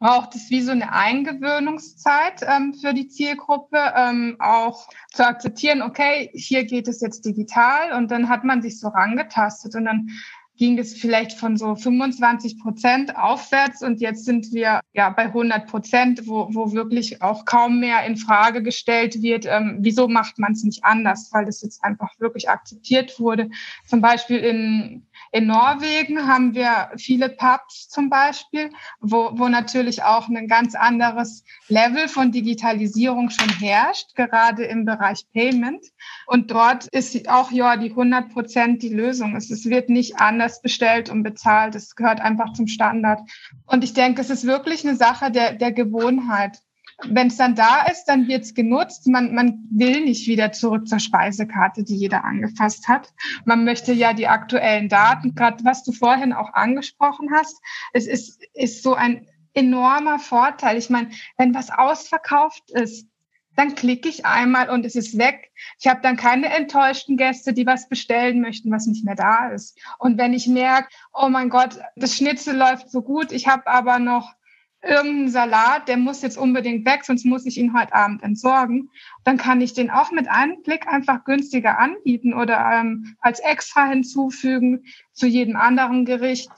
braucht 0.00 0.34
es 0.34 0.50
wie 0.50 0.60
so 0.60 0.72
eine 0.72 0.92
Eingewöhnungszeit 0.92 2.42
ähm, 2.42 2.74
für 2.74 2.92
die 2.92 3.06
Zielgruppe, 3.06 3.78
ähm, 3.94 4.36
auch 4.40 4.88
zu 5.12 5.24
akzeptieren, 5.24 5.82
okay, 5.82 6.30
hier 6.34 6.64
geht 6.64 6.88
es 6.88 7.00
jetzt 7.00 7.24
digital. 7.24 7.92
Und 7.92 8.10
dann 8.10 8.28
hat 8.28 8.42
man 8.42 8.60
sich 8.60 8.80
so 8.80 8.88
rangetastet 8.88 9.76
und 9.76 9.84
dann 9.84 10.08
ging 10.56 10.78
es 10.78 10.94
vielleicht 10.94 11.32
von 11.32 11.56
so 11.56 11.74
25 11.74 12.58
Prozent 12.58 13.16
aufwärts 13.16 13.82
und 13.82 14.00
jetzt 14.00 14.24
sind 14.24 14.52
wir 14.52 14.80
ja 14.92 15.10
bei 15.10 15.24
100 15.24 15.66
Prozent, 15.66 16.26
wo, 16.26 16.48
wo 16.52 16.72
wirklich 16.72 17.22
auch 17.22 17.44
kaum 17.44 17.80
mehr 17.80 18.04
in 18.04 18.16
Frage 18.16 18.62
gestellt 18.62 19.22
wird, 19.22 19.46
ähm, 19.46 19.78
wieso 19.80 20.08
macht 20.08 20.38
man 20.38 20.52
es 20.52 20.64
nicht 20.64 20.84
anders, 20.84 21.30
weil 21.32 21.44
das 21.44 21.62
jetzt 21.62 21.82
einfach 21.84 22.10
wirklich 22.18 22.48
akzeptiert 22.48 23.18
wurde. 23.20 23.50
Zum 23.86 24.00
Beispiel 24.00 24.38
in 24.38 25.06
in 25.32 25.46
Norwegen 25.46 26.26
haben 26.26 26.54
wir 26.54 26.90
viele 26.96 27.28
Pubs 27.28 27.88
zum 27.88 28.08
Beispiel, 28.08 28.70
wo, 29.00 29.30
wo 29.34 29.48
natürlich 29.48 30.02
auch 30.02 30.28
ein 30.28 30.48
ganz 30.48 30.74
anderes 30.74 31.44
Level 31.68 32.08
von 32.08 32.32
Digitalisierung 32.32 33.30
schon 33.30 33.50
herrscht, 33.58 34.14
gerade 34.14 34.64
im 34.64 34.84
Bereich 34.84 35.26
Payment. 35.32 35.84
Und 36.26 36.50
dort 36.50 36.86
ist 36.86 37.28
auch 37.28 37.50
ja 37.50 37.76
die 37.76 37.90
100 37.90 38.32
Prozent 38.32 38.82
die 38.82 38.94
Lösung. 38.94 39.36
Es, 39.36 39.50
es 39.50 39.66
wird 39.66 39.88
nicht 39.88 40.20
anders 40.20 40.45
bestellt 40.62 41.10
und 41.10 41.22
bezahlt. 41.22 41.74
Es 41.74 41.94
gehört 41.94 42.20
einfach 42.20 42.52
zum 42.52 42.66
Standard. 42.66 43.20
Und 43.66 43.84
ich 43.84 43.94
denke, 43.94 44.20
es 44.20 44.30
ist 44.30 44.46
wirklich 44.46 44.86
eine 44.86 44.96
Sache 44.96 45.30
der, 45.30 45.54
der 45.54 45.72
Gewohnheit. 45.72 46.58
Wenn 47.04 47.26
es 47.26 47.36
dann 47.36 47.54
da 47.54 47.82
ist, 47.90 48.06
dann 48.06 48.26
wird 48.26 48.44
es 48.44 48.54
genutzt. 48.54 49.06
Man, 49.06 49.34
man 49.34 49.68
will 49.70 50.04
nicht 50.04 50.26
wieder 50.26 50.52
zurück 50.52 50.88
zur 50.88 50.98
Speisekarte, 50.98 51.84
die 51.84 51.96
jeder 51.96 52.24
angefasst 52.24 52.88
hat. 52.88 53.12
Man 53.44 53.64
möchte 53.64 53.92
ja 53.92 54.14
die 54.14 54.28
aktuellen 54.28 54.88
Daten, 54.88 55.34
gerade 55.34 55.62
was 55.64 55.84
du 55.84 55.92
vorhin 55.92 56.32
auch 56.32 56.54
angesprochen 56.54 57.28
hast. 57.34 57.60
Es 57.92 58.06
ist, 58.06 58.42
ist 58.54 58.82
so 58.82 58.94
ein 58.94 59.26
enormer 59.52 60.18
Vorteil. 60.18 60.78
Ich 60.78 60.88
meine, 60.88 61.10
wenn 61.36 61.54
was 61.54 61.70
ausverkauft 61.70 62.70
ist, 62.70 63.08
dann 63.56 63.74
klicke 63.74 64.08
ich 64.08 64.24
einmal 64.24 64.70
und 64.70 64.84
es 64.84 64.94
ist 64.94 65.18
weg. 65.18 65.50
Ich 65.80 65.86
habe 65.88 66.00
dann 66.02 66.16
keine 66.16 66.54
enttäuschten 66.54 67.16
Gäste, 67.16 67.52
die 67.52 67.66
was 67.66 67.88
bestellen 67.88 68.40
möchten, 68.40 68.70
was 68.70 68.86
nicht 68.86 69.04
mehr 69.04 69.16
da 69.16 69.48
ist. 69.48 69.78
Und 69.98 70.18
wenn 70.18 70.34
ich 70.34 70.46
merke, 70.46 70.88
oh 71.12 71.28
mein 71.28 71.48
Gott, 71.48 71.78
das 71.96 72.14
Schnitzel 72.14 72.56
läuft 72.56 72.90
so 72.90 73.02
gut, 73.02 73.32
ich 73.32 73.48
habe 73.48 73.66
aber 73.66 73.98
noch 73.98 74.34
irgendeinen 74.82 75.30
Salat, 75.30 75.88
der 75.88 75.96
muss 75.96 76.22
jetzt 76.22 76.38
unbedingt 76.38 76.86
weg, 76.86 77.04
sonst 77.04 77.24
muss 77.24 77.46
ich 77.46 77.58
ihn 77.58 77.76
heute 77.76 77.94
Abend 77.94 78.22
entsorgen, 78.22 78.90
dann 79.24 79.36
kann 79.36 79.60
ich 79.60 79.74
den 79.74 79.90
auch 79.90 80.12
mit 80.12 80.28
einem 80.28 80.62
Blick 80.62 80.86
einfach 80.86 81.24
günstiger 81.24 81.78
anbieten 81.78 82.34
oder 82.34 82.70
ähm, 82.72 83.16
als 83.20 83.40
extra 83.40 83.86
hinzufügen 83.86 84.84
zu 85.12 85.26
jedem 85.26 85.56
anderen 85.56 86.04
Gericht. 86.04 86.50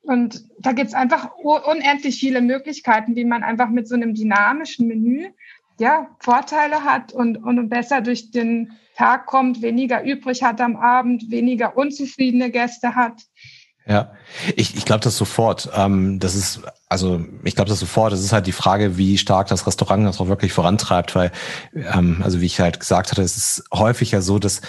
Und 0.00 0.48
da 0.58 0.72
gibt 0.72 0.88
es 0.88 0.94
einfach 0.94 1.34
unendlich 1.36 2.18
viele 2.18 2.40
Möglichkeiten, 2.40 3.14
wie 3.14 3.26
man 3.26 3.42
einfach 3.42 3.68
mit 3.68 3.86
so 3.86 3.94
einem 3.94 4.14
dynamischen 4.14 4.88
Menü 4.88 5.28
ja, 5.78 6.08
Vorteile 6.20 6.84
hat 6.84 7.12
und, 7.12 7.36
und 7.36 7.68
besser 7.68 8.00
durch 8.00 8.30
den 8.30 8.72
Tag 8.96 9.26
kommt, 9.26 9.62
weniger 9.62 10.02
übrig 10.02 10.42
hat 10.42 10.60
am 10.60 10.76
Abend, 10.76 11.30
weniger 11.30 11.76
unzufriedene 11.76 12.50
Gäste 12.50 12.94
hat. 12.94 13.22
Ja, 13.86 14.12
ich, 14.54 14.76
ich 14.76 14.84
glaube 14.84 15.02
das 15.02 15.16
sofort. 15.16 15.70
Ähm, 15.74 16.18
das 16.18 16.34
ist, 16.34 16.60
also 16.90 17.24
ich 17.42 17.54
glaube 17.54 17.70
das 17.70 17.80
sofort. 17.80 18.12
Das 18.12 18.20
ist 18.20 18.34
halt 18.34 18.46
die 18.46 18.52
Frage, 18.52 18.98
wie 18.98 19.16
stark 19.16 19.48
das 19.48 19.66
Restaurant 19.66 20.06
das 20.06 20.20
auch 20.20 20.28
wirklich 20.28 20.52
vorantreibt, 20.52 21.14
weil, 21.14 21.32
ähm, 21.74 22.20
also 22.22 22.42
wie 22.42 22.46
ich 22.46 22.60
halt 22.60 22.80
gesagt 22.80 23.10
hatte, 23.10 23.22
es 23.22 23.38
ist 23.38 23.64
häufig 23.72 24.10
ja 24.10 24.20
so, 24.20 24.38
dass 24.38 24.60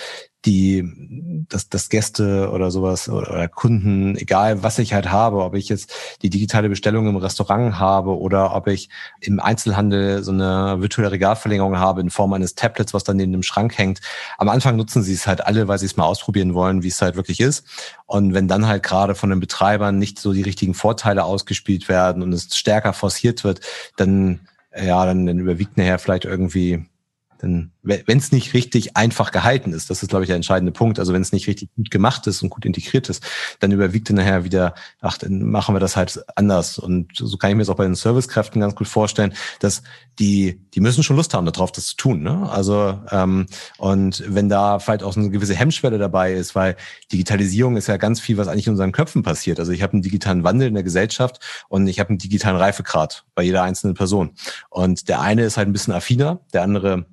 die, 0.46 1.46
dass, 1.50 1.68
dass 1.68 1.90
Gäste 1.90 2.50
oder 2.52 2.72
sowas 2.72 3.10
oder, 3.10 3.30
oder 3.30 3.48
Kunden, 3.50 4.16
egal 4.16 4.64
was 4.64 4.80
ich 4.80 4.94
halt 4.94 5.12
habe, 5.12 5.44
ob 5.44 5.54
ich 5.54 5.68
jetzt 5.68 5.94
die 6.22 6.30
digitale 6.30 6.70
Bestellung 6.70 7.08
im 7.08 7.18
Restaurant 7.18 7.78
habe 7.78 8.18
oder 8.18 8.56
ob 8.56 8.68
ich 8.68 8.90
im 9.20 9.40
Einzelhandel 9.40 10.24
so 10.24 10.32
eine 10.32 10.78
virtuelle 10.80 11.12
Regalverlängerung 11.12 11.78
habe 11.78 12.00
in 12.00 12.10
Form 12.10 12.32
eines 12.32 12.56
Tablets, 12.56 12.94
was 12.94 13.04
dann 13.04 13.18
neben 13.18 13.34
dem 13.34 13.44
Schrank 13.44 13.78
hängt. 13.78 14.00
Am 14.38 14.48
Anfang 14.48 14.78
nutzen 14.78 15.04
sie 15.04 15.14
es 15.14 15.28
halt 15.28 15.46
alle, 15.46 15.68
weil 15.68 15.80
sie 15.80 15.88
es 15.88 15.98
mal 15.98 16.06
ausprobieren 16.06 16.54
wollen, 16.54 16.84
wie 16.84 16.88
es 16.88 17.02
halt 17.02 17.18
wirklich 17.18 17.42
ist. 17.42 17.66
Und 18.06 18.34
wenn 18.34 18.48
dann 18.48 18.66
halt 18.66 18.84
gerade 18.84 19.16
von 19.16 19.30
den 19.30 19.42
Betreibern 19.42 20.00
nicht 20.00 20.20
so 20.20 20.32
die 20.32 20.42
richtigen 20.42 20.74
Vorteile 20.74 21.26
ausgespielt 21.26 21.90
werden 21.90 22.24
und 22.24 22.32
es 22.32 22.56
stärker 22.56 22.94
forciert 22.94 23.44
wird, 23.44 23.60
dann 23.98 24.40
ja, 24.76 25.06
dann, 25.06 25.26
dann 25.26 25.40
überwiegt 25.40 25.78
nachher 25.78 26.00
vielleicht 26.00 26.26
irgendwie 26.26 26.86
dann, 27.40 27.72
wenn 27.82 28.18
es 28.18 28.34
nicht 28.34 28.54
richtig 28.54 28.98
einfach 28.98 29.32
gehalten 29.32 29.72
ist, 29.72 29.90
das 29.90 30.04
ist, 30.04 30.10
glaube 30.10 30.24
ich, 30.24 30.28
der 30.28 30.36
entscheidende 30.36 30.74
Punkt. 30.74 31.00
Also 31.00 31.14
wenn 31.14 31.22
es 31.22 31.32
nicht 31.32 31.48
richtig 31.48 31.70
gut 31.76 31.90
gemacht 31.90 32.28
ist 32.28 32.44
und 32.44 32.50
gut 32.50 32.66
integriert 32.66 33.08
ist, 33.08 33.24
dann 33.60 33.72
überwiegt 33.72 34.10
dann 34.10 34.18
nachher 34.18 34.44
wieder, 34.44 34.76
ach, 35.00 35.18
dann 35.18 35.44
machen 35.44 35.74
wir 35.74 35.80
das 35.80 35.96
halt 35.96 36.22
anders. 36.36 36.78
Und 36.78 37.12
so 37.16 37.38
kann 37.38 37.50
ich 37.50 37.56
mir 37.56 37.62
das 37.62 37.70
auch 37.70 37.78
bei 37.78 37.86
den 37.86 37.96
Servicekräften 37.96 38.60
ganz 38.60 38.76
gut 38.76 38.90
vorstellen, 38.90 39.34
dass 39.62 39.84
die, 40.20 40.60
die 40.74 40.82
müssen 40.82 41.02
schon 41.02 41.16
Lust 41.16 41.34
haben 41.34 41.46
darauf, 41.46 41.72
das 41.72 41.88
zu 41.88 41.96
tun. 41.96 42.22
Ne? 42.22 42.50
Also 42.52 43.00
ähm, 43.10 43.46
und 43.78 44.22
wenn 44.28 44.50
da 44.50 44.80
vielleicht 44.80 45.04
auch 45.04 45.16
eine 45.16 45.30
gewisse 45.30 45.56
Hemmschwelle 45.56 45.98
dabei 45.98 46.34
ist, 46.34 46.56
weil 46.56 46.76
Digitalisierung 47.12 47.78
ist 47.78 47.88
ja 47.88 47.96
ganz 47.96 48.20
viel, 48.20 48.38
was 48.38 48.50
eigentlich 48.50 48.68
in 48.68 48.74
unseren 48.74 48.92
Köpfen 48.92 49.24
passiert. 49.24 49.60
Also 49.60 49.72
ich 49.72 49.82
habe 49.82 49.94
einen 49.94 50.02
digitalen 50.02 50.44
Wandel 50.44 50.68
in 50.68 50.74
der 50.74 50.84
Gesellschaft 50.84 51.40
und 51.70 51.88
ich 51.88 52.02
habe 52.02 52.10
einen 52.10 52.18
digitalen 52.18 52.58
Reifegrad 52.58 53.24
bei 53.34 53.44
jeder 53.44 53.64
einzelnen 53.64 53.96
Person. 53.96 54.32
Und 54.70 55.08
der 55.08 55.22
eine 55.22 55.44
ist 55.44 55.56
halt 55.56 55.70
ein 55.70 55.74
bisschen 55.74 55.94
affiner, 55.94 56.42
der 56.54 56.64
andere 56.64 57.06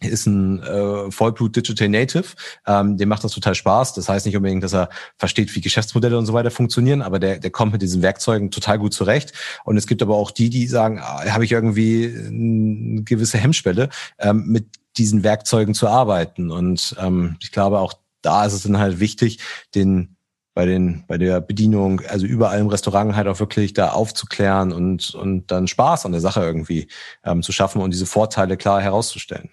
ist 0.00 0.26
ein 0.26 0.62
äh, 0.62 1.10
Vollblut 1.10 1.56
Digital 1.56 1.88
Native, 1.88 2.34
ähm, 2.66 2.96
dem 2.96 3.08
macht 3.08 3.24
das 3.24 3.32
total 3.32 3.54
Spaß. 3.54 3.94
Das 3.94 4.08
heißt 4.08 4.26
nicht 4.26 4.36
unbedingt, 4.36 4.62
dass 4.62 4.74
er 4.74 4.88
versteht, 5.16 5.54
wie 5.54 5.60
Geschäftsmodelle 5.60 6.16
und 6.16 6.26
so 6.26 6.32
weiter 6.32 6.50
funktionieren, 6.50 7.02
aber 7.02 7.18
der, 7.18 7.38
der 7.38 7.50
kommt 7.50 7.72
mit 7.72 7.82
diesen 7.82 8.02
Werkzeugen 8.02 8.50
total 8.50 8.78
gut 8.78 8.94
zurecht. 8.94 9.32
Und 9.64 9.76
es 9.76 9.86
gibt 9.86 10.02
aber 10.02 10.16
auch 10.16 10.30
die, 10.30 10.50
die 10.50 10.66
sagen, 10.66 11.00
ah, 11.00 11.24
habe 11.30 11.44
ich 11.44 11.52
irgendwie 11.52 12.14
eine 12.14 13.02
gewisse 13.02 13.38
Hemmschwelle, 13.38 13.88
ähm, 14.18 14.44
mit 14.46 14.66
diesen 14.96 15.24
Werkzeugen 15.24 15.74
zu 15.74 15.88
arbeiten. 15.88 16.50
Und 16.50 16.94
ähm, 17.00 17.36
ich 17.40 17.50
glaube, 17.50 17.80
auch 17.80 17.94
da 18.22 18.44
ist 18.44 18.52
es 18.52 18.62
dann 18.62 18.78
halt 18.78 19.00
wichtig, 19.00 19.40
den 19.74 20.16
bei 20.54 20.66
den 20.66 21.04
bei 21.06 21.18
der 21.18 21.40
Bedienung, 21.40 22.00
also 22.08 22.26
überall 22.26 22.58
im 22.58 22.66
Restaurant 22.66 23.14
halt 23.14 23.28
auch 23.28 23.38
wirklich 23.38 23.74
da 23.74 23.90
aufzuklären 23.90 24.72
und 24.72 25.14
und 25.14 25.52
dann 25.52 25.68
Spaß 25.68 26.04
an 26.04 26.10
der 26.10 26.20
Sache 26.20 26.40
irgendwie 26.40 26.88
ähm, 27.24 27.44
zu 27.44 27.52
schaffen 27.52 27.80
und 27.80 27.92
diese 27.92 28.06
Vorteile 28.06 28.56
klar 28.56 28.82
herauszustellen. 28.82 29.50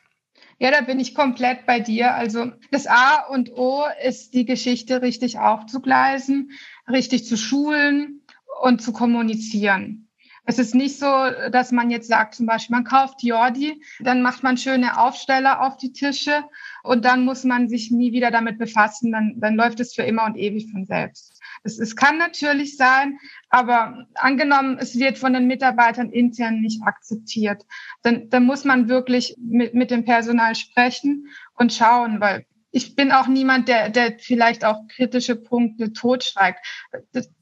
Ja, 0.58 0.72
da 0.72 0.82
bin 0.82 1.00
ich 1.00 1.16
komplett 1.16 1.66
bei 1.66 1.80
dir. 1.80 2.14
Also 2.16 2.52
das 2.72 2.88
A 2.88 3.26
und 3.30 3.52
O 3.52 3.84
ist 4.06 4.34
die 4.34 4.46
Geschichte 4.46 5.02
richtig 5.02 5.38
aufzugleisen, 5.38 6.52
richtig 6.90 7.26
zu 7.26 7.38
schulen 7.38 8.22
und 8.62 8.82
zu 8.82 8.94
kommunizieren. 8.94 10.08
Es 10.46 10.60
ist 10.60 10.76
nicht 10.76 11.00
so, 11.00 11.08
dass 11.52 11.72
man 11.72 11.90
jetzt 11.90 12.08
sagt, 12.08 12.36
zum 12.36 12.46
Beispiel, 12.46 12.76
man 12.76 12.84
kauft 12.84 13.24
Jordi, 13.24 13.82
dann 14.00 14.22
macht 14.22 14.44
man 14.44 14.58
schöne 14.58 15.00
Aufsteller 15.00 15.62
auf 15.62 15.76
die 15.78 15.92
Tische 15.92 16.44
und 16.86 17.06
dann 17.06 17.26
muss 17.26 17.44
man 17.44 17.68
sich 17.68 17.92
nie 17.92 18.12
wieder 18.12 18.32
damit 18.32 18.58
befassen, 18.58 19.12
dann, 19.12 19.36
dann 19.38 19.56
läuft 19.56 19.80
es 19.80 19.94
für 19.94 20.04
immer 20.04 20.26
und 20.26 20.38
ewig 20.38 20.72
von 20.72 20.86
selbst. 20.86 21.42
Es, 21.64 21.80
es 21.80 21.96
kann 21.96 22.18
natürlich 22.18 22.78
sein, 22.78 23.18
aber 23.50 24.06
angenommen, 24.16 24.78
es 24.80 24.98
wird 24.98 25.18
von 25.18 25.34
den 25.34 25.48
Mitarbeitern 25.48 26.12
intern 26.12 26.62
nicht 26.62 26.84
akzeptiert, 26.84 27.64
dann, 28.04 28.30
dann 28.30 28.46
muss 28.46 28.64
man 28.64 28.88
wirklich 28.88 29.36
mit, 29.40 29.74
mit 29.74 29.92
dem 29.92 30.06
Personal 30.06 30.56
sprechen 30.56 31.28
und 31.56 31.74
schauen, 31.74 32.22
weil 32.22 32.46
ich 32.72 32.96
bin 32.96 33.14
auch 33.14 33.28
niemand, 33.28 33.70
der, 33.70 33.90
der 33.90 34.20
vielleicht 34.20 34.66
auch 34.66 34.86
kritische 34.88 35.38
Punkte 35.38 35.94
totschweigt. 35.94 36.60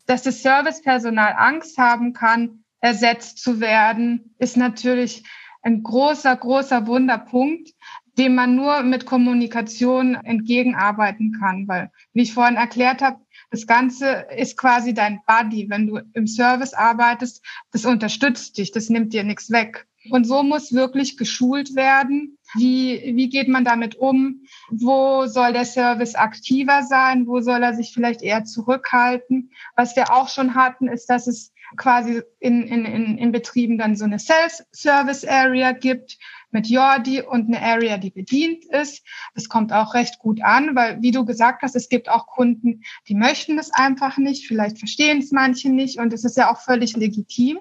Dass 0.06 0.22
das 0.22 0.44
Servicepersonal 0.44 1.34
Angst 1.36 1.80
haben 1.80 2.14
kann, 2.14 2.64
ersetzt 2.82 3.40
zu 3.40 3.60
werden, 3.60 4.36
ist 4.38 4.58
natürlich 4.58 5.24
ein 5.64 5.82
großer, 5.82 6.36
großer 6.36 6.86
Wunderpunkt, 6.86 7.72
dem 8.18 8.36
man 8.36 8.56
nur 8.56 8.84
mit 8.84 9.06
Kommunikation 9.06 10.16
entgegenarbeiten 10.16 11.36
kann. 11.40 11.68
Weil, 11.68 11.92
wie 12.14 12.24
ich 12.24 12.34
vorhin 12.34 12.56
erklärt 12.56 13.02
habe, 13.02 13.20
das 13.50 13.68
Ganze 13.68 14.26
ist 14.36 14.58
quasi 14.58 14.94
dein 14.94 15.22
Buddy. 15.28 15.70
Wenn 15.70 15.88
du 15.88 16.02
im 16.14 16.28
Service 16.28 16.74
arbeitest, 16.74 17.44
das 17.72 17.86
unterstützt 17.86 18.58
dich, 18.58 18.72
das 18.72 18.90
nimmt 18.90 19.14
dir 19.14 19.24
nichts 19.24 19.52
weg. 19.52 19.88
Und 20.10 20.26
so 20.26 20.44
muss 20.44 20.74
wirklich 20.74 21.18
geschult 21.18 21.76
werden. 21.76 22.38
Wie, 22.56 23.14
wie 23.16 23.30
geht 23.30 23.48
man 23.48 23.64
damit 23.64 23.96
um? 23.96 24.42
Wo 24.70 25.28
soll 25.28 25.54
der 25.54 25.66
Service 25.66 26.16
aktiver 26.16 26.84
sein? 26.84 27.26
Wo 27.26 27.40
soll 27.40 27.64
er 27.64 27.74
sich 27.74 27.94
vielleicht 27.94 28.22
eher 28.22 28.44
zurückhalten? 28.44 29.52
Was 29.76 29.96
wir 29.96 30.12
auch 30.12 30.28
schon 30.30 30.56
hatten, 30.56 30.88
ist, 30.88 31.10
dass 31.10 31.28
es 31.28 31.54
quasi 31.78 32.22
in, 32.40 32.64
in, 32.64 33.18
in, 33.18 33.32
Betrieben 33.32 33.78
dann 33.78 33.96
so 33.96 34.06
eine 34.06 34.20
Self-Service-Area 34.20 35.72
gibt, 35.72 36.18
mit 36.54 36.68
Jordi 36.68 37.22
und 37.22 37.48
eine 37.48 37.62
Area, 37.62 37.98
die 37.98 38.12
bedient 38.12 38.66
ist. 38.66 39.04
Das 39.36 39.50
kommt 39.50 39.74
auch 39.74 39.94
recht 39.94 40.20
gut 40.20 40.42
an, 40.44 40.76
weil, 40.76 41.02
wie 41.02 41.12
du 41.12 41.26
gesagt 41.26 41.62
hast, 41.62 41.76
es 41.76 41.90
gibt 41.90 42.10
auch 42.10 42.28
Kunden, 42.28 42.84
die 43.08 43.16
möchten 43.16 43.58
es 43.60 43.72
einfach 43.72 44.18
nicht, 44.18 44.48
vielleicht 44.48 44.80
verstehen 44.80 45.20
es 45.20 45.32
manche 45.32 45.70
nicht 45.70 46.00
und 46.00 46.14
es 46.14 46.24
ist 46.24 46.38
ja 46.38 46.52
auch 46.52 46.60
völlig 46.60 46.96
legitim. 46.96 47.60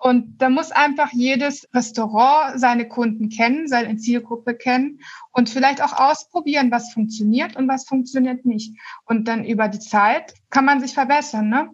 Und 0.00 0.40
da 0.40 0.48
muss 0.48 0.70
einfach 0.70 1.12
jedes 1.12 1.68
Restaurant 1.74 2.60
seine 2.60 2.86
Kunden 2.86 3.28
kennen, 3.28 3.66
seine 3.66 3.96
Zielgruppe 3.96 4.54
kennen 4.54 5.00
und 5.32 5.50
vielleicht 5.50 5.82
auch 5.82 5.92
ausprobieren, 5.92 6.70
was 6.70 6.92
funktioniert 6.92 7.56
und 7.56 7.68
was 7.68 7.86
funktioniert 7.86 8.44
nicht. 8.44 8.76
Und 9.06 9.26
dann 9.26 9.44
über 9.44 9.68
die 9.68 9.80
Zeit 9.80 10.34
kann 10.50 10.64
man 10.64 10.80
sich 10.80 10.94
verbessern, 10.94 11.48
ne? 11.48 11.70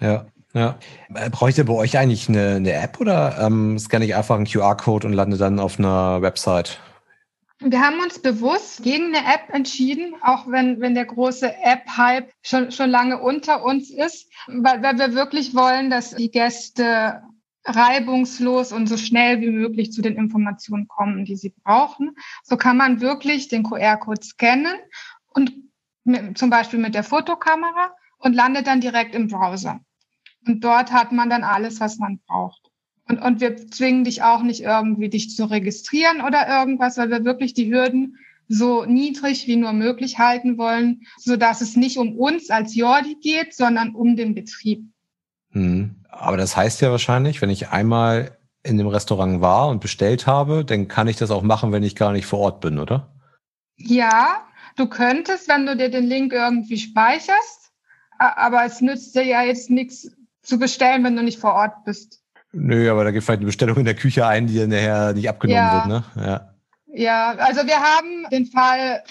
Ja. 0.00 0.26
Ja. 0.56 0.78
Äh, 1.14 1.28
Bräuchte 1.28 1.66
bei 1.66 1.74
euch 1.74 1.98
eigentlich 1.98 2.30
eine, 2.30 2.54
eine 2.54 2.72
App 2.72 2.98
oder 2.98 3.36
ähm, 3.38 3.78
scanne 3.78 4.06
ich 4.06 4.16
einfach 4.16 4.36
einen 4.36 4.46
QR-Code 4.46 5.06
und 5.06 5.12
lande 5.12 5.36
dann 5.36 5.60
auf 5.60 5.78
einer 5.78 6.22
Website? 6.22 6.80
Wir 7.60 7.78
haben 7.78 8.00
uns 8.00 8.18
bewusst 8.18 8.82
gegen 8.82 9.14
eine 9.14 9.18
App 9.18 9.52
entschieden, 9.52 10.14
auch 10.22 10.46
wenn, 10.48 10.80
wenn 10.80 10.94
der 10.94 11.04
große 11.04 11.54
App-Hype 11.62 12.32
schon, 12.42 12.70
schon 12.70 12.88
lange 12.88 13.20
unter 13.20 13.64
uns 13.64 13.90
ist, 13.90 14.32
weil, 14.46 14.82
weil 14.82 14.98
wir 14.98 15.14
wirklich 15.14 15.54
wollen, 15.54 15.90
dass 15.90 16.14
die 16.14 16.30
Gäste 16.30 17.20
reibungslos 17.66 18.72
und 18.72 18.86
so 18.86 18.96
schnell 18.96 19.42
wie 19.42 19.50
möglich 19.50 19.92
zu 19.92 20.00
den 20.00 20.16
Informationen 20.16 20.88
kommen, 20.88 21.26
die 21.26 21.36
sie 21.36 21.52
brauchen. 21.64 22.16
So 22.44 22.56
kann 22.56 22.78
man 22.78 23.02
wirklich 23.02 23.48
den 23.48 23.62
QR-Code 23.62 24.24
scannen 24.24 24.76
und 25.34 25.52
mit, 26.04 26.38
zum 26.38 26.48
Beispiel 26.48 26.78
mit 26.78 26.94
der 26.94 27.04
Fotokamera 27.04 27.94
und 28.18 28.34
landet 28.34 28.66
dann 28.66 28.80
direkt 28.80 29.14
im 29.14 29.28
Browser. 29.28 29.80
Und 30.46 30.62
dort 30.62 30.92
hat 30.92 31.12
man 31.12 31.28
dann 31.28 31.44
alles, 31.44 31.80
was 31.80 31.98
man 31.98 32.20
braucht. 32.26 32.70
Und, 33.08 33.20
und 33.20 33.40
wir 33.40 33.56
zwingen 33.56 34.04
dich 34.04 34.22
auch 34.22 34.42
nicht 34.42 34.62
irgendwie, 34.62 35.08
dich 35.08 35.34
zu 35.34 35.44
registrieren 35.44 36.20
oder 36.20 36.48
irgendwas, 36.48 36.96
weil 36.96 37.10
wir 37.10 37.24
wirklich 37.24 37.54
die 37.54 37.72
Hürden 37.72 38.16
so 38.48 38.84
niedrig 38.84 39.46
wie 39.46 39.56
nur 39.56 39.72
möglich 39.72 40.18
halten 40.18 40.56
wollen, 40.58 41.02
so 41.18 41.36
dass 41.36 41.60
es 41.60 41.76
nicht 41.76 41.98
um 41.98 42.16
uns 42.16 42.50
als 42.50 42.74
Jordi 42.74 43.16
geht, 43.20 43.54
sondern 43.54 43.94
um 43.94 44.16
den 44.16 44.34
Betrieb. 44.34 44.84
Hm. 45.50 45.96
Aber 46.10 46.36
das 46.36 46.56
heißt 46.56 46.80
ja 46.80 46.90
wahrscheinlich, 46.90 47.42
wenn 47.42 47.50
ich 47.50 47.68
einmal 47.68 48.36
in 48.62 48.78
dem 48.78 48.86
Restaurant 48.86 49.40
war 49.40 49.68
und 49.68 49.80
bestellt 49.80 50.26
habe, 50.26 50.64
dann 50.64 50.88
kann 50.88 51.08
ich 51.08 51.16
das 51.16 51.30
auch 51.30 51.42
machen, 51.42 51.72
wenn 51.72 51.82
ich 51.82 51.94
gar 51.94 52.12
nicht 52.12 52.26
vor 52.26 52.40
Ort 52.40 52.60
bin, 52.60 52.78
oder? 52.78 53.14
Ja, 53.76 54.46
du 54.76 54.86
könntest, 54.88 55.48
wenn 55.48 55.66
du 55.66 55.76
dir 55.76 55.90
den 55.90 56.04
Link 56.04 56.32
irgendwie 56.32 56.78
speicherst, 56.78 57.72
aber 58.18 58.64
es 58.64 58.80
nützt 58.80 59.14
dir 59.14 59.24
ja 59.24 59.42
jetzt 59.42 59.70
nichts, 59.70 60.10
zu 60.46 60.58
bestellen, 60.58 61.04
wenn 61.04 61.16
du 61.16 61.22
nicht 61.22 61.38
vor 61.38 61.54
Ort 61.54 61.84
bist. 61.84 62.22
Nö, 62.52 62.90
aber 62.90 63.04
da 63.04 63.10
gibt 63.10 63.24
vielleicht 63.24 63.38
eine 63.38 63.46
Bestellung 63.46 63.78
in 63.78 63.84
der 63.84 63.94
Küche 63.94 64.26
ein, 64.26 64.46
die 64.46 64.58
dann 64.58 64.70
nachher 64.70 65.12
nicht 65.12 65.28
abgenommen 65.28 65.62
ja. 65.62 65.74
wird, 65.74 65.86
ne? 65.86 66.04
Ja. 66.24 66.52
Ja, 66.88 67.30
also 67.32 67.66
wir 67.66 67.76
haben 67.76 68.26
den 68.30 68.46
Fall, 68.46 69.02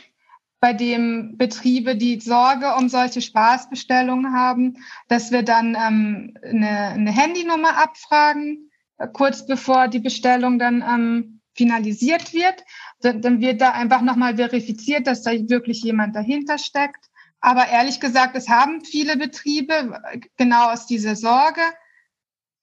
bei 0.65 0.73
dem 0.73 1.37
Betriebe 1.37 1.95
die 1.95 2.19
Sorge 2.19 2.73
um 2.79 2.89
solche 2.89 3.21
Spaßbestellungen 3.21 4.33
haben, 4.33 4.77
dass 5.07 5.31
wir 5.31 5.43
dann 5.43 5.75
ähm, 5.75 6.33
eine, 6.41 6.69
eine 6.69 7.11
Handynummer 7.11 7.77
abfragen, 7.77 8.71
kurz 9.13 9.45
bevor 9.45 9.89
die 9.89 9.99
Bestellung 9.99 10.57
dann 10.57 10.81
ähm, 10.81 11.41
finalisiert 11.53 12.33
wird. 12.33 12.63
Dann, 13.01 13.21
dann 13.21 13.41
wird 13.41 13.61
da 13.61 13.73
einfach 13.73 14.01
nochmal 14.01 14.37
verifiziert, 14.37 15.05
dass 15.05 15.21
da 15.21 15.33
wirklich 15.33 15.83
jemand 15.83 16.15
dahinter 16.15 16.57
steckt. 16.57 17.11
Aber 17.41 17.67
ehrlich 17.67 17.99
gesagt, 17.99 18.35
es 18.35 18.49
haben 18.49 18.81
viele 18.81 19.17
Betriebe 19.17 20.01
genau 20.37 20.71
aus 20.71 20.87
dieser 20.87 21.15
Sorge. 21.15 21.61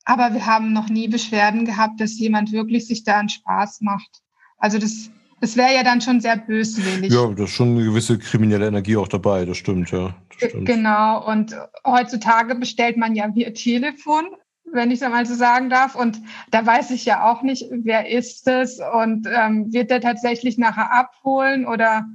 Aber 0.04 0.34
wir 0.34 0.46
haben 0.46 0.72
noch 0.72 0.88
nie 0.88 1.08
Beschwerden 1.08 1.64
gehabt, 1.64 2.00
dass 2.00 2.18
jemand 2.18 2.52
wirklich 2.52 2.86
sich 2.86 3.04
da 3.04 3.18
einen 3.18 3.28
Spaß 3.28 3.82
macht. 3.82 4.22
Also 4.58 4.78
das, 4.78 5.10
das 5.40 5.56
wäre 5.56 5.74
ja 5.74 5.82
dann 5.82 6.00
schon 6.00 6.20
sehr 6.20 6.36
böswillig. 6.36 7.12
Ja, 7.12 7.26
da 7.28 7.44
ist 7.44 7.50
schon 7.50 7.76
eine 7.76 7.84
gewisse 7.84 8.18
kriminelle 8.18 8.66
Energie 8.66 8.96
auch 8.96 9.08
dabei, 9.08 9.44
das 9.44 9.56
stimmt, 9.56 9.90
ja. 9.90 10.14
Das 10.40 10.50
stimmt. 10.50 10.66
Genau, 10.66 11.24
und 11.28 11.56
heutzutage 11.86 12.54
bestellt 12.54 12.96
man 12.96 13.14
ja 13.14 13.32
via 13.34 13.50
Telefon, 13.50 14.24
wenn 14.72 14.90
ich 14.90 14.96
es 14.96 15.02
einmal 15.02 15.26
so 15.26 15.34
sagen 15.34 15.70
darf. 15.70 15.94
Und 15.94 16.20
da 16.50 16.66
weiß 16.66 16.90
ich 16.90 17.04
ja 17.04 17.30
auch 17.30 17.42
nicht, 17.42 17.66
wer 17.70 18.08
ist 18.08 18.48
es 18.48 18.80
und 18.80 19.28
ähm, 19.32 19.72
wird 19.72 19.90
der 19.90 20.00
tatsächlich 20.00 20.58
nachher 20.58 20.92
abholen 20.92 21.66
oder 21.66 22.06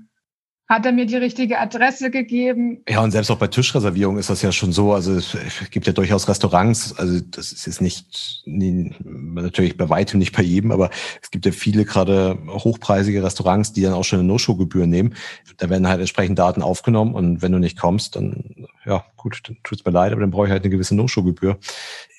hat 0.67 0.85
er 0.85 0.91
mir 0.91 1.05
die 1.05 1.15
richtige 1.15 1.59
Adresse 1.59 2.11
gegeben. 2.11 2.83
Ja, 2.89 3.01
und 3.01 3.11
selbst 3.11 3.31
auch 3.31 3.37
bei 3.37 3.47
Tischreservierungen 3.47 4.19
ist 4.19 4.29
das 4.29 4.41
ja 4.41 4.51
schon 4.51 4.73
so. 4.73 4.91
Also 4.91 5.13
es 5.13 5.37
gibt 5.71 5.87
ja 5.87 5.93
durchaus 5.93 6.27
Restaurants, 6.27 6.97
also 6.97 7.21
das 7.21 7.53
ist 7.53 7.65
jetzt 7.65 7.81
nicht, 7.81 8.43
nie, 8.45 8.93
natürlich 9.03 9.77
bei 9.77 9.87
weitem 9.87 10.19
nicht 10.19 10.35
bei 10.35 10.43
jedem, 10.43 10.71
aber 10.71 10.89
es 11.21 11.31
gibt 11.31 11.45
ja 11.45 11.53
viele 11.53 11.85
gerade 11.85 12.37
hochpreisige 12.49 13.23
Restaurants, 13.23 13.71
die 13.71 13.81
dann 13.81 13.93
auch 13.93 14.03
schon 14.03 14.19
eine 14.19 14.27
No-Show-Gebühr 14.27 14.87
nehmen. 14.87 15.15
Da 15.55 15.69
werden 15.69 15.87
halt 15.87 16.01
entsprechend 16.01 16.37
Daten 16.37 16.61
aufgenommen 16.61 17.15
und 17.15 17.41
wenn 17.41 17.53
du 17.53 17.59
nicht 17.59 17.79
kommst, 17.79 18.17
dann, 18.17 18.67
ja, 18.85 19.05
gut, 19.15 19.39
dann 19.47 19.57
tut's 19.63 19.85
mir 19.85 19.91
leid, 19.91 20.11
aber 20.11 20.19
dann 20.19 20.31
brauche 20.31 20.47
ich 20.47 20.51
halt 20.51 20.63
eine 20.63 20.71
gewisse 20.71 20.95
No-Show-Gebühr. 20.95 21.57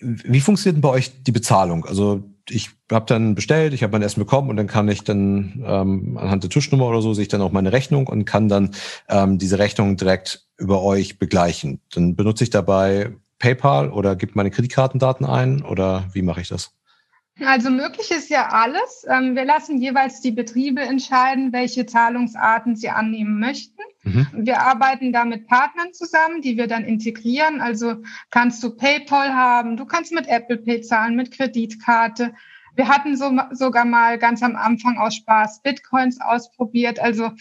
Wie 0.01 0.41
funktioniert 0.41 0.77
denn 0.77 0.83
bei 0.83 0.91
euch 0.91 1.23
die 1.23 1.33
Bezahlung? 1.33 1.85
Also 1.85 2.25
ich 2.51 2.71
habe 2.91 3.07
dann 3.07 3.35
bestellt, 3.35 3.73
ich 3.73 3.83
habe 3.83 3.93
mein 3.93 4.03
Essen 4.03 4.21
bekommen 4.21 4.51
und 4.51 4.57
dann 4.57 4.67
kann 4.67 4.89
ich 4.89 5.05
dann 5.05 5.65
ähm, 5.67 6.17
anhand 6.17 6.43
der 6.43 6.51
Tischnummer 6.51 6.87
oder 6.87 7.03
so 7.03 7.15
sehe 7.15 7.23
ich 7.23 7.29
dann 7.29 7.43
auch 7.43 7.53
meine 7.53 7.73
Rechnung 7.73 8.07
und 8.07 8.25
kann 8.25 8.49
dann 8.49 8.71
ähm, 9.09 9.39
diese 9.39 9.59
Rechnung 9.59 9.97
direkt 9.97 10.47
über 10.57 10.83
euch 10.83 11.19
begleichen. 11.19 11.81
Dann 11.93 12.17
benutze 12.17 12.45
ich 12.45 12.51
dabei 12.51 13.13
PayPal 13.39 13.91
oder 13.91 14.17
gebe 14.17 14.33
meine 14.35 14.51
Kreditkartendaten 14.51 15.27
ein 15.27 15.63
oder 15.63 16.07
wie 16.13 16.23
mache 16.23 16.41
ich 16.41 16.49
das? 16.49 16.78
Also 17.45 17.71
möglich 17.71 18.11
ist 18.11 18.31
ja 18.31 18.49
alles. 18.49 19.07
Ähm, 19.09 19.37
wir 19.37 19.45
lassen 19.45 19.79
jeweils 19.79 20.21
die 20.21 20.33
Betriebe 20.33 20.81
entscheiden, 20.81 21.53
welche 21.53 21.87
Zahlungsarten 21.87 22.75
sie 22.75 22.91
annehmen 22.91 23.39
möchten. 23.39 23.81
Mhm. 24.03 24.27
Wir 24.33 24.61
arbeiten 24.61 25.13
da 25.13 25.25
mit 25.25 25.47
Partnern 25.47 25.93
zusammen, 25.93 26.43
die 26.43 26.57
wir 26.57 26.67
dann 26.67 26.85
integrieren. 26.85 27.61
Also 27.61 28.03
kannst 28.31 28.63
du 28.63 28.71
PayPal 28.71 29.35
haben, 29.35 29.77
du 29.77 29.85
kannst 29.85 30.13
mit 30.13 30.27
Apple 30.27 30.59
Pay 30.59 30.81
zahlen, 30.81 31.17
mit 31.17 31.31
Kreditkarte. 31.31 32.35
Wir 32.75 32.89
hatten 32.89 33.17
so, 33.17 33.33
sogar 33.53 33.85
mal 33.85 34.19
ganz 34.19 34.43
am 34.43 34.57
Anfang 34.57 34.99
aus 34.99 35.17
Spaß 35.17 35.63
Bitcoins 35.63 36.21
ausprobiert. 36.21 36.99
Also 36.99 37.33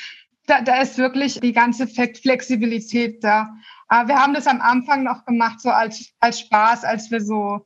da, 0.45 0.62
da 0.62 0.82
ist 0.82 0.98
wirklich 0.98 1.39
die 1.39 1.54
ganze 1.54 1.88
Flexibilität 1.88 3.24
da. 3.24 3.56
Aber 3.88 4.10
wir 4.10 4.16
haben 4.16 4.34
das 4.34 4.48
am 4.48 4.62
Anfang 4.62 5.04
noch 5.04 5.26
gemacht, 5.26 5.62
so 5.62 5.70
als, 5.70 6.12
als 6.20 6.39
Spaß, 6.39 6.84
als 6.84 7.10
wir 7.12 7.22
so 7.22 7.66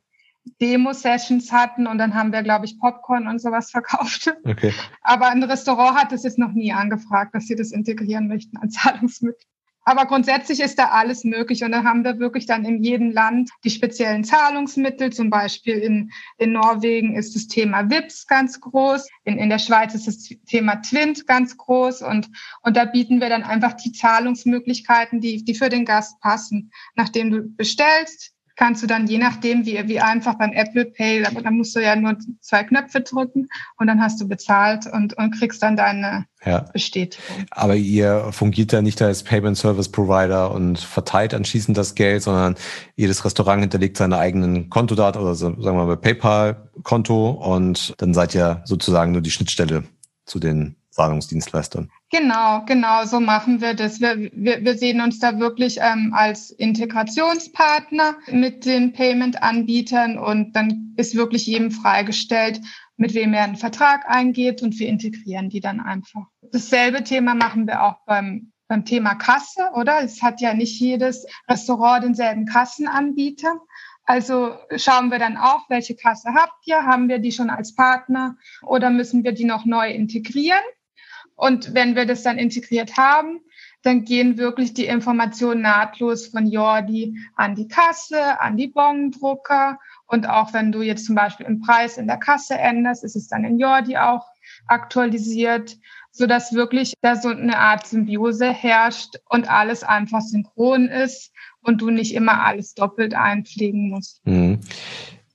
Demo-Sessions 0.60 1.52
hatten 1.52 1.88
und 1.88 1.98
dann 1.98 2.16
haben 2.16 2.32
wir, 2.32 2.44
glaube 2.44 2.66
ich, 2.66 2.80
Popcorn 2.80 3.28
und 3.28 3.40
sowas 3.40 3.72
verkauft. 3.72 4.34
Okay. 4.44 4.74
Aber 5.02 5.30
ein 5.30 5.44
Restaurant 5.44 5.98
hat 5.98 6.12
das 6.12 6.24
jetzt 6.24 6.38
noch 6.38 6.52
nie 6.52 6.74
angefragt, 6.74 7.36
dass 7.36 7.48
sie 7.48 7.56
das 7.56 7.72
integrieren 7.72 8.28
möchten 8.28 8.58
als 8.58 8.74
Zahlungsmittel. 8.74 9.46
Aber 9.84 10.06
grundsätzlich 10.06 10.60
ist 10.60 10.78
da 10.78 10.90
alles 10.90 11.24
möglich 11.24 11.64
und 11.64 11.72
dann 11.72 11.88
haben 11.88 12.04
wir 12.04 12.20
wirklich 12.20 12.46
dann 12.46 12.66
in 12.66 12.84
jedem 12.84 13.12
Land 13.12 13.50
die 13.64 13.72
speziellen 13.72 14.24
Zahlungsmittel. 14.24 15.12
Zum 15.12 15.30
Beispiel 15.32 15.78
in, 15.80 16.12
in 16.38 16.52
Norwegen 16.52 17.16
ist 17.16 17.36
das 17.36 17.48
Thema 17.48 17.90
WIPS 17.90 18.28
ganz 18.28 18.60
groß. 18.60 19.08
In, 19.24 19.40
in 19.40 19.50
der 19.50 19.58
Schweiz 19.58 19.96
ist 19.96 20.08
das 20.08 20.30
Thema 20.46 20.76
Twint 20.82 21.26
ganz 21.26 21.58
groß 21.58 22.04
und, 22.04 22.30
und 22.62 22.78
da 22.78 22.86
bieten 22.86 23.22
wir 23.22 23.30
dann 23.30 23.44
einfach 23.44 23.74
die 23.74 23.92
Zahlungsmöglichkeiten, 23.92 25.20
die, 25.20 25.44
die 25.44 25.56
für 25.56 25.70
den 25.70 25.86
Gast 25.86 26.20
passen. 26.20 26.72
Nachdem 26.96 27.32
du 27.32 27.42
bestellst, 27.42 28.31
kannst 28.56 28.84
du 28.84 28.88
dann 28.88 29.08
je 29.08 29.18
nachdem, 29.18 29.66
wie, 29.66 29.88
wie 29.88 30.00
einfach 30.00 30.38
beim 30.38 30.52
Apple 30.52 30.86
Pay, 30.86 31.24
da, 31.24 31.32
da 31.32 31.52
musst 31.52 31.76
du 31.76 31.80
ja 31.80 31.96
nur 31.96 32.18
zwei 32.42 32.64
Knöpfe 32.64 33.02
drücken 33.02 33.48
und 33.78 33.88
dann 33.88 34.02
hast 34.02 34.20
du 34.22 34.28
bezahlt 34.28 34.86
und, 34.88 35.18
und 35.18 35.32
kriegst 35.38 35.62
dann 35.64 35.76
deine 35.76 36.26
ja. 36.46 36.66
Bestätigung. 36.74 37.46
Aber 37.52 37.76
ihr 37.76 38.30
fungiert 38.32 38.72
ja 38.72 38.82
nicht 38.82 39.02
als 39.02 39.24
Payment 39.24 39.58
Service 39.58 39.90
Provider 39.90 40.52
und 40.52 40.80
verteilt 40.80 41.34
anschließend 41.34 41.78
das 41.78 41.96
Geld, 41.96 42.24
sondern 42.24 42.56
jedes 42.96 43.24
Restaurant 43.26 43.62
hinterlegt 43.62 43.98
seine 43.98 44.18
eigenen 44.18 44.70
Kontodaten 44.70 45.22
oder 45.22 45.36
sagen 45.36 45.62
wir 45.62 45.74
mal 45.74 45.98
PayPal-Konto 45.98 47.32
und 47.32 47.94
dann 47.98 48.14
seid 48.14 48.36
ihr 48.36 48.62
sozusagen 48.66 49.12
nur 49.12 49.22
die 49.22 49.32
Schnittstelle 49.32 49.84
zu 50.26 50.40
den 50.40 50.76
Zahlungsdienstleistern. 50.92 51.90
Genau, 52.14 52.66
genau, 52.66 53.06
so 53.06 53.22
machen 53.22 53.62
wir 53.62 53.74
das. 53.74 54.02
Wir, 54.02 54.30
wir, 54.34 54.66
wir 54.66 54.78
sehen 54.78 55.00
uns 55.00 55.20
da 55.20 55.40
wirklich 55.40 55.78
ähm, 55.80 56.14
als 56.14 56.52
Integrationspartner 56.52 58.18
mit 58.30 58.66
den 58.66 58.92
Payment-Anbietern 58.92 60.18
und 60.18 60.54
dann 60.54 60.94
ist 60.98 61.16
wirklich 61.16 61.48
jedem 61.48 61.72
freigestellt, 61.72 62.60
mit 62.98 63.14
wem 63.14 63.34
er 63.34 63.46
einen 63.46 63.56
Vertrag 63.56 64.10
eingeht 64.10 64.62
und 64.62 64.78
wir 64.78 64.90
integrieren 64.90 65.48
die 65.48 65.62
dann 65.62 65.80
einfach. 65.80 66.26
Dasselbe 66.52 67.06
Thema 67.06 67.34
machen 67.34 67.66
wir 67.66 67.82
auch 67.82 68.04
beim, 68.06 68.52
beim 68.68 68.84
Thema 68.84 69.16
Kasse, 69.16 69.70
oder? 69.74 70.04
Es 70.04 70.22
hat 70.22 70.42
ja 70.42 70.54
nicht 70.54 70.82
jedes 70.82 71.26
Restaurant 71.50 72.04
denselben 72.04 72.46
Kassenanbieter. 72.46 73.56
Also 74.04 74.58
schauen 74.76 75.12
wir 75.12 75.20
dann 75.20 75.38
auch, 75.38 75.70
welche 75.70 75.96
Kasse 75.96 76.34
habt 76.34 76.68
ihr? 76.68 76.86
Haben 76.86 77.08
wir 77.08 77.20
die 77.20 77.32
schon 77.32 77.50
als 77.50 77.74
Partner 77.74 78.36
oder 78.64 78.90
müssen 78.90 79.24
wir 79.24 79.32
die 79.32 79.46
noch 79.46 79.64
neu 79.64 79.90
integrieren? 79.90 80.60
Und 81.36 81.74
wenn 81.74 81.96
wir 81.96 82.06
das 82.06 82.24
dann 82.24 82.38
integriert 82.38 82.98
haben, 82.98 83.42
dann 83.84 84.04
gehen 84.04 84.38
wirklich 84.38 84.74
die 84.74 84.86
Informationen 84.86 85.62
nahtlos 85.62 86.28
von 86.28 86.46
Jordi 86.46 87.18
an 87.36 87.56
die 87.56 87.68
Kasse, 87.68 88.40
an 88.40 88.58
die 88.58 88.68
Bongdrucker. 88.68 89.80
Und 90.08 90.30
auch 90.30 90.54
wenn 90.54 90.72
du 90.72 90.82
jetzt 90.82 91.06
zum 91.06 91.16
Beispiel 91.16 91.46
im 91.46 91.62
Preis 91.62 91.98
in 91.98 92.08
der 92.08 92.18
Kasse 92.18 92.56
änderst, 92.56 93.04
ist 93.04 93.16
es 93.16 93.28
dann 93.28 93.44
in 93.44 93.60
Jordi 93.60 93.98
auch 93.98 94.26
aktualisiert, 94.68 95.78
so 96.12 96.28
dass 96.28 96.54
wirklich 96.54 96.94
da 97.02 97.16
so 97.16 97.30
eine 97.30 97.58
Art 97.58 97.88
Symbiose 97.88 98.52
herrscht 98.52 99.16
und 99.30 99.50
alles 99.50 99.84
einfach 99.84 100.22
synchron 100.22 100.88
ist 100.88 101.32
und 101.62 101.82
du 101.82 101.90
nicht 101.90 102.14
immer 102.14 102.44
alles 102.44 102.74
doppelt 102.74 103.14
einpflegen 103.14 103.90
musst. 103.90 104.26
Mhm. 104.26 104.60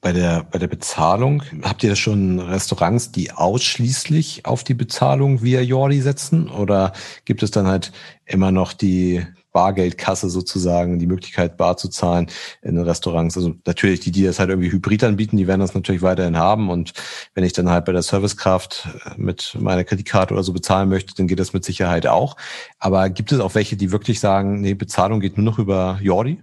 Bei 0.00 0.12
der, 0.12 0.44
bei 0.44 0.58
der 0.58 0.68
Bezahlung, 0.68 1.42
habt 1.62 1.82
ihr 1.82 1.96
schon 1.96 2.38
Restaurants, 2.38 3.12
die 3.12 3.32
ausschließlich 3.32 4.44
auf 4.44 4.62
die 4.62 4.74
Bezahlung 4.74 5.42
via 5.42 5.60
Jordi 5.60 6.00
setzen? 6.00 6.48
Oder 6.48 6.92
gibt 7.24 7.42
es 7.42 7.50
dann 7.50 7.66
halt 7.66 7.92
immer 8.24 8.52
noch 8.52 8.72
die 8.72 9.26
Bargeldkasse 9.52 10.28
sozusagen, 10.28 10.98
die 10.98 11.06
Möglichkeit 11.06 11.56
bar 11.56 11.78
zu 11.78 11.88
zahlen 11.88 12.26
in 12.60 12.76
den 12.76 12.84
Restaurants? 12.84 13.38
Also 13.38 13.54
natürlich, 13.64 14.00
die, 14.00 14.10
die 14.12 14.22
das 14.22 14.38
halt 14.38 14.50
irgendwie 14.50 14.70
hybrid 14.70 15.02
anbieten, 15.02 15.38
die 15.38 15.46
werden 15.46 15.62
das 15.62 15.74
natürlich 15.74 16.02
weiterhin 16.02 16.36
haben. 16.36 16.68
Und 16.68 16.92
wenn 17.34 17.42
ich 17.42 17.54
dann 17.54 17.70
halt 17.70 17.86
bei 17.86 17.92
der 17.92 18.02
Servicekraft 18.02 18.86
mit 19.16 19.56
meiner 19.58 19.82
Kreditkarte 19.82 20.34
oder 20.34 20.42
so 20.42 20.52
bezahlen 20.52 20.90
möchte, 20.90 21.14
dann 21.14 21.26
geht 21.26 21.40
das 21.40 21.54
mit 21.54 21.64
Sicherheit 21.64 22.06
auch. 22.06 22.36
Aber 22.78 23.08
gibt 23.08 23.32
es 23.32 23.40
auch 23.40 23.54
welche, 23.54 23.76
die 23.76 23.92
wirklich 23.92 24.20
sagen, 24.20 24.60
nee, 24.60 24.74
Bezahlung 24.74 25.20
geht 25.20 25.38
nur 25.38 25.44
noch 25.44 25.58
über 25.58 25.98
Jordi? 26.02 26.42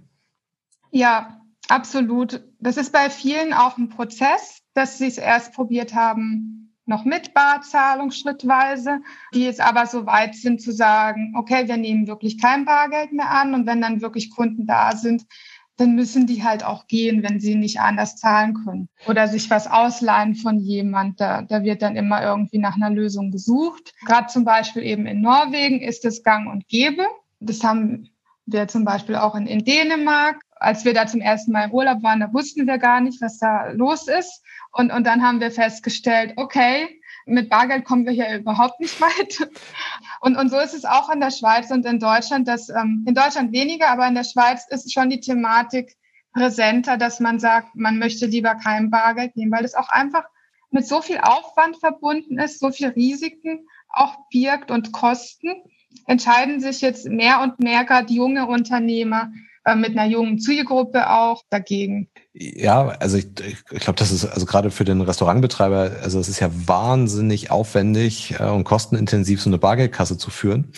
Ja, 0.90 1.40
Absolut. 1.68 2.42
Das 2.64 2.78
ist 2.78 2.92
bei 2.92 3.10
vielen 3.10 3.52
auch 3.52 3.76
ein 3.76 3.90
Prozess, 3.90 4.62
dass 4.72 4.96
sie 4.96 5.06
es 5.06 5.18
erst 5.18 5.52
probiert 5.52 5.94
haben, 5.94 6.74
noch 6.86 7.04
mit 7.04 7.34
Barzahlung 7.34 8.10
schrittweise, 8.10 9.00
die 9.34 9.44
jetzt 9.44 9.60
aber 9.60 9.84
so 9.84 10.06
weit 10.06 10.34
sind 10.34 10.62
zu 10.62 10.72
sagen, 10.72 11.34
okay, 11.36 11.68
wir 11.68 11.76
nehmen 11.76 12.06
wirklich 12.06 12.40
kein 12.40 12.64
Bargeld 12.64 13.12
mehr 13.12 13.30
an 13.30 13.52
und 13.52 13.66
wenn 13.66 13.82
dann 13.82 14.00
wirklich 14.00 14.30
Kunden 14.30 14.66
da 14.66 14.96
sind, 14.96 15.26
dann 15.76 15.94
müssen 15.94 16.26
die 16.26 16.42
halt 16.42 16.64
auch 16.64 16.86
gehen, 16.86 17.22
wenn 17.22 17.38
sie 17.38 17.54
nicht 17.54 17.80
anders 17.80 18.16
zahlen 18.16 18.54
können. 18.54 18.88
Oder 19.06 19.28
sich 19.28 19.50
was 19.50 19.66
ausleihen 19.66 20.34
von 20.34 20.58
jemand. 20.58 21.20
Da, 21.20 21.42
da 21.42 21.64
wird 21.64 21.82
dann 21.82 21.96
immer 21.96 22.22
irgendwie 22.22 22.58
nach 22.58 22.76
einer 22.76 22.90
Lösung 22.90 23.30
gesucht. 23.30 23.92
Gerade 24.06 24.28
zum 24.28 24.44
Beispiel 24.46 24.84
eben 24.84 25.04
in 25.04 25.20
Norwegen 25.20 25.82
ist 25.82 26.06
es 26.06 26.22
gang 26.22 26.50
und 26.50 26.66
gäbe. 26.68 27.04
Das 27.40 27.62
haben 27.62 28.08
wir 28.46 28.68
zum 28.68 28.84
Beispiel 28.84 29.16
auch 29.16 29.34
in, 29.34 29.46
in 29.46 29.64
Dänemark 29.64 30.40
als 30.64 30.84
wir 30.84 30.94
da 30.94 31.06
zum 31.06 31.20
ersten 31.20 31.52
Mal 31.52 31.66
im 31.66 31.72
Urlaub 31.72 32.02
waren, 32.02 32.20
da 32.20 32.32
wussten 32.32 32.66
wir 32.66 32.78
gar 32.78 33.00
nicht, 33.00 33.20
was 33.20 33.38
da 33.38 33.68
los 33.70 34.08
ist. 34.08 34.42
Und, 34.72 34.92
und 34.92 35.06
dann 35.06 35.22
haben 35.22 35.40
wir 35.40 35.50
festgestellt, 35.50 36.34
okay, 36.36 37.00
mit 37.26 37.48
Bargeld 37.48 37.84
kommen 37.84 38.04
wir 38.04 38.12
hier 38.12 38.38
überhaupt 38.38 38.80
nicht 38.80 39.00
weit. 39.00 39.48
Und, 40.20 40.36
und 40.36 40.48
so 40.48 40.58
ist 40.58 40.72
es 40.72 40.86
auch 40.86 41.10
in 41.10 41.20
der 41.20 41.30
Schweiz 41.30 41.70
und 41.70 41.84
in 41.84 41.98
Deutschland, 41.98 42.48
dass 42.48 42.70
ähm, 42.70 43.04
in 43.06 43.14
Deutschland 43.14 43.52
weniger, 43.52 43.90
aber 43.90 44.08
in 44.08 44.14
der 44.14 44.24
Schweiz 44.24 44.66
ist 44.70 44.90
schon 44.90 45.10
die 45.10 45.20
Thematik, 45.20 45.96
präsenter, 46.34 46.98
dass 46.98 47.20
man 47.20 47.38
sagt, 47.38 47.74
man 47.74 47.98
möchte 47.98 48.26
lieber 48.26 48.56
kein 48.56 48.90
Bargeld 48.90 49.36
nehmen, 49.36 49.52
weil 49.52 49.64
es 49.64 49.74
auch 49.74 49.88
einfach 49.88 50.24
mit 50.70 50.86
so 50.86 51.00
viel 51.00 51.18
Aufwand 51.18 51.76
verbunden 51.76 52.38
ist, 52.38 52.58
so 52.58 52.70
viel 52.70 52.88
Risiken 52.88 53.66
auch 53.88 54.16
birgt 54.30 54.70
und 54.70 54.92
Kosten, 54.92 55.62
entscheiden 56.06 56.60
sich 56.60 56.80
jetzt 56.80 57.06
mehr 57.06 57.40
und 57.40 57.60
mehr 57.60 57.84
gerade 57.84 58.12
junge 58.12 58.46
Unternehmer 58.46 59.30
äh, 59.64 59.74
mit 59.74 59.96
einer 59.96 60.06
jungen 60.06 60.38
Zielgruppe 60.38 61.10
auch 61.10 61.42
dagegen. 61.50 62.08
Ja, 62.32 62.88
also 62.98 63.16
ich, 63.16 63.28
ich 63.40 63.80
glaube, 63.80 63.98
das 63.98 64.10
ist 64.10 64.24
also 64.24 64.44
gerade 64.44 64.70
für 64.70 64.84
den 64.84 65.00
Restaurantbetreiber, 65.00 65.92
also 66.02 66.18
es 66.18 66.28
ist 66.28 66.40
ja 66.40 66.50
wahnsinnig 66.52 67.50
aufwendig 67.50 68.34
äh, 68.40 68.44
und 68.44 68.64
kostenintensiv, 68.64 69.40
so 69.40 69.50
eine 69.50 69.58
Bargeldkasse 69.58 70.18
zu 70.18 70.30
führen. 70.30 70.72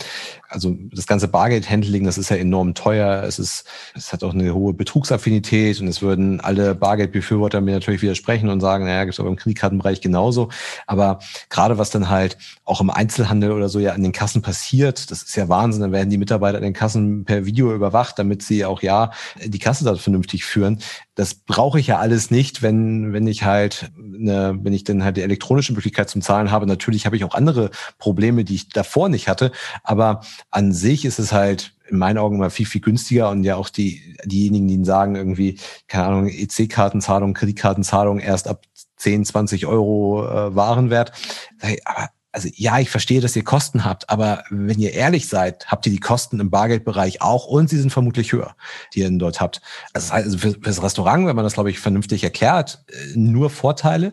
Also 0.49 0.77
das 0.93 1.07
ganze 1.07 1.29
Bargeldhandling, 1.29 2.05
das 2.05 2.19
ist 2.19 2.31
ja 2.31 2.37
enorm 2.37 2.75
teuer. 2.75 3.23
Es 3.25 3.39
ist, 3.39 3.65
es 3.95 4.13
hat 4.13 4.25
auch 4.25 4.35
eine 4.35 4.55
hohe 4.55 4.75
Betrugsaffinität 4.75 5.81
und 5.81 5.89
es 5.89 6.03
würden 6.03 6.41
alle 6.41 6.75
Bargeldbefürworter 6.75 7.61
mir 7.61 7.73
natürlich 7.73 8.03
widersprechen 8.03 8.49
und 8.49 8.61
sagen, 8.61 8.85
naja, 8.85 9.05
gibt 9.05 9.15
es 9.15 9.21
aber 9.21 9.29
im 9.29 9.37
Kreditkartenbereich 9.37 10.01
genauso. 10.01 10.51
Aber 10.87 11.19
gerade 11.51 11.79
was 11.79 11.91
dann 11.91 12.09
halt 12.09 12.39
auch 12.65 12.81
im 12.81 12.91
Einzelhandel 12.91 13.53
oder 13.53 13.69
so 13.69 13.79
ja 13.79 13.93
an 13.93 14.03
den 14.03 14.13
Kassen 14.13 14.43
passiert, 14.43 15.11
das 15.11 15.23
ist 15.23 15.37
ja 15.37 15.49
Wahnsinn. 15.49 15.83
Dann 15.83 15.93
werden 15.93 16.11
die 16.11 16.19
Mitarbeiter 16.19 16.59
an 16.59 16.65
den 16.65 16.73
Kassen 16.73 17.25
per 17.25 17.47
Video 17.47 17.75
überwacht, 17.75 18.19
damit 18.19 18.43
sie 18.43 18.65
auch 18.65 18.83
ja 18.83 19.11
die 19.45 19.59
Kasse 19.59 19.85
da 19.85 19.95
vernünftig 19.97 20.45
führen 20.45 20.79
das 21.17 21.35
brauche 21.35 21.81
ich 21.81 21.89
ja 21.89 21.99
alles 21.99 22.31
nicht, 22.31 22.61
wenn, 22.61 23.15
wenn 23.15 23.27
ich 23.27 23.43
halt, 23.43 23.91
eine, 23.97 24.59
wenn 24.63 24.75
ich 24.75 24.85
dann 24.85 25.03
halt 25.03 25.17
die 25.17 25.23
elektronische 25.23 25.73
Möglichkeit 25.73 26.11
zum 26.11 26.21
Zahlen 26.21 26.51
habe. 26.51 26.67
Natürlich 26.67 27.07
habe 27.07 27.17
ich 27.17 27.25
auch 27.25 27.35
andere 27.35 27.71
Probleme, 27.99 28.45
die 28.45 28.55
ich 28.55 28.69
davor 28.69 29.09
nicht 29.09 29.27
hatte. 29.27 29.51
Aber 29.83 30.21
an 30.51 30.73
sich 30.73 31.05
ist 31.05 31.19
es 31.19 31.33
halt 31.33 31.75
in 31.89 31.99
meinen 31.99 32.19
Augen 32.19 32.39
mal 32.39 32.51
viel, 32.51 32.67
viel 32.67 32.81
günstiger 32.81 33.31
und 33.31 33.45
ja 33.45 33.57
auch 33.57 33.69
die, 33.69 34.17
diejenigen, 34.25 34.67
die 34.69 34.85
sagen 34.85 35.15
irgendwie, 35.15 35.59
keine 35.87 36.07
Ahnung, 36.07 36.29
EC-Kartenzahlung, 36.29 37.35
Kreditkartenzahlung 37.35 38.19
erst 38.19 38.49
ab 38.49 38.63
10, 38.97 39.25
20 39.25 39.67
Euro 39.67 40.27
äh, 40.27 40.55
Warenwert. 40.55 41.13
Also 42.33 42.51
ja, 42.55 42.79
ich 42.79 42.91
verstehe, 42.91 43.21
dass 43.21 43.37
ihr 43.37 43.45
Kosten 43.45 43.85
habt, 43.85 44.11
aber 44.11 44.45
wenn 44.51 44.79
ihr 44.79 44.93
ehrlich 44.93 45.27
seid, 45.29 45.69
habt 45.69 45.87
ihr 45.87 45.93
die 45.93 46.01
Kosten 46.01 46.39
im 46.39 46.51
Bargeldbereich 46.51 47.23
auch 47.23 47.47
und 47.47 47.71
sie 47.71 47.79
sind 47.79 47.91
vermutlich 47.91 48.33
höher, 48.33 48.57
die 48.93 49.01
ihr 49.01 49.11
dort 49.13 49.41
habt. 49.41 49.63
Also, 49.95 50.13
also 50.13 50.39
für, 50.39 50.53
das 50.53 50.83
Restaurant, 50.83 51.27
wenn 51.27 51.37
man 51.37 51.45
das, 51.45 51.55
glaube 51.55 51.71
ich, 51.71 51.79
vernünftig 51.79 52.25
erklärt, 52.25 52.85
äh, 52.89 53.17
nur 53.17 53.49
Vorteile. 53.49 54.13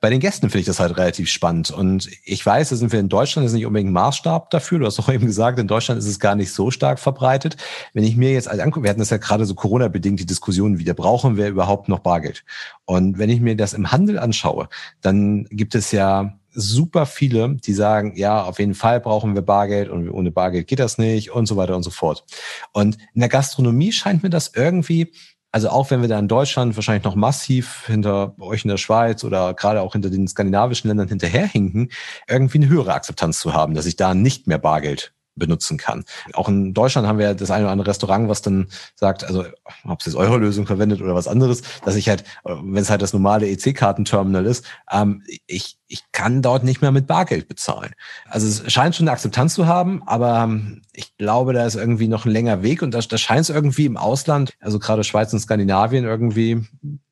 Bei 0.00 0.10
den 0.10 0.20
Gästen 0.20 0.48
finde 0.48 0.60
ich 0.60 0.66
das 0.66 0.78
halt 0.78 0.96
relativ 0.96 1.28
spannend. 1.28 1.70
Und 1.70 2.08
ich 2.24 2.44
weiß, 2.44 2.68
da 2.68 2.76
sind 2.76 2.92
wir 2.92 3.00
in 3.00 3.08
Deutschland, 3.08 3.44
das 3.44 3.52
ist 3.52 3.56
nicht 3.56 3.66
unbedingt 3.66 3.90
ein 3.90 3.94
Maßstab 3.94 4.50
dafür. 4.50 4.78
Du 4.78 4.86
hast 4.86 5.00
auch 5.00 5.08
eben 5.08 5.26
gesagt, 5.26 5.58
in 5.58 5.66
Deutschland 5.66 5.98
ist 5.98 6.06
es 6.06 6.20
gar 6.20 6.36
nicht 6.36 6.52
so 6.52 6.70
stark 6.70 7.00
verbreitet. 7.00 7.56
Wenn 7.94 8.04
ich 8.04 8.16
mir 8.16 8.32
jetzt 8.32 8.48
angucke, 8.48 8.84
wir 8.84 8.90
hatten 8.90 9.00
das 9.00 9.10
ja 9.10 9.16
gerade 9.16 9.44
so 9.44 9.54
Corona-bedingt 9.54 10.20
die 10.20 10.26
Diskussion 10.26 10.78
wieder, 10.78 10.94
brauchen 10.94 11.36
wir 11.36 11.48
überhaupt 11.48 11.88
noch 11.88 11.98
Bargeld? 11.98 12.44
Und 12.84 13.18
wenn 13.18 13.28
ich 13.28 13.40
mir 13.40 13.56
das 13.56 13.72
im 13.72 13.90
Handel 13.90 14.18
anschaue, 14.18 14.68
dann 15.00 15.46
gibt 15.50 15.74
es 15.74 15.90
ja 15.90 16.38
super 16.50 17.06
viele, 17.06 17.56
die 17.56 17.72
sagen, 17.72 18.14
ja, 18.16 18.42
auf 18.42 18.58
jeden 18.58 18.74
Fall 18.74 19.00
brauchen 19.00 19.34
wir 19.34 19.42
Bargeld 19.42 19.88
und 19.88 20.10
ohne 20.10 20.30
Bargeld 20.30 20.66
geht 20.66 20.78
das 20.78 20.98
nicht 20.98 21.30
und 21.30 21.46
so 21.46 21.56
weiter 21.56 21.76
und 21.76 21.82
so 21.82 21.90
fort. 21.90 22.24
Und 22.72 22.98
in 23.14 23.20
der 23.20 23.28
Gastronomie 23.28 23.92
scheint 23.92 24.22
mir 24.22 24.30
das 24.30 24.52
irgendwie, 24.54 25.12
also 25.58 25.70
auch 25.70 25.90
wenn 25.90 26.02
wir 26.02 26.08
da 26.08 26.20
in 26.20 26.28
Deutschland 26.28 26.76
wahrscheinlich 26.76 27.02
noch 27.02 27.16
massiv 27.16 27.84
hinter 27.88 28.32
euch 28.38 28.64
in 28.64 28.68
der 28.68 28.76
Schweiz 28.76 29.24
oder 29.24 29.54
gerade 29.54 29.80
auch 29.80 29.92
hinter 29.92 30.08
den 30.08 30.28
skandinavischen 30.28 30.86
Ländern 30.86 31.08
hinterherhinken, 31.08 31.90
irgendwie 32.28 32.58
eine 32.58 32.68
höhere 32.68 32.94
Akzeptanz 32.94 33.40
zu 33.40 33.54
haben, 33.54 33.74
dass 33.74 33.84
ich 33.84 33.96
da 33.96 34.14
nicht 34.14 34.46
mehr 34.46 34.58
Bargeld 34.58 35.12
benutzen 35.38 35.78
kann. 35.78 36.04
Auch 36.34 36.48
in 36.48 36.74
Deutschland 36.74 37.06
haben 37.06 37.18
wir 37.18 37.34
das 37.34 37.50
eine 37.50 37.64
oder 37.64 37.72
andere 37.72 37.88
Restaurant, 37.88 38.28
was 38.28 38.42
dann 38.42 38.68
sagt, 38.94 39.24
also 39.24 39.44
ob 39.84 40.00
es 40.00 40.06
jetzt 40.06 40.14
eure 40.16 40.38
Lösung 40.38 40.66
verwendet 40.66 41.00
oder 41.00 41.14
was 41.14 41.28
anderes, 41.28 41.62
dass 41.84 41.96
ich 41.96 42.08
halt, 42.08 42.24
wenn 42.44 42.82
es 42.82 42.90
halt 42.90 43.02
das 43.02 43.12
normale 43.12 43.48
EC-Kartenterminal 43.48 44.46
ist, 44.46 44.64
ähm, 44.90 45.22
ich, 45.46 45.78
ich 45.86 46.04
kann 46.12 46.42
dort 46.42 46.64
nicht 46.64 46.82
mehr 46.82 46.92
mit 46.92 47.06
Bargeld 47.06 47.48
bezahlen. 47.48 47.92
Also 48.28 48.46
es 48.46 48.72
scheint 48.72 48.94
schon 48.94 49.04
eine 49.04 49.12
Akzeptanz 49.12 49.54
zu 49.54 49.66
haben, 49.66 50.02
aber 50.06 50.44
ähm, 50.44 50.82
ich 50.92 51.16
glaube, 51.16 51.52
da 51.52 51.66
ist 51.66 51.76
irgendwie 51.76 52.08
noch 52.08 52.26
ein 52.26 52.32
länger 52.32 52.62
Weg 52.62 52.82
und 52.82 52.92
da, 52.92 53.00
da 53.00 53.18
scheint 53.18 53.42
es 53.42 53.50
irgendwie 53.50 53.86
im 53.86 53.96
Ausland, 53.96 54.54
also 54.60 54.78
gerade 54.78 55.04
Schweiz 55.04 55.32
und 55.32 55.40
Skandinavien, 55.40 56.04
irgendwie 56.04 56.66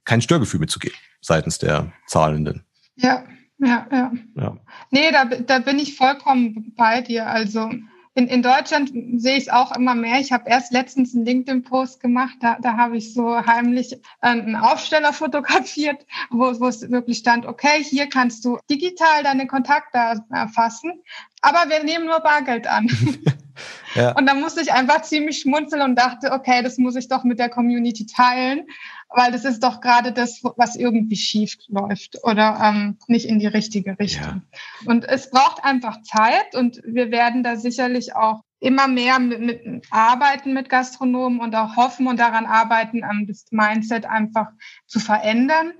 kein 0.04 0.20
Störgefühl 0.20 0.60
mitzugeben 0.60 0.96
seitens 1.20 1.58
der 1.58 1.92
Zahlenden. 2.06 2.64
Ja, 2.96 3.24
ja, 3.58 3.86
ja. 3.90 4.12
ja. 4.36 4.56
Nee, 4.90 5.10
da, 5.12 5.24
da 5.24 5.58
bin 5.58 5.78
ich 5.78 5.96
vollkommen 5.96 6.72
bei 6.76 7.00
dir. 7.00 7.26
Also 7.26 7.70
in, 8.16 8.28
in 8.28 8.42
Deutschland 8.42 8.90
sehe 9.16 9.36
ich 9.36 9.44
es 9.44 9.48
auch 9.50 9.76
immer 9.76 9.94
mehr. 9.94 10.18
Ich 10.20 10.32
habe 10.32 10.48
erst 10.48 10.72
letztens 10.72 11.14
einen 11.14 11.26
LinkedIn-Post 11.26 12.00
gemacht, 12.00 12.36
da, 12.40 12.56
da 12.60 12.76
habe 12.76 12.96
ich 12.96 13.12
so 13.12 13.36
heimlich 13.44 14.00
einen 14.20 14.56
Aufsteller 14.56 15.12
fotografiert, 15.12 16.06
wo, 16.30 16.58
wo 16.58 16.66
es 16.66 16.90
wirklich 16.90 17.18
stand, 17.18 17.44
okay, 17.44 17.84
hier 17.84 18.08
kannst 18.08 18.44
du 18.46 18.58
digital 18.70 19.22
deine 19.22 19.46
Kontakte 19.46 19.98
erfassen, 20.30 21.02
aber 21.42 21.68
wir 21.68 21.84
nehmen 21.84 22.06
nur 22.06 22.20
Bargeld 22.20 22.66
an. 22.66 22.88
ja. 23.94 24.12
Und 24.12 24.26
dann 24.26 24.40
musste 24.40 24.60
ich 24.60 24.72
einfach 24.72 25.02
ziemlich 25.02 25.40
schmunzeln 25.40 25.82
und 25.82 25.96
dachte, 25.96 26.32
okay, 26.32 26.62
das 26.62 26.78
muss 26.78 26.96
ich 26.96 27.08
doch 27.08 27.24
mit 27.24 27.38
der 27.38 27.48
Community 27.48 28.06
teilen 28.06 28.66
weil 29.08 29.32
das 29.32 29.44
ist 29.44 29.62
doch 29.62 29.80
gerade 29.80 30.12
das, 30.12 30.42
was 30.56 30.76
irgendwie 30.76 31.16
schief 31.16 31.56
läuft 31.68 32.18
oder 32.24 32.58
ähm, 32.62 32.98
nicht 33.06 33.26
in 33.26 33.38
die 33.38 33.46
richtige 33.46 33.98
Richtung. 33.98 34.42
Ja. 34.82 34.90
Und 34.90 35.04
es 35.04 35.30
braucht 35.30 35.64
einfach 35.64 36.02
Zeit 36.02 36.54
und 36.54 36.80
wir 36.84 37.10
werden 37.10 37.42
da 37.42 37.56
sicherlich 37.56 38.14
auch 38.14 38.42
immer 38.58 38.88
mehr 38.88 39.18
mit, 39.18 39.40
mit 39.40 39.86
arbeiten 39.90 40.54
mit 40.54 40.68
Gastronomen 40.68 41.40
und 41.40 41.54
auch 41.54 41.76
hoffen 41.76 42.06
und 42.06 42.18
daran 42.18 42.46
arbeiten, 42.46 42.98
ähm, 42.98 43.26
das 43.26 43.46
Mindset 43.50 44.06
einfach 44.06 44.48
zu 44.86 44.98
verändern, 44.98 45.72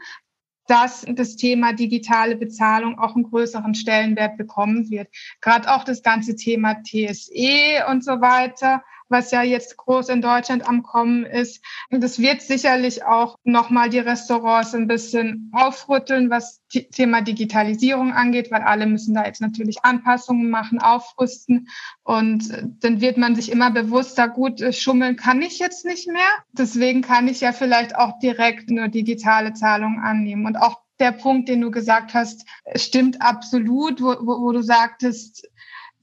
dass 0.67 1.07
das 1.09 1.37
Thema 1.37 1.73
digitale 1.73 2.37
Bezahlung 2.37 2.99
auch 2.99 3.15
einen 3.15 3.25
größeren 3.25 3.75
Stellenwert 3.75 4.37
bekommen 4.37 4.91
wird. 4.91 5.09
Gerade 5.41 5.73
auch 5.73 5.85
das 5.85 6.03
ganze 6.03 6.37
Thema 6.37 6.83
TSE 6.83 7.87
und 7.89 8.05
so 8.05 8.21
weiter 8.21 8.83
was 9.09 9.31
ja 9.31 9.43
jetzt 9.43 9.77
groß 9.77 10.09
in 10.09 10.23
Deutschland 10.23 10.69
am 10.69 10.83
Kommen 10.83 11.25
ist. 11.25 11.65
Und 11.91 12.03
das 12.03 12.19
wird 12.19 12.43
sicherlich 12.43 13.05
auch 13.05 13.37
nochmal 13.45 13.89
die 13.89 13.99
Restaurants 13.99 14.75
ein 14.75 14.87
bisschen 14.87 15.51
aufrütteln, 15.55 16.31
was 16.31 16.63
Thema 16.69 17.21
Digitalisierung 17.21 18.13
angeht, 18.13 18.51
weil 18.51 18.63
alle 18.63 18.87
müssen 18.87 19.15
da 19.15 19.25
jetzt 19.25 19.41
natürlich 19.41 19.85
Anpassungen 19.85 20.51
machen, 20.51 20.81
aufrüsten. 20.81 21.69
Und 22.03 22.51
dann 22.81 23.01
wird 23.01 23.17
man 23.19 23.37
sich 23.37 23.51
immer 23.51 23.71
bewusster, 23.71 24.29
gut, 24.29 24.63
schummeln 24.75 25.17
kann 25.17 25.43
ich 25.43 25.59
jetzt 25.59 25.85
nicht 25.85 26.09
mehr. 26.09 26.29
Deswegen 26.53 27.03
kann 27.03 27.29
ich 27.29 27.41
ja 27.41 27.53
vielleicht 27.53 27.97
auch 27.97 28.19
direkt 28.19 28.71
nur 28.71 28.89
digitale 28.89 29.53
Zahlungen 29.53 30.01
annehmen. 30.01 30.47
Und 30.47 30.57
auch 30.57 30.81
der 30.99 31.13
Punkt, 31.13 31.49
den 31.49 31.61
du 31.61 31.71
gesagt 31.71 32.15
hast, 32.15 32.47
stimmt 32.75 33.21
absolut, 33.21 34.01
wo, 34.01 34.15
wo, 34.21 34.41
wo 34.43 34.53
du 34.53 34.63
sagtest, 34.63 35.49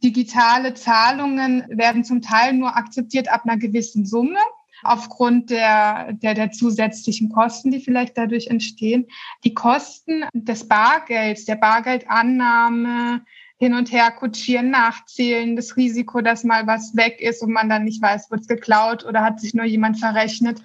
Digitale 0.04 0.74
Zahlungen 0.74 1.64
werden 1.70 2.04
zum 2.04 2.22
Teil 2.22 2.54
nur 2.54 2.76
akzeptiert 2.76 3.30
ab 3.30 3.43
einer 3.45 3.58
gewissen 3.58 4.06
Summe 4.06 4.39
aufgrund 4.84 5.49
der, 5.49 6.14
der, 6.14 6.34
der 6.34 6.51
zusätzlichen 6.51 7.30
Kosten, 7.30 7.72
die 7.72 7.80
vielleicht 7.80 8.18
dadurch 8.18 8.47
entstehen. 8.47 9.08
Die 9.43 9.54
Kosten 9.54 10.26
des 10.34 10.68
Bargelds, 10.68 11.45
der 11.45 11.56
Bargeldannahme, 11.56 13.22
hin 13.58 13.74
und 13.76 13.91
her 13.91 14.12
kutschieren, 14.12 14.72
nachzählen, 14.72 15.56
das 15.56 15.78
Risiko, 15.78 16.22
dass 16.22 16.43
mal 16.43 16.68
was 16.68 16.95
weg 16.97 17.22
ist 17.22 17.41
und 17.41 17.51
man 17.51 17.70
dann 17.70 17.86
nicht 17.86 18.01
weiß, 18.01 18.30
wird 18.30 18.41
es 18.41 18.47
geklaut 18.47 19.06
oder 19.06 19.24
hat 19.24 19.39
sich 19.39 19.54
nur 19.54 19.66
jemand 19.66 19.99
verrechnet. 19.99 20.62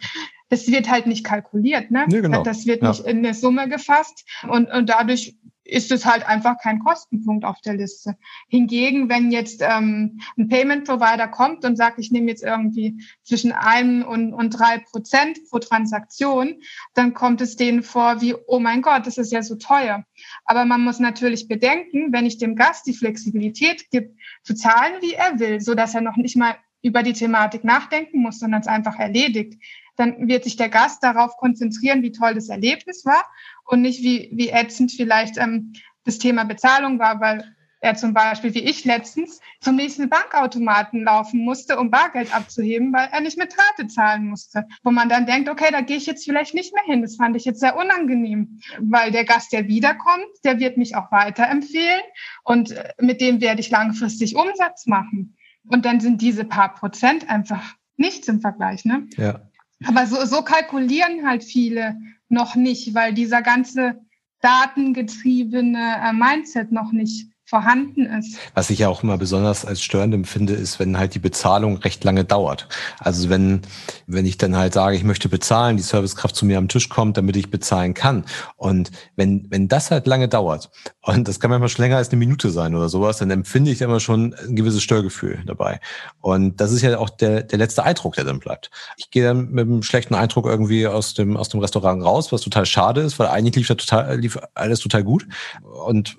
Das 0.49 0.67
wird 0.67 0.91
halt 0.91 1.07
nicht 1.07 1.25
kalkuliert, 1.25 1.91
ne? 1.91 2.07
Nee, 2.09 2.23
genau. 2.23 2.43
Das 2.43 2.67
wird 2.67 2.83
ja. 2.83 2.89
nicht 2.89 3.05
in 3.07 3.19
eine 3.19 3.35
Summe 3.35 3.69
gefasst 3.69 4.25
und, 4.49 4.71
und 4.73 4.89
dadurch 4.89 5.37
ist 5.69 5.93
es 5.93 6.07
halt 6.07 6.27
einfach 6.27 6.57
kein 6.59 6.79
Kostenpunkt 6.79 7.45
auf 7.45 7.61
der 7.61 7.75
Liste. 7.75 8.17
Hingegen, 8.49 9.09
wenn 9.11 9.31
jetzt 9.31 9.63
ähm, 9.63 10.21
ein 10.37 10.49
Payment 10.49 10.87
Provider 10.87 11.29
kommt 11.29 11.65
und 11.65 11.77
sagt, 11.77 11.99
ich 11.99 12.11
nehme 12.11 12.29
jetzt 12.29 12.43
irgendwie 12.43 13.03
zwischen 13.23 13.53
einem 13.53 14.03
und, 14.03 14.33
und 14.33 14.51
drei 14.51 14.79
Prozent 14.79 15.39
pro 15.51 15.59
Transaktion, 15.59 16.63
dann 16.95 17.13
kommt 17.13 17.43
es 17.43 17.57
denen 17.57 17.83
vor 17.83 18.23
wie, 18.23 18.35
oh 18.47 18.59
mein 18.59 18.81
Gott, 18.81 19.07
das 19.07 19.19
ist 19.19 19.31
ja 19.31 19.43
so 19.43 19.57
teuer. 19.57 20.05
Aber 20.47 20.65
man 20.65 20.81
muss 20.81 21.01
natürlich 21.01 21.49
bedenken, 21.49 22.13
wenn 22.13 22.25
ich 22.25 22.39
dem 22.39 22.57
Gast 22.57 22.87
die 22.87 22.95
Flexibilität 22.95 23.91
gebe, 23.91 24.15
zu 24.43 24.55
zahlen, 24.55 24.95
wie 25.03 25.13
er 25.13 25.39
will, 25.39 25.61
so 25.61 25.75
dass 25.75 25.95
er 25.95 26.01
noch 26.01 26.17
nicht 26.17 26.37
mal 26.37 26.57
über 26.81 27.03
die 27.03 27.13
Thematik 27.13 27.65
nachdenken 27.65 28.23
muss, 28.23 28.39
sondern 28.39 28.63
es 28.63 28.69
einfach 28.69 28.99
erledigt, 28.99 29.61
dann 29.99 30.29
wird 30.29 30.45
sich 30.45 30.57
der 30.57 30.69
Gast 30.69 31.03
darauf 31.03 31.37
konzentrieren, 31.37 32.03
wie 32.03 32.13
toll 32.13 32.35
das 32.35 32.49
Erlebnis 32.49 33.05
war 33.05 33.25
und 33.65 33.83
nicht 33.83 34.03
wie, 34.03 34.31
wie 34.33 34.51
ätzend 34.51 34.93
vielleicht 34.93 35.37
ähm, 35.39 35.73
das 36.05 36.19
Thema 36.19 36.45
Bezahlung 36.45 36.99
war, 36.99 37.21
weil 37.21 37.55
er 37.81 37.95
zum 37.95 38.13
Beispiel, 38.13 38.55
wie 38.55 38.65
ich 38.65 38.85
letztens, 38.85 39.41
zum 39.61 39.77
nächsten 39.77 40.09
Bankautomaten 40.09 41.05
laufen 41.05 41.45
musste, 41.45 41.79
um 41.79 41.91
Bargeld 41.91 42.35
abzuheben, 42.35 42.93
weil 42.93 43.09
er 43.13 43.21
nicht 43.21 43.39
mit 43.39 43.57
Karte 43.57 43.87
zahlen 43.87 44.27
musste. 44.27 44.65
Wo 44.83 44.91
man 44.91 45.09
dann 45.09 45.27
denkt, 45.27 45.49
okay, 45.49 45.69
da 45.71 45.81
gehe 45.81 45.97
ich 45.97 46.07
jetzt 46.07 46.25
vielleicht 46.25 46.55
nicht 46.55 46.75
mehr 46.75 46.85
hin. 46.85 47.03
Das 47.03 47.17
fand 47.17 47.37
ich 47.37 47.45
jetzt 47.45 47.61
sehr 47.61 47.77
unangenehm, 47.77 48.61
weil 48.81 49.13
der 49.13 49.25
Gast, 49.25 49.53
der 49.53 49.69
wiederkommt, 49.69 50.27
der 50.45 50.59
wird 50.59 50.77
mich 50.77 50.97
auch 50.97 51.13
weiterempfehlen 51.13 52.01
und 52.43 52.73
äh, 52.73 52.93
mit 53.01 53.21
dem 53.21 53.41
werde 53.41 53.61
ich 53.61 53.71
langfristig 53.71 54.35
Umsatz 54.35 54.87
machen. 54.87 55.37
Und 55.69 55.85
dann 55.85 56.01
sind 56.01 56.23
diese 56.23 56.45
paar 56.45 56.75
Prozent 56.75 57.29
einfach 57.29 57.75
nichts 57.97 58.27
im 58.29 58.41
Vergleich. 58.41 58.85
Ne? 58.85 59.07
Ja. 59.17 59.48
Aber 59.85 60.07
so, 60.07 60.25
so 60.25 60.43
kalkulieren 60.43 61.27
halt 61.27 61.45
viele 61.45 61.97
noch 62.29 62.57
nicht, 62.57 62.95
weil 62.95 63.15
dieser 63.15 63.43
ganze 63.43 64.01
datengetriebene 64.41 65.97
äh, 66.03 66.13
Mindset 66.13 66.73
noch 66.73 66.93
nicht 66.93 67.31
vorhanden 67.49 68.05
ist. 68.05 68.37
Was 68.53 68.69
ich 68.69 68.81
ja 68.81 68.91
auch 68.91 69.03
immer 69.03 69.17
besonders 69.17 69.65
als 69.65 69.83
störend 69.83 70.13
empfinde, 70.13 70.53
ist, 70.53 70.79
wenn 70.79 70.99
halt 70.99 71.15
die 71.15 71.19
Bezahlung 71.19 71.79
recht 71.79 72.05
lange 72.05 72.25
dauert. 72.25 72.69
Also 72.99 73.31
wenn, 73.31 73.63
wenn 74.07 74.27
ich 74.27 74.37
dann 74.37 74.55
halt 74.55 74.75
sage, 74.75 74.97
ich 74.97 75.03
möchte 75.03 75.31
bezahlen, 75.31 75.79
die 75.79 75.83
Servicekraft 75.83 76.37
zu 76.37 76.45
mir 76.45 76.59
am 76.59 76.69
Tisch 76.69 76.91
kommt, 76.91 77.17
damit 77.17 77.37
ich 77.37 77.51
bezahlen 77.51 77.95
kann. 77.95 78.27
Und 78.57 78.91
wenn, 79.17 79.47
wenn 79.49 79.67
das 79.67 79.91
halt 79.91 80.07
lange 80.07 80.29
dauert, 80.29 80.71
und 81.01 81.27
das 81.27 81.41
kann 81.41 81.49
manchmal 81.49 81.71
schon 81.71 81.85
länger 81.85 81.97
als 81.97 82.11
eine 82.11 82.19
Minute 82.19 82.51
sein 82.51 82.75
oder 82.75 82.91
sowas, 82.91 83.17
dann 83.17 83.31
empfinde 83.31 83.71
ich 83.71 83.81
immer 83.81 83.99
schon 83.99 84.35
ein 84.35 84.55
gewisses 84.55 84.83
Störgefühl 84.83 85.43
dabei. 85.47 85.81
Und 86.21 86.61
das 86.61 86.71
ist 86.71 86.83
ja 86.83 86.99
auch 86.99 87.09
der, 87.09 87.45
der 87.45 87.59
letzte 87.59 87.83
Eindruck, 87.83 88.17
der 88.17 88.25
dann 88.25 88.41
bleibt. 88.41 88.71
Ich 88.99 89.11
gehe 89.11 89.25
dann 89.25 89.51
mit 89.53 89.67
einem 89.67 89.83
schlechten 89.83 90.15
Eindruck 90.15 90.45
irgendwie 90.45 90.87
aus 90.87 91.15
dem, 91.15 91.39
aus 91.39 91.49
dem 91.49 91.61
Restaurant 91.61 92.05
raus, 92.05 92.31
was 92.31 92.43
total 92.43 92.67
schade 92.67 93.01
ist, 93.01 93.19
weil 93.19 93.29
eigentlich 93.29 93.57
lief 93.57 93.69
da 93.69 93.75
total, 93.75 94.19
lief 94.19 94.39
alles 94.53 94.81
total 94.81 95.03
gut. 95.03 95.27
Und 95.63 96.19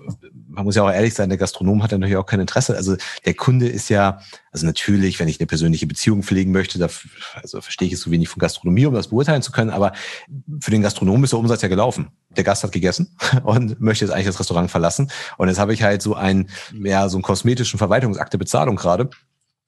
man 0.49 0.65
muss 0.65 0.75
ja 0.75 0.83
auch 0.83 0.91
ehrlich 0.91 1.13
sein, 1.13 1.29
der 1.29 1.37
Gastronom 1.37 1.83
hat 1.83 1.91
ja 1.91 1.97
natürlich 1.97 2.17
auch 2.17 2.25
kein 2.25 2.39
Interesse. 2.39 2.75
Also 2.75 2.95
der 3.25 3.33
Kunde 3.35 3.67
ist 3.67 3.89
ja, 3.89 4.19
also 4.51 4.65
natürlich, 4.65 5.19
wenn 5.19 5.27
ich 5.27 5.39
eine 5.39 5.47
persönliche 5.47 5.87
Beziehung 5.87 6.23
pflegen 6.23 6.51
möchte, 6.51 6.79
da 6.79 6.89
also 7.35 7.61
verstehe 7.61 7.87
ich 7.87 7.93
es 7.93 8.01
so 8.01 8.11
wenig 8.11 8.29
von 8.29 8.39
Gastronomie, 8.39 8.85
um 8.85 8.93
das 8.93 9.09
beurteilen 9.09 9.41
zu 9.41 9.51
können, 9.51 9.69
aber 9.69 9.93
für 10.59 10.71
den 10.71 10.81
Gastronom 10.81 11.23
ist 11.23 11.33
der 11.33 11.39
Umsatz 11.39 11.61
ja 11.61 11.67
gelaufen. 11.67 12.09
Der 12.35 12.43
Gast 12.43 12.63
hat 12.63 12.71
gegessen 12.71 13.15
und 13.43 13.79
möchte 13.79 14.05
jetzt 14.05 14.13
eigentlich 14.13 14.27
das 14.27 14.39
Restaurant 14.39 14.71
verlassen. 14.71 15.11
Und 15.37 15.47
jetzt 15.47 15.59
habe 15.59 15.73
ich 15.73 15.83
halt 15.83 16.01
so 16.01 16.15
einen, 16.15 16.49
ja, 16.83 17.07
so 17.09 17.17
einen 17.17 17.23
kosmetischen 17.23 17.77
Verwaltungsakt 17.77 18.33
der 18.33 18.39
Bezahlung 18.39 18.75
gerade 18.75 19.09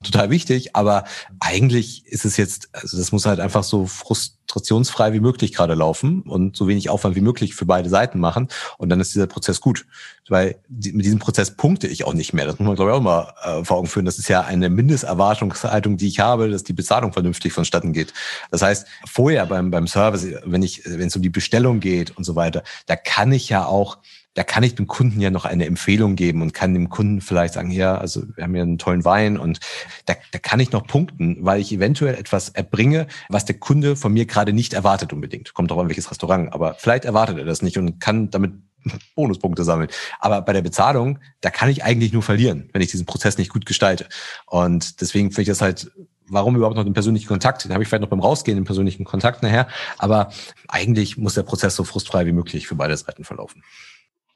total 0.04 0.30
wichtig, 0.30 0.76
aber 0.76 1.04
eigentlich 1.40 2.06
ist 2.08 2.26
es 2.26 2.38
jetzt, 2.38 2.70
also 2.74 2.98
das 2.98 3.12
muss 3.12 3.26
halt 3.26 3.40
einfach 3.40 3.64
so 3.64 3.86
frustrationsfrei 3.86 5.14
wie 5.14 5.20
möglich 5.20 5.54
gerade 5.54 5.74
laufen 5.74 6.22
und 6.24 6.56
so 6.56 6.68
wenig 6.68 6.90
Aufwand 6.90 7.16
wie 7.16 7.22
möglich 7.22 7.56
für 7.56 7.66
beide 7.66 7.90
Seiten 7.90 8.20
machen 8.20 8.48
und 8.78 8.90
dann 8.90 9.00
ist 9.00 9.14
dieser 9.14 9.28
Prozess 9.28 9.62
gut, 9.62 9.86
weil 10.28 10.56
mit 10.70 11.06
diesem 11.06 11.20
Prozess 11.20 11.56
punkte 11.56 11.88
ich 11.88 12.04
auch 12.06 12.14
nicht 12.14 12.34
mehr. 12.34 12.46
Das 12.46 12.58
muss 12.58 12.68
man 12.68 12.76
glaube 12.76 12.92
ich 12.92 12.98
auch 12.98 13.02
mal 13.02 13.34
äh, 13.44 13.64
vor 13.64 13.78
Augen 13.78 13.88
führen. 13.88 14.06
Das 14.06 14.18
ist 14.18 14.30
ja 14.30 14.42
eine 14.42 14.70
Mindesterwartungshaltung, 14.70 15.98
die 15.98 16.08
ich 16.08 16.20
habe, 16.20 16.50
dass 16.50 16.64
die 16.64 16.74
Bezahlung 16.74 17.14
vernünftig 17.14 17.54
vonstatten 17.54 17.94
geht. 17.94 18.14
Das 18.50 18.62
heißt, 18.62 18.88
vorher 19.08 19.46
beim 19.46 19.72
beim 19.72 19.88
Service, 19.88 20.26
wenn 20.46 20.64
ich 20.64 20.84
wenn 20.86 21.08
es 21.08 21.16
um 21.16 21.22
die 21.22 21.30
Bestellung 21.30 21.80
geht 21.80 22.18
und 22.18 22.24
so 22.24 22.36
weiter, 22.36 22.64
da 22.88 22.96
kann 22.96 23.32
ich 23.32 23.50
ja 23.50 23.66
auch 23.66 23.98
da 24.34 24.44
kann 24.44 24.64
ich 24.64 24.76
dem 24.76 24.88
Kunden 24.88 25.20
ja 25.20 25.30
noch 25.30 25.46
eine 25.46 25.66
Empfehlung 25.66 26.16
geben 26.16 26.42
und 26.42 26.54
kann 26.54 26.74
dem 26.74 26.90
Kunden 26.90 27.22
vielleicht 27.22 27.54
sagen, 27.54 27.72
ja, 27.72 27.98
also 27.98 28.24
wir 28.36 28.44
haben 28.44 28.56
ja 28.56 28.64
einen 28.64 28.78
tollen 28.78 29.04
Wein 29.04 29.38
und 29.38 29.60
da, 30.06 30.16
da 30.32 30.40
kann 30.40 30.60
ich 30.60 30.72
noch 30.72 30.88
punkten, 30.88 31.38
weil 31.42 31.60
ich 31.60 31.72
eventuell 31.74 32.16
etwas 32.16 32.50
erbringe, 32.50 33.08
was 33.30 33.46
der 33.46 33.60
Kunde 33.60 33.96
von 33.96 34.14
mir 34.14 34.26
gerade 34.26 34.54
nicht 34.54 34.74
erwartet 34.74 35.12
unbedingt. 35.12 35.54
Kommt 35.54 35.72
auch 35.72 35.80
an 35.80 35.90
welches 35.90 36.10
Restaurant, 36.10 36.54
aber 36.54 36.76
vielleicht 36.76 37.06
erwartet 37.06 37.38
er 37.38 37.46
das 37.46 37.62
nicht 37.62 37.78
und 37.78 38.00
kann 38.00 38.30
damit 38.30 38.54
Bonuspunkte 39.16 39.64
sammeln. 39.64 39.90
Aber 40.20 40.42
bei 40.42 40.54
der 40.54 40.62
Bezahlung, 40.62 41.20
da 41.42 41.50
kann 41.50 41.70
ich 41.70 41.84
eigentlich 41.84 42.14
nur 42.14 42.24
verlieren, 42.24 42.70
wenn 42.74 42.82
ich 42.82 42.92
diesen 42.92 43.06
Prozess 43.06 43.38
nicht 43.38 43.52
gut 43.52 43.66
gestalte. 43.66 44.08
Und 44.48 45.02
deswegen 45.02 45.32
finde 45.32 45.44
ich 45.44 45.48
das 45.50 45.62
halt 45.62 45.92
warum 46.32 46.56
überhaupt 46.56 46.78
noch 46.78 46.86
den 46.86 46.94
persönlichen 46.94 47.28
Kontakt? 47.28 47.66
Den 47.66 47.74
habe 47.74 47.84
ich 47.84 47.90
vielleicht 47.90 48.02
noch 48.02 48.10
beim 48.10 48.22
Rausgehen, 48.22 48.58
den 48.58 48.64
persönlichen 48.64 49.04
Kontakt 49.04 49.44
nachher. 49.44 49.68
Aber 49.98 50.32
eigentlich 50.68 51.18
muss 51.18 51.34
der 51.34 51.44
Prozess 51.44 51.76
so 51.76 51.84
frustfrei 51.84 52.26
wie 52.26 52.32
möglich 52.32 52.68
für 52.68 52.76
beide 52.76 52.96
Seiten 52.96 53.26
verlaufen. 53.26 53.64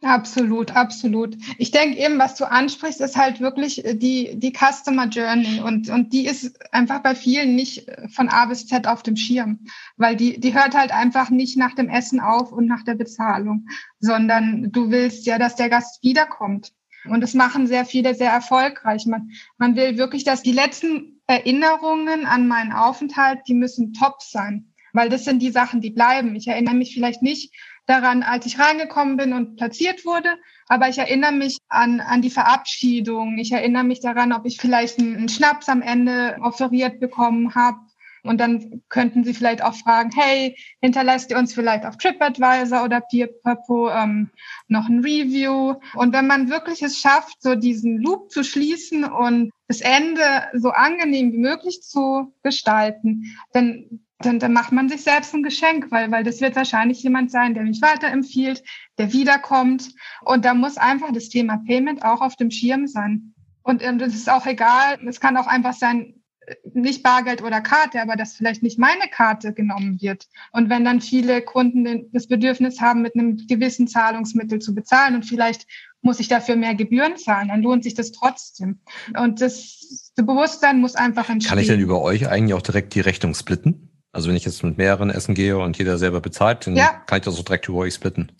Absolut, 0.05 0.75
absolut. 0.75 1.35
Ich 1.57 1.71
denke 1.71 1.97
eben, 1.97 2.19
was 2.19 2.35
du 2.35 2.45
ansprichst, 2.45 3.01
ist 3.01 3.17
halt 3.17 3.39
wirklich 3.39 3.83
äh, 3.83 3.95
die, 3.95 4.37
die 4.37 4.53
Customer 4.53 5.07
Journey 5.07 5.61
und, 5.61 5.89
und 5.89 6.13
die 6.13 6.27
ist 6.27 6.63
einfach 6.71 7.01
bei 7.01 7.15
vielen 7.15 7.55
nicht 7.55 7.87
äh, 7.87 8.07
von 8.09 8.29
A 8.29 8.45
bis 8.45 8.67
Z 8.67 8.85
auf 8.85 9.01
dem 9.01 9.15
Schirm, 9.15 9.65
weil 9.97 10.15
die, 10.15 10.39
die 10.39 10.53
hört 10.53 10.75
halt 10.75 10.91
einfach 10.91 11.31
nicht 11.31 11.57
nach 11.57 11.73
dem 11.73 11.89
Essen 11.89 12.19
auf 12.19 12.51
und 12.51 12.67
nach 12.67 12.83
der 12.83 12.93
Bezahlung, 12.93 13.65
sondern 13.99 14.71
du 14.71 14.91
willst 14.91 15.25
ja, 15.25 15.39
dass 15.39 15.55
der 15.55 15.69
Gast 15.69 16.03
wiederkommt. 16.03 16.71
Und 17.09 17.21
das 17.21 17.33
machen 17.33 17.65
sehr 17.65 17.83
viele 17.83 18.13
sehr 18.13 18.31
erfolgreich. 18.31 19.07
Man, 19.07 19.31
man 19.57 19.75
will 19.75 19.97
wirklich, 19.97 20.23
dass 20.23 20.43
die 20.43 20.51
letzten 20.51 21.19
Erinnerungen 21.25 22.27
an 22.27 22.47
meinen 22.47 22.73
Aufenthalt, 22.73 23.39
die 23.47 23.55
müssen 23.55 23.93
top 23.93 24.21
sein, 24.21 24.71
weil 24.93 25.09
das 25.09 25.25
sind 25.25 25.41
die 25.41 25.49
Sachen, 25.49 25.81
die 25.81 25.89
bleiben. 25.89 26.35
Ich 26.35 26.47
erinnere 26.47 26.75
mich 26.75 26.93
vielleicht 26.93 27.23
nicht 27.23 27.51
daran, 27.85 28.23
als 28.23 28.45
ich 28.45 28.59
reingekommen 28.59 29.17
bin 29.17 29.33
und 29.33 29.57
platziert 29.57 30.05
wurde. 30.05 30.29
Aber 30.67 30.89
ich 30.89 30.97
erinnere 30.97 31.31
mich 31.31 31.57
an, 31.69 31.99
an 31.99 32.21
die 32.21 32.29
Verabschiedung. 32.29 33.37
Ich 33.37 33.51
erinnere 33.51 33.83
mich 33.83 33.99
daran, 33.99 34.33
ob 34.33 34.45
ich 34.45 34.57
vielleicht 34.57 34.99
einen, 34.99 35.15
einen 35.15 35.29
Schnaps 35.29 35.69
am 35.69 35.81
Ende 35.81 36.37
offeriert 36.41 36.99
bekommen 36.99 37.53
habe. 37.55 37.77
Und 38.25 38.39
dann 38.41 38.81
könnten 38.89 39.23
Sie 39.23 39.35
vielleicht 39.35 39.63
auch 39.63 39.75
fragen, 39.75 40.09
hey, 40.15 40.57
hinterlässt 40.81 41.29
ihr 41.29 41.37
uns 41.37 41.53
vielleicht 41.53 41.85
auf 41.85 41.97
TripAdvisor 41.97 42.83
oder 42.83 43.01
PeerPapo 43.01 43.91
ähm, 43.91 44.31
noch 44.67 44.89
ein 44.89 45.01
Review? 45.01 45.75
Und 45.93 46.11
wenn 46.11 46.25
man 46.25 46.49
wirklich 46.49 46.81
es 46.81 46.97
schafft, 46.97 47.39
so 47.39 47.53
diesen 47.53 47.99
Loop 47.99 48.31
zu 48.31 48.43
schließen 48.43 49.03
und 49.03 49.51
das 49.67 49.81
Ende 49.81 50.21
so 50.53 50.69
angenehm 50.69 51.33
wie 51.33 51.37
möglich 51.37 51.83
zu 51.83 52.33
gestalten, 52.41 53.37
dann 53.53 53.99
dann, 54.19 54.39
dann 54.39 54.53
macht 54.53 54.71
man 54.71 54.87
sich 54.89 55.03
selbst 55.03 55.33
ein 55.33 55.43
Geschenk, 55.43 55.91
weil, 55.91 56.09
weil 56.11 56.23
das 56.23 56.41
wird 56.41 56.55
wahrscheinlich 56.55 57.03
jemand 57.03 57.31
sein, 57.31 57.53
der 57.53 57.63
mich 57.63 57.81
weiterempfiehlt, 57.81 58.63
der 58.97 59.11
wiederkommt. 59.11 59.89
Und 60.21 60.45
da 60.45 60.53
muss 60.53 60.77
einfach 60.77 61.11
das 61.11 61.29
Thema 61.29 61.57
Payment 61.65 62.03
auch 62.03 62.21
auf 62.21 62.35
dem 62.35 62.49
Schirm 62.49 62.87
sein. 62.87 63.33
Und 63.63 63.83
ähm, 63.83 63.99
das 63.99 64.13
ist 64.13 64.29
auch 64.29 64.45
egal, 64.45 64.99
es 65.07 65.19
kann 65.19 65.37
auch 65.37 65.47
einfach 65.47 65.73
sein, 65.73 66.21
äh, 66.41 66.55
nicht 66.73 67.03
Bargeld 67.03 67.41
oder 67.41 67.59
Karte, 67.59 68.01
aber 68.01 68.15
dass 68.15 68.35
vielleicht 68.35 68.63
nicht 68.63 68.79
meine 68.79 69.09
Karte 69.11 69.53
genommen 69.53 69.99
wird. 70.01 70.27
Und 70.51 70.69
wenn 70.69 70.85
dann 70.85 71.01
viele 71.01 71.41
Kunden 71.41 72.09
das 72.13 72.27
Bedürfnis 72.27 72.79
haben, 72.79 73.01
mit 73.01 73.15
einem 73.15 73.37
gewissen 73.47 73.87
Zahlungsmittel 73.87 74.59
zu 74.59 74.73
bezahlen 74.73 75.15
und 75.15 75.23
vielleicht 75.23 75.67
muss 76.01 76.19
ich 76.19 76.27
dafür 76.27 76.55
mehr 76.55 76.75
Gebühren 76.75 77.17
zahlen, 77.17 77.49
dann 77.49 77.63
lohnt 77.63 77.83
sich 77.83 77.95
das 77.95 78.11
trotzdem. 78.11 78.79
Und 79.19 79.41
das, 79.41 80.11
das 80.15 80.25
Bewusstsein 80.25 80.79
muss 80.79 80.95
einfach 80.95 81.27
entstehen. 81.29 81.49
Kann 81.49 81.59
ich 81.59 81.67
denn 81.67 81.79
über 81.79 82.01
euch 82.01 82.29
eigentlich 82.29 82.53
auch 82.53 82.61
direkt 82.61 82.93
die 82.93 83.01
Rechnung 83.01 83.33
splitten? 83.33 83.89
Also 84.15 84.29
wenn 84.29 84.37
ich 84.37 84.45
jetzt 84.45 84.63
mit 84.63 84.77
mehreren 84.77 85.09
essen 85.09 85.35
gehe 85.35 85.57
und 85.57 85.77
jeder 85.77 85.97
selber 85.97 86.21
bezahlt, 86.21 86.65
dann 86.65 86.77
ja. 86.77 87.03
kann 87.05 87.17
ich 87.17 87.25
das 87.25 87.35
so 87.35 87.43
direkt 87.43 87.67
über 87.67 87.79
euch 87.79 87.95
splitten. 87.95 88.31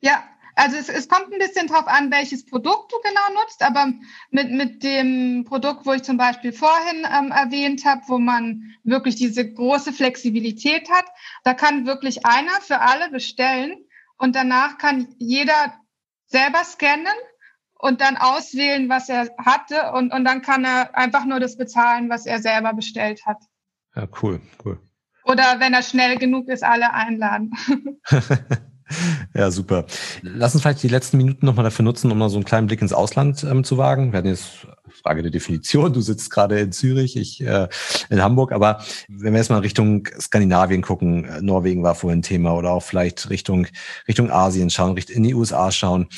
Ja, 0.00 0.22
also 0.56 0.76
es, 0.76 0.90
es 0.90 1.08
kommt 1.08 1.32
ein 1.32 1.38
bisschen 1.38 1.68
drauf 1.68 1.86
an, 1.86 2.10
welches 2.10 2.44
Produkt 2.44 2.92
du 2.92 2.96
genau 3.02 3.40
nutzt, 3.40 3.62
aber 3.62 3.94
mit, 4.30 4.50
mit 4.50 4.82
dem 4.82 5.46
Produkt, 5.48 5.86
wo 5.86 5.94
ich 5.94 6.02
zum 6.02 6.18
Beispiel 6.18 6.52
vorhin 6.52 7.06
ähm, 7.10 7.32
erwähnt 7.32 7.86
habe, 7.86 8.02
wo 8.08 8.18
man 8.18 8.74
wirklich 8.84 9.16
diese 9.16 9.50
große 9.50 9.94
Flexibilität 9.94 10.90
hat, 10.90 11.06
da 11.44 11.54
kann 11.54 11.86
wirklich 11.86 12.26
einer 12.26 12.60
für 12.60 12.80
alle 12.80 13.10
bestellen 13.10 13.86
und 14.18 14.36
danach 14.36 14.76
kann 14.76 15.14
jeder 15.16 15.72
selber 16.26 16.62
scannen 16.62 17.06
und 17.78 18.02
dann 18.02 18.18
auswählen, 18.18 18.90
was 18.90 19.08
er 19.08 19.30
hatte 19.38 19.92
und, 19.92 20.12
und 20.12 20.26
dann 20.26 20.42
kann 20.42 20.66
er 20.66 20.94
einfach 20.94 21.24
nur 21.24 21.40
das 21.40 21.56
bezahlen, 21.56 22.10
was 22.10 22.26
er 22.26 22.42
selber 22.42 22.74
bestellt 22.74 23.24
hat. 23.24 23.38
Ja, 23.96 24.06
cool, 24.20 24.38
cool. 24.62 24.78
Oder 25.24 25.56
wenn 25.58 25.72
er 25.74 25.82
schnell 25.82 26.18
genug 26.18 26.48
ist, 26.48 26.64
alle 26.64 26.92
einladen. 26.92 27.52
ja, 29.34 29.50
super. 29.50 29.86
Lass 30.22 30.54
uns 30.54 30.62
vielleicht 30.62 30.82
die 30.82 30.88
letzten 30.88 31.16
Minuten 31.16 31.46
nochmal 31.46 31.64
dafür 31.64 31.84
nutzen, 31.84 32.10
um 32.10 32.18
mal 32.18 32.28
so 32.28 32.36
einen 32.36 32.44
kleinen 32.44 32.66
Blick 32.66 32.82
ins 32.82 32.92
Ausland 32.92 33.44
ähm, 33.44 33.64
zu 33.64 33.78
wagen. 33.78 34.12
Wir 34.12 34.18
hatten 34.18 34.28
jetzt 34.28 34.66
Frage 34.92 35.22
der 35.22 35.30
Definition. 35.30 35.92
Du 35.92 36.00
sitzt 36.00 36.30
gerade 36.30 36.60
in 36.60 36.72
Zürich, 36.72 37.16
ich 37.16 37.40
äh, 37.40 37.68
in 38.10 38.22
Hamburg. 38.22 38.52
Aber 38.52 38.84
wenn 39.08 39.32
wir 39.32 39.38
jetzt 39.38 39.50
mal 39.50 39.58
Richtung 39.58 40.08
Skandinavien 40.20 40.82
gucken, 40.82 41.24
äh, 41.24 41.40
Norwegen 41.40 41.82
war 41.82 41.94
vorhin 41.94 42.22
Thema 42.22 42.54
oder 42.54 42.70
auch 42.70 42.82
vielleicht 42.82 43.30
Richtung 43.30 43.66
Richtung 44.08 44.30
Asien 44.30 44.70
schauen, 44.70 44.96
in 44.96 45.22
die 45.22 45.34
USA 45.34 45.70
schauen. 45.70 46.08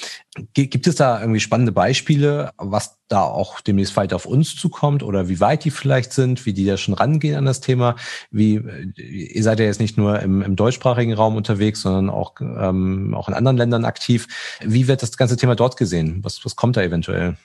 Gibt 0.52 0.86
es 0.88 0.96
da 0.96 1.20
irgendwie 1.20 1.38
spannende 1.38 1.70
Beispiele, 1.70 2.50
was 2.56 2.98
da 3.08 3.22
auch 3.22 3.60
demnächst 3.60 3.96
weiter 3.96 4.16
auf 4.16 4.26
uns 4.26 4.56
zukommt 4.56 5.04
oder 5.04 5.28
wie 5.28 5.38
weit 5.38 5.64
die 5.64 5.70
vielleicht 5.70 6.12
sind, 6.12 6.44
wie 6.46 6.52
die 6.52 6.64
da 6.64 6.76
schon 6.76 6.94
rangehen 6.94 7.36
an 7.36 7.44
das 7.44 7.60
Thema? 7.60 7.94
Wie 8.30 8.60
ihr 8.96 9.42
seid 9.42 9.60
ja 9.60 9.66
jetzt 9.66 9.80
nicht 9.80 9.96
nur 9.96 10.20
im, 10.20 10.42
im 10.42 10.56
deutschsprachigen 10.56 11.12
Raum 11.12 11.36
unterwegs, 11.36 11.82
sondern 11.82 12.10
auch 12.10 12.34
ähm, 12.40 13.14
auch 13.14 13.28
in 13.28 13.34
anderen 13.34 13.56
Ländern 13.56 13.84
aktiv. 13.84 14.26
Wie 14.60 14.88
wird 14.88 15.02
das 15.02 15.16
ganze 15.16 15.36
Thema 15.36 15.54
dort 15.54 15.76
gesehen? 15.76 16.18
Was 16.22 16.44
was 16.44 16.56
kommt 16.56 16.76
da 16.76 16.82
eventuell? 16.82 17.36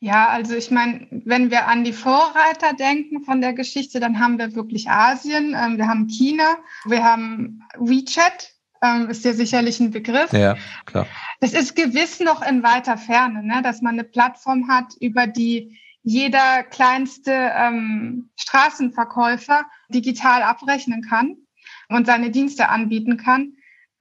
Ja, 0.00 0.28
also 0.28 0.54
ich 0.54 0.70
meine, 0.70 1.06
wenn 1.10 1.50
wir 1.50 1.68
an 1.68 1.82
die 1.84 1.94
Vorreiter 1.94 2.74
denken 2.78 3.24
von 3.24 3.40
der 3.40 3.54
Geschichte, 3.54 3.98
dann 3.98 4.18
haben 4.20 4.38
wir 4.38 4.54
wirklich 4.54 4.90
Asien, 4.90 5.56
ähm, 5.58 5.78
wir 5.78 5.88
haben 5.88 6.06
China, 6.06 6.58
wir 6.84 7.02
haben 7.02 7.62
WeChat, 7.78 8.52
ähm, 8.82 9.08
ist 9.08 9.24
ja 9.24 9.32
sicherlich 9.32 9.80
ein 9.80 9.90
Begriff. 9.90 10.32
Ja, 10.32 10.56
klar. 10.84 11.06
Das 11.40 11.54
ist 11.54 11.76
gewiss 11.76 12.20
noch 12.20 12.46
in 12.46 12.62
weiter 12.62 12.98
Ferne, 12.98 13.42
ne, 13.42 13.62
dass 13.62 13.80
man 13.80 13.94
eine 13.94 14.04
Plattform 14.04 14.68
hat, 14.68 14.92
über 15.00 15.26
die 15.26 15.80
jeder 16.02 16.62
kleinste 16.62 17.32
ähm, 17.32 18.30
Straßenverkäufer 18.36 19.64
digital 19.88 20.42
abrechnen 20.42 21.02
kann 21.02 21.36
und 21.88 22.06
seine 22.06 22.30
Dienste 22.30 22.68
anbieten 22.68 23.16
kann. 23.16 23.54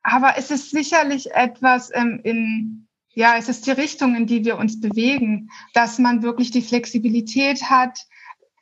Aber 0.04 0.38
es 0.38 0.52
ist 0.52 0.70
sicherlich 0.70 1.34
etwas 1.34 1.90
ähm, 1.94 2.20
in 2.24 2.85
ja, 3.16 3.38
es 3.38 3.50
ist 3.50 3.66
die 3.66 3.72
Richtung, 3.72 4.16
in 4.16 4.28
die 4.28 4.46
wir 4.46 4.58
uns 4.58 4.80
bewegen, 4.80 5.50
dass 5.74 6.00
man 6.00 6.22
wirklich 6.22 6.52
die 6.52 6.62
Flexibilität 6.62 7.64
hat, 7.64 7.98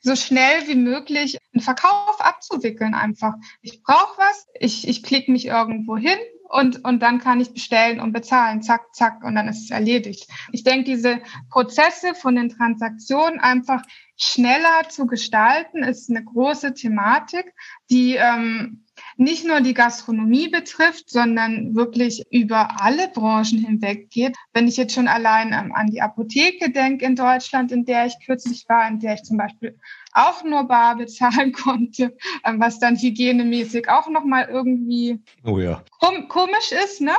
so 0.00 0.14
schnell 0.16 0.68
wie 0.68 0.76
möglich 0.76 1.38
einen 1.52 1.62
Verkauf 1.62 2.20
abzuwickeln 2.20 2.94
einfach. 2.94 3.34
Ich 3.62 3.82
brauche 3.82 4.18
was, 4.18 4.46
ich, 4.60 4.86
ich 4.86 5.02
klicke 5.02 5.32
mich 5.32 5.46
irgendwo 5.46 5.96
hin 5.96 6.18
und, 6.48 6.84
und 6.84 7.00
dann 7.00 7.18
kann 7.18 7.40
ich 7.40 7.52
bestellen 7.52 8.00
und 8.00 8.12
bezahlen, 8.12 8.62
zack, 8.62 8.94
zack, 8.94 9.24
und 9.24 9.34
dann 9.34 9.48
ist 9.48 9.64
es 9.64 9.70
erledigt. 9.70 10.28
Ich 10.52 10.62
denke, 10.62 10.84
diese 10.84 11.20
Prozesse 11.50 12.14
von 12.14 12.36
den 12.36 12.50
Transaktionen 12.50 13.40
einfach 13.40 13.82
schneller 14.16 14.88
zu 14.88 15.06
gestalten, 15.06 15.82
ist 15.82 16.10
eine 16.10 16.22
große 16.22 16.74
Thematik, 16.74 17.52
die 17.90 18.14
ähm, 18.14 18.83
nicht 19.16 19.46
nur 19.46 19.60
die 19.60 19.74
Gastronomie 19.74 20.48
betrifft, 20.48 21.10
sondern 21.10 21.74
wirklich 21.74 22.22
über 22.30 22.80
alle 22.80 23.08
Branchen 23.08 23.58
hinweg 23.58 24.10
geht. 24.10 24.36
Wenn 24.52 24.68
ich 24.68 24.76
jetzt 24.76 24.94
schon 24.94 25.08
allein 25.08 25.52
ähm, 25.52 25.72
an 25.74 25.88
die 25.88 26.02
Apotheke 26.02 26.70
denke 26.70 27.04
in 27.04 27.16
Deutschland, 27.16 27.72
in 27.72 27.84
der 27.84 28.06
ich 28.06 28.16
kürzlich 28.24 28.64
war, 28.68 28.86
in 28.88 29.00
der 29.00 29.14
ich 29.14 29.22
zum 29.22 29.36
Beispiel 29.36 29.78
auch 30.12 30.44
nur 30.44 30.64
bar 30.64 30.96
bezahlen 30.96 31.52
konnte, 31.52 32.16
ähm, 32.44 32.60
was 32.60 32.78
dann 32.78 32.96
hygienemäßig 32.96 33.88
auch 33.88 34.08
nochmal 34.08 34.48
irgendwie 34.48 35.20
oh 35.44 35.58
ja. 35.58 35.82
kom 36.00 36.28
komisch 36.28 36.72
ist, 36.84 37.00
ne? 37.00 37.14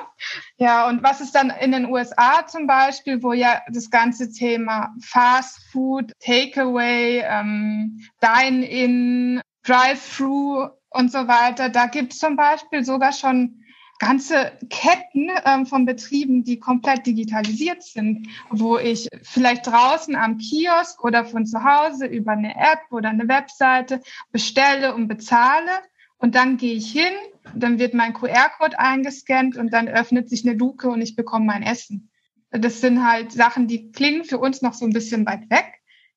Ja, 0.57 0.87
und 0.87 1.03
was 1.03 1.21
ist 1.21 1.35
dann 1.35 1.49
in 1.49 1.71
den 1.71 1.85
USA 1.85 2.47
zum 2.47 2.67
Beispiel, 2.67 3.21
wo 3.21 3.33
ja 3.33 3.61
das 3.71 3.89
ganze 3.89 4.31
Thema 4.31 4.93
Fast 5.01 5.59
Food, 5.71 6.11
Takeaway, 6.19 7.23
ähm, 7.25 8.01
Dine-in, 8.21 9.41
Drive-through 9.63 10.69
und 10.95 11.11
so 11.11 11.27
weiter. 11.27 11.69
Da 11.69 11.87
gibt 11.87 12.13
es 12.13 12.19
zum 12.19 12.35
Beispiel 12.35 12.83
sogar 12.83 13.11
schon 13.11 13.61
ganze 13.99 14.51
Ketten 14.69 15.29
ähm, 15.45 15.65
von 15.65 15.85
Betrieben, 15.85 16.43
die 16.43 16.59
komplett 16.59 17.05
digitalisiert 17.05 17.83
sind, 17.83 18.27
wo 18.49 18.77
ich 18.77 19.07
vielleicht 19.23 19.67
draußen 19.67 20.15
am 20.15 20.37
Kiosk 20.37 21.03
oder 21.03 21.25
von 21.25 21.45
zu 21.45 21.63
Hause 21.63 22.05
über 22.05 22.33
eine 22.33 22.55
App 22.55 22.81
oder 22.91 23.09
eine 23.09 23.27
Webseite 23.27 24.01
bestelle 24.31 24.93
und 24.95 25.07
bezahle. 25.07 25.71
Und 26.17 26.35
dann 26.35 26.57
gehe 26.57 26.73
ich 26.73 26.91
hin, 26.91 27.13
dann 27.53 27.79
wird 27.79 27.93
mein 27.93 28.13
QR-Code 28.13 28.79
eingescannt 28.79 29.57
und 29.57 29.71
dann 29.71 29.87
öffnet 29.87 30.29
sich 30.29 30.45
eine 30.45 30.57
Luke 30.57 30.89
und 30.89 31.01
ich 31.01 31.15
bekomme 31.15 31.45
mein 31.45 31.63
Essen. 31.63 32.09
Das 32.51 32.81
sind 32.81 33.05
halt 33.05 33.31
Sachen, 33.31 33.67
die 33.67 33.91
klingen 33.91 34.23
für 34.23 34.39
uns 34.39 34.61
noch 34.61 34.73
so 34.73 34.85
ein 34.85 34.93
bisschen 34.93 35.25
weit 35.25 35.49
weg, 35.49 35.65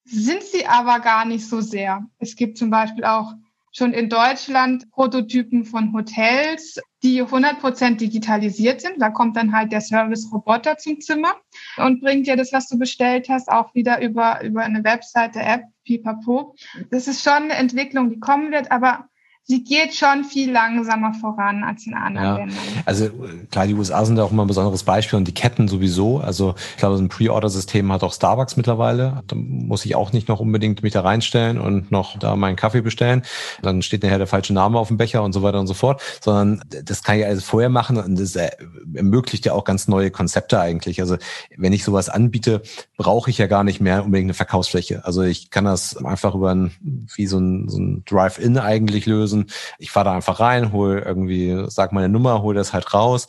sind 0.05 0.43
sie 0.43 0.66
aber 0.66 1.01
gar 1.01 1.24
nicht 1.24 1.47
so 1.47 1.61
sehr. 1.61 2.07
Es 2.18 2.37
gibt 2.37 2.59
zum 2.59 2.70
Beispiel 2.70 3.05
auch 3.05 3.35
schon 3.79 3.93
in 3.93 4.09
Deutschland 4.09 4.91
Prototypen 4.91 5.64
von 5.64 5.93
Hotels, 5.95 6.79
die 7.03 7.22
100% 7.22 7.97
digitalisiert 7.97 8.81
sind. 8.81 9.01
Da 9.01 9.11
kommt 9.11 9.37
dann 9.37 9.53
halt 9.53 9.72
der 9.72 9.81
Service-Roboter 9.81 10.76
zum 10.79 11.01
Zimmer 11.01 11.35
und 11.76 12.01
bringt 12.01 12.26
dir 12.26 12.37
das, 12.37 12.53
was 12.53 12.68
du 12.68 12.79
bestellt 12.79 13.29
hast, 13.29 13.49
auch 13.49 13.74
wieder 13.74 14.03
über, 14.03 14.43
über 14.43 14.62
eine 14.62 14.85
Webseite, 14.85 15.41
App, 15.41 15.62
pipapo. 15.85 16.55
Das 16.91 17.09
ist 17.09 17.22
schon 17.22 17.45
eine 17.45 17.55
Entwicklung, 17.55 18.11
die 18.11 18.20
kommen 18.20 18.53
wird, 18.53 18.70
aber 18.70 19.09
sie 19.49 19.65
geht 19.65 19.95
schon 19.95 20.25
viel 20.25 20.53
langsamer 20.53 21.15
voran 21.15 21.65
als 21.65 21.87
in 21.87 21.95
anderen 21.95 22.27
ja. 22.27 22.37
Ländern. 22.37 22.59
Also 22.85 23.09
klar, 23.51 23.67
die 23.67 23.73
USA 23.73 24.05
sind 24.05 24.17
da 24.17 24.25
auch 24.25 24.31
immer 24.31 24.45
ein 24.45 24.49
besonderes 24.49 24.83
Beispiel 24.83 25.17
und 25.17 25.27
die 25.27 25.33
Ketten 25.33 25.69
sowieso. 25.69 26.19
Also 26.19 26.55
ich 26.73 26.77
glaube, 26.77 26.99
so 26.99 27.03
ein 27.03 27.09
Pre-Order-System 27.09 27.91
hat 27.91 28.03
auch 28.03 28.13
Starbucks 28.13 28.59
mittlerweile. 28.59 29.23
Da 29.27 29.37
muss 29.37 29.87
ich 29.87 29.97
auch 29.97 30.13
nicht 30.13 30.29
noch 30.29 30.41
unbedingt 30.41 30.83
mich 30.83 30.93
da 30.93 31.01
reinstellen 31.01 31.59
und 31.59 31.91
noch 31.91 32.19
da 32.19 32.37
meinen 32.37 32.57
Kaffee 32.57 32.83
bestellen. 32.83 33.23
Dann 33.63 33.81
steht 33.81 34.03
nachher 34.03 34.19
der 34.19 34.27
falsche 34.27 34.53
Name 34.53 34.79
auf 34.79 34.89
dem 34.89 34.99
Becher 34.99 35.23
und 35.23 35.33
so 35.33 35.43
weiter 35.43 35.59
und 35.59 35.67
so 35.67 35.75
fort. 35.75 36.03
Sondern 36.23 36.63
das 36.85 37.03
kann 37.03 37.19
ich 37.19 37.25
alles 37.25 37.45
vorher 37.45 37.71
machen 37.71 37.97
und 37.97 38.21
das 38.21 38.37
ermöglicht 38.37 39.47
ja 39.47 39.55
auch 39.55 39.65
ganz 39.65 39.89
neue 39.89 40.11
Konzepte 40.11 40.61
eigentlich. 40.61 41.01
Also 41.01 41.17
wenn 41.57 41.73
ich 41.73 41.85
sowas 41.85 42.11
anbiete, 42.11 42.61
brauche 42.99 43.31
ich 43.31 43.39
ja 43.39 43.47
gar 43.47 43.65
nicht 43.65 43.81
mehr 43.81 44.05
unbedingt 44.05 44.27
eine 44.27 44.35
Verkaufsfläche. 44.35 45.07
Also 45.07 45.23
ich 45.23 45.49
kann 45.49 45.65
das 45.65 45.97
einfach 45.97 46.35
über 46.35 46.55
ein, 46.55 46.73
wie 47.15 47.27
so 47.27 47.39
ein, 47.39 47.71
so 47.71 47.79
ein 47.79 48.05
Drive-In 48.05 48.59
eigentlich 48.59 49.07
lösen 49.07 49.38
müssen. 49.39 49.53
Ich 49.78 49.91
fahre 49.91 50.07
da 50.07 50.14
einfach 50.14 50.41
rein, 50.41 50.72
hol 50.72 51.03
irgendwie, 51.05 51.64
sag 51.68 51.93
meine 51.93 52.09
Nummer, 52.09 52.43
hol 52.43 52.55
das 52.55 52.72
halt 52.72 52.95
raus 52.95 53.28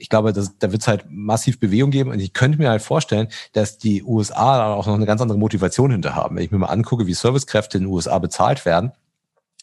ich 0.00 0.08
glaube, 0.08 0.32
das, 0.32 0.56
da 0.58 0.72
wird 0.72 0.80
es 0.80 0.88
halt 0.88 1.04
massiv 1.10 1.60
Bewegung 1.60 1.90
geben. 1.90 2.10
Und 2.10 2.20
ich 2.20 2.32
könnte 2.32 2.58
mir 2.58 2.70
halt 2.70 2.80
vorstellen, 2.80 3.28
dass 3.52 3.76
die 3.76 4.02
USA 4.02 4.56
da 4.56 4.72
auch 4.72 4.86
noch 4.86 4.94
eine 4.94 5.04
ganz 5.04 5.20
andere 5.20 5.38
Motivation 5.38 5.90
hinter 5.90 6.14
haben. 6.14 6.36
Wenn 6.36 6.42
ich 6.42 6.50
mir 6.50 6.58
mal 6.58 6.68
angucke, 6.68 7.06
wie 7.06 7.14
Servicekräfte 7.14 7.76
in 7.76 7.84
den 7.84 7.92
USA 7.92 8.18
bezahlt 8.18 8.64
werden, 8.64 8.92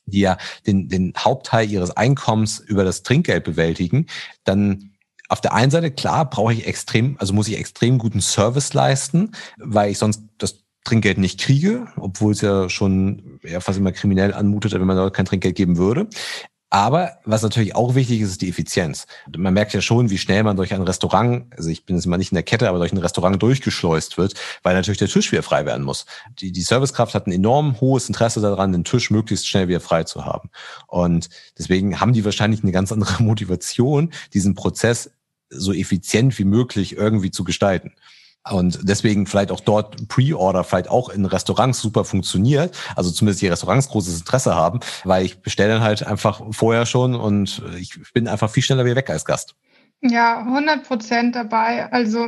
die 0.05 0.19
ja 0.19 0.37
den, 0.67 0.89
den 0.89 1.13
Hauptteil 1.17 1.69
ihres 1.69 1.97
Einkommens 1.97 2.59
über 2.59 2.83
das 2.83 3.01
Trinkgeld 3.01 3.43
bewältigen, 3.43 4.05
dann 4.43 4.91
auf 5.27 5.41
der 5.41 5.53
einen 5.53 5.71
Seite, 5.71 5.91
klar, 5.91 6.29
brauche 6.29 6.53
ich 6.53 6.67
extrem, 6.67 7.17
also 7.19 7.33
muss 7.33 7.49
ich 7.49 7.57
extrem 7.57 7.97
guten 7.97 8.21
Service 8.21 8.73
leisten, 8.73 9.31
weil 9.57 9.91
ich 9.91 9.97
sonst 9.97 10.21
das 10.37 10.59
Trinkgeld 10.83 11.17
nicht 11.17 11.39
kriege, 11.39 11.87
obwohl 11.97 12.31
es 12.31 12.41
ja 12.41 12.69
schon 12.69 13.39
ja, 13.43 13.59
fast 13.59 13.77
immer 13.77 13.91
kriminell 13.91 14.33
anmutet, 14.33 14.73
wenn 14.73 14.85
man 14.85 14.97
dort 14.97 15.15
kein 15.15 15.25
Trinkgeld 15.25 15.55
geben 15.55 15.77
würde. 15.77 16.07
Aber 16.69 17.19
was 17.23 17.43
natürlich 17.43 17.75
auch 17.75 17.95
wichtig 17.95 18.19
ist, 18.19 18.31
ist 18.31 18.41
die 18.41 18.49
Effizienz. 18.49 19.07
Man 19.37 19.53
merkt 19.53 19.73
ja 19.73 19.79
schon, 19.79 20.09
wie 20.09 20.17
schnell 20.17 20.43
man 20.43 20.57
durch 20.57 20.73
ein 20.73 20.81
Restaurant, 20.81 21.45
also 21.55 21.69
ich 21.69 21.85
bin 21.85 21.95
jetzt 21.95 22.07
mal 22.07 22.17
nicht 22.17 22.33
in 22.33 22.35
der 22.35 22.43
Kette, 22.43 22.67
aber 22.67 22.79
durch 22.79 22.91
ein 22.91 22.97
Restaurant 22.97 23.41
durchgeschleust 23.41 24.17
wird, 24.17 24.33
weil 24.63 24.75
natürlich 24.75 24.97
der 24.97 25.07
Tisch 25.07 25.31
wieder 25.31 25.43
frei 25.43 25.65
werden 25.65 25.85
muss. 25.85 26.05
Die, 26.39 26.51
die 26.51 26.61
Servicekraft 26.61 27.15
hat 27.15 27.25
ein 27.25 27.31
enorm 27.31 27.79
hohes 27.79 28.09
Interesse 28.09 28.41
daran, 28.41 28.73
den 28.73 28.83
Tisch 28.83 29.11
möglichst 29.11 29.47
schnell 29.47 29.69
wieder 29.69 29.79
frei 29.79 30.03
zu 30.03 30.25
haben. 30.25 30.49
Und 30.87 31.29
deswegen 31.57 32.01
haben 32.01 32.11
die 32.11 32.25
wahrscheinlich 32.25 32.63
eine 32.63 32.73
ganz 32.73 32.91
andere 32.91 33.23
Motivation, 33.23 34.11
diesen 34.33 34.53
Prozess 34.53 35.11
so 35.49 35.71
effizient 35.71 36.37
wie 36.37 36.43
möglich 36.43 36.97
irgendwie 36.97 37.31
zu 37.31 37.45
gestalten. 37.45 37.93
Und 38.51 38.79
deswegen 38.83 39.27
vielleicht 39.27 39.51
auch 39.51 39.59
dort 39.59 40.07
Pre-Order 40.07 40.63
vielleicht 40.63 40.89
auch 40.89 41.09
in 41.09 41.25
Restaurants 41.25 41.81
super 41.81 42.05
funktioniert. 42.05 42.77
Also 42.95 43.11
zumindest 43.11 43.41
die 43.41 43.47
Restaurants 43.47 43.89
großes 43.89 44.19
Interesse 44.19 44.55
haben, 44.55 44.79
weil 45.03 45.25
ich 45.25 45.41
bestelle 45.41 45.73
dann 45.73 45.81
halt 45.81 46.05
einfach 46.05 46.41
vorher 46.51 46.85
schon 46.85 47.15
und 47.15 47.61
ich 47.77 47.99
bin 48.13 48.27
einfach 48.27 48.49
viel 48.49 48.63
schneller 48.63 48.85
wieder 48.85 48.95
weg 48.95 49.09
als 49.09 49.25
Gast. 49.25 49.55
Ja, 50.01 50.39
100 50.39 50.87
Prozent 50.87 51.35
dabei. 51.35 51.91
Also 51.91 52.27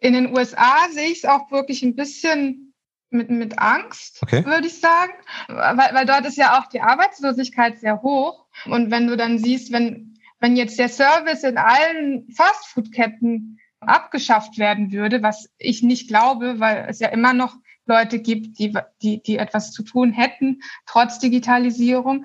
in 0.00 0.12
den 0.12 0.34
USA 0.34 0.88
sehe 0.92 1.08
ich 1.08 1.18
es 1.18 1.24
auch 1.24 1.50
wirklich 1.50 1.82
ein 1.82 1.96
bisschen 1.96 2.74
mit, 3.10 3.30
mit 3.30 3.58
Angst, 3.58 4.22
okay. 4.22 4.44
würde 4.44 4.66
ich 4.66 4.80
sagen, 4.80 5.12
weil, 5.48 5.94
weil 5.94 6.06
dort 6.06 6.26
ist 6.26 6.36
ja 6.36 6.58
auch 6.58 6.66
die 6.66 6.80
Arbeitslosigkeit 6.80 7.78
sehr 7.78 8.02
hoch. 8.02 8.46
Und 8.66 8.90
wenn 8.90 9.06
du 9.06 9.16
dann 9.16 9.38
siehst, 9.38 9.72
wenn, 9.72 10.18
wenn 10.40 10.56
jetzt 10.56 10.78
der 10.78 10.88
Service 10.88 11.42
in 11.42 11.56
allen 11.56 12.28
Fastfood-Ketten 12.34 13.58
abgeschafft 13.80 14.58
werden 14.58 14.92
würde, 14.92 15.22
was 15.22 15.50
ich 15.58 15.82
nicht 15.82 16.08
glaube, 16.08 16.60
weil 16.60 16.86
es 16.88 17.00
ja 17.00 17.08
immer 17.08 17.32
noch 17.32 17.56
Leute 17.86 18.20
gibt, 18.20 18.58
die, 18.58 18.76
die, 19.02 19.22
die 19.22 19.38
etwas 19.38 19.72
zu 19.72 19.82
tun 19.82 20.12
hätten, 20.12 20.60
trotz 20.86 21.18
Digitalisierung, 21.18 22.24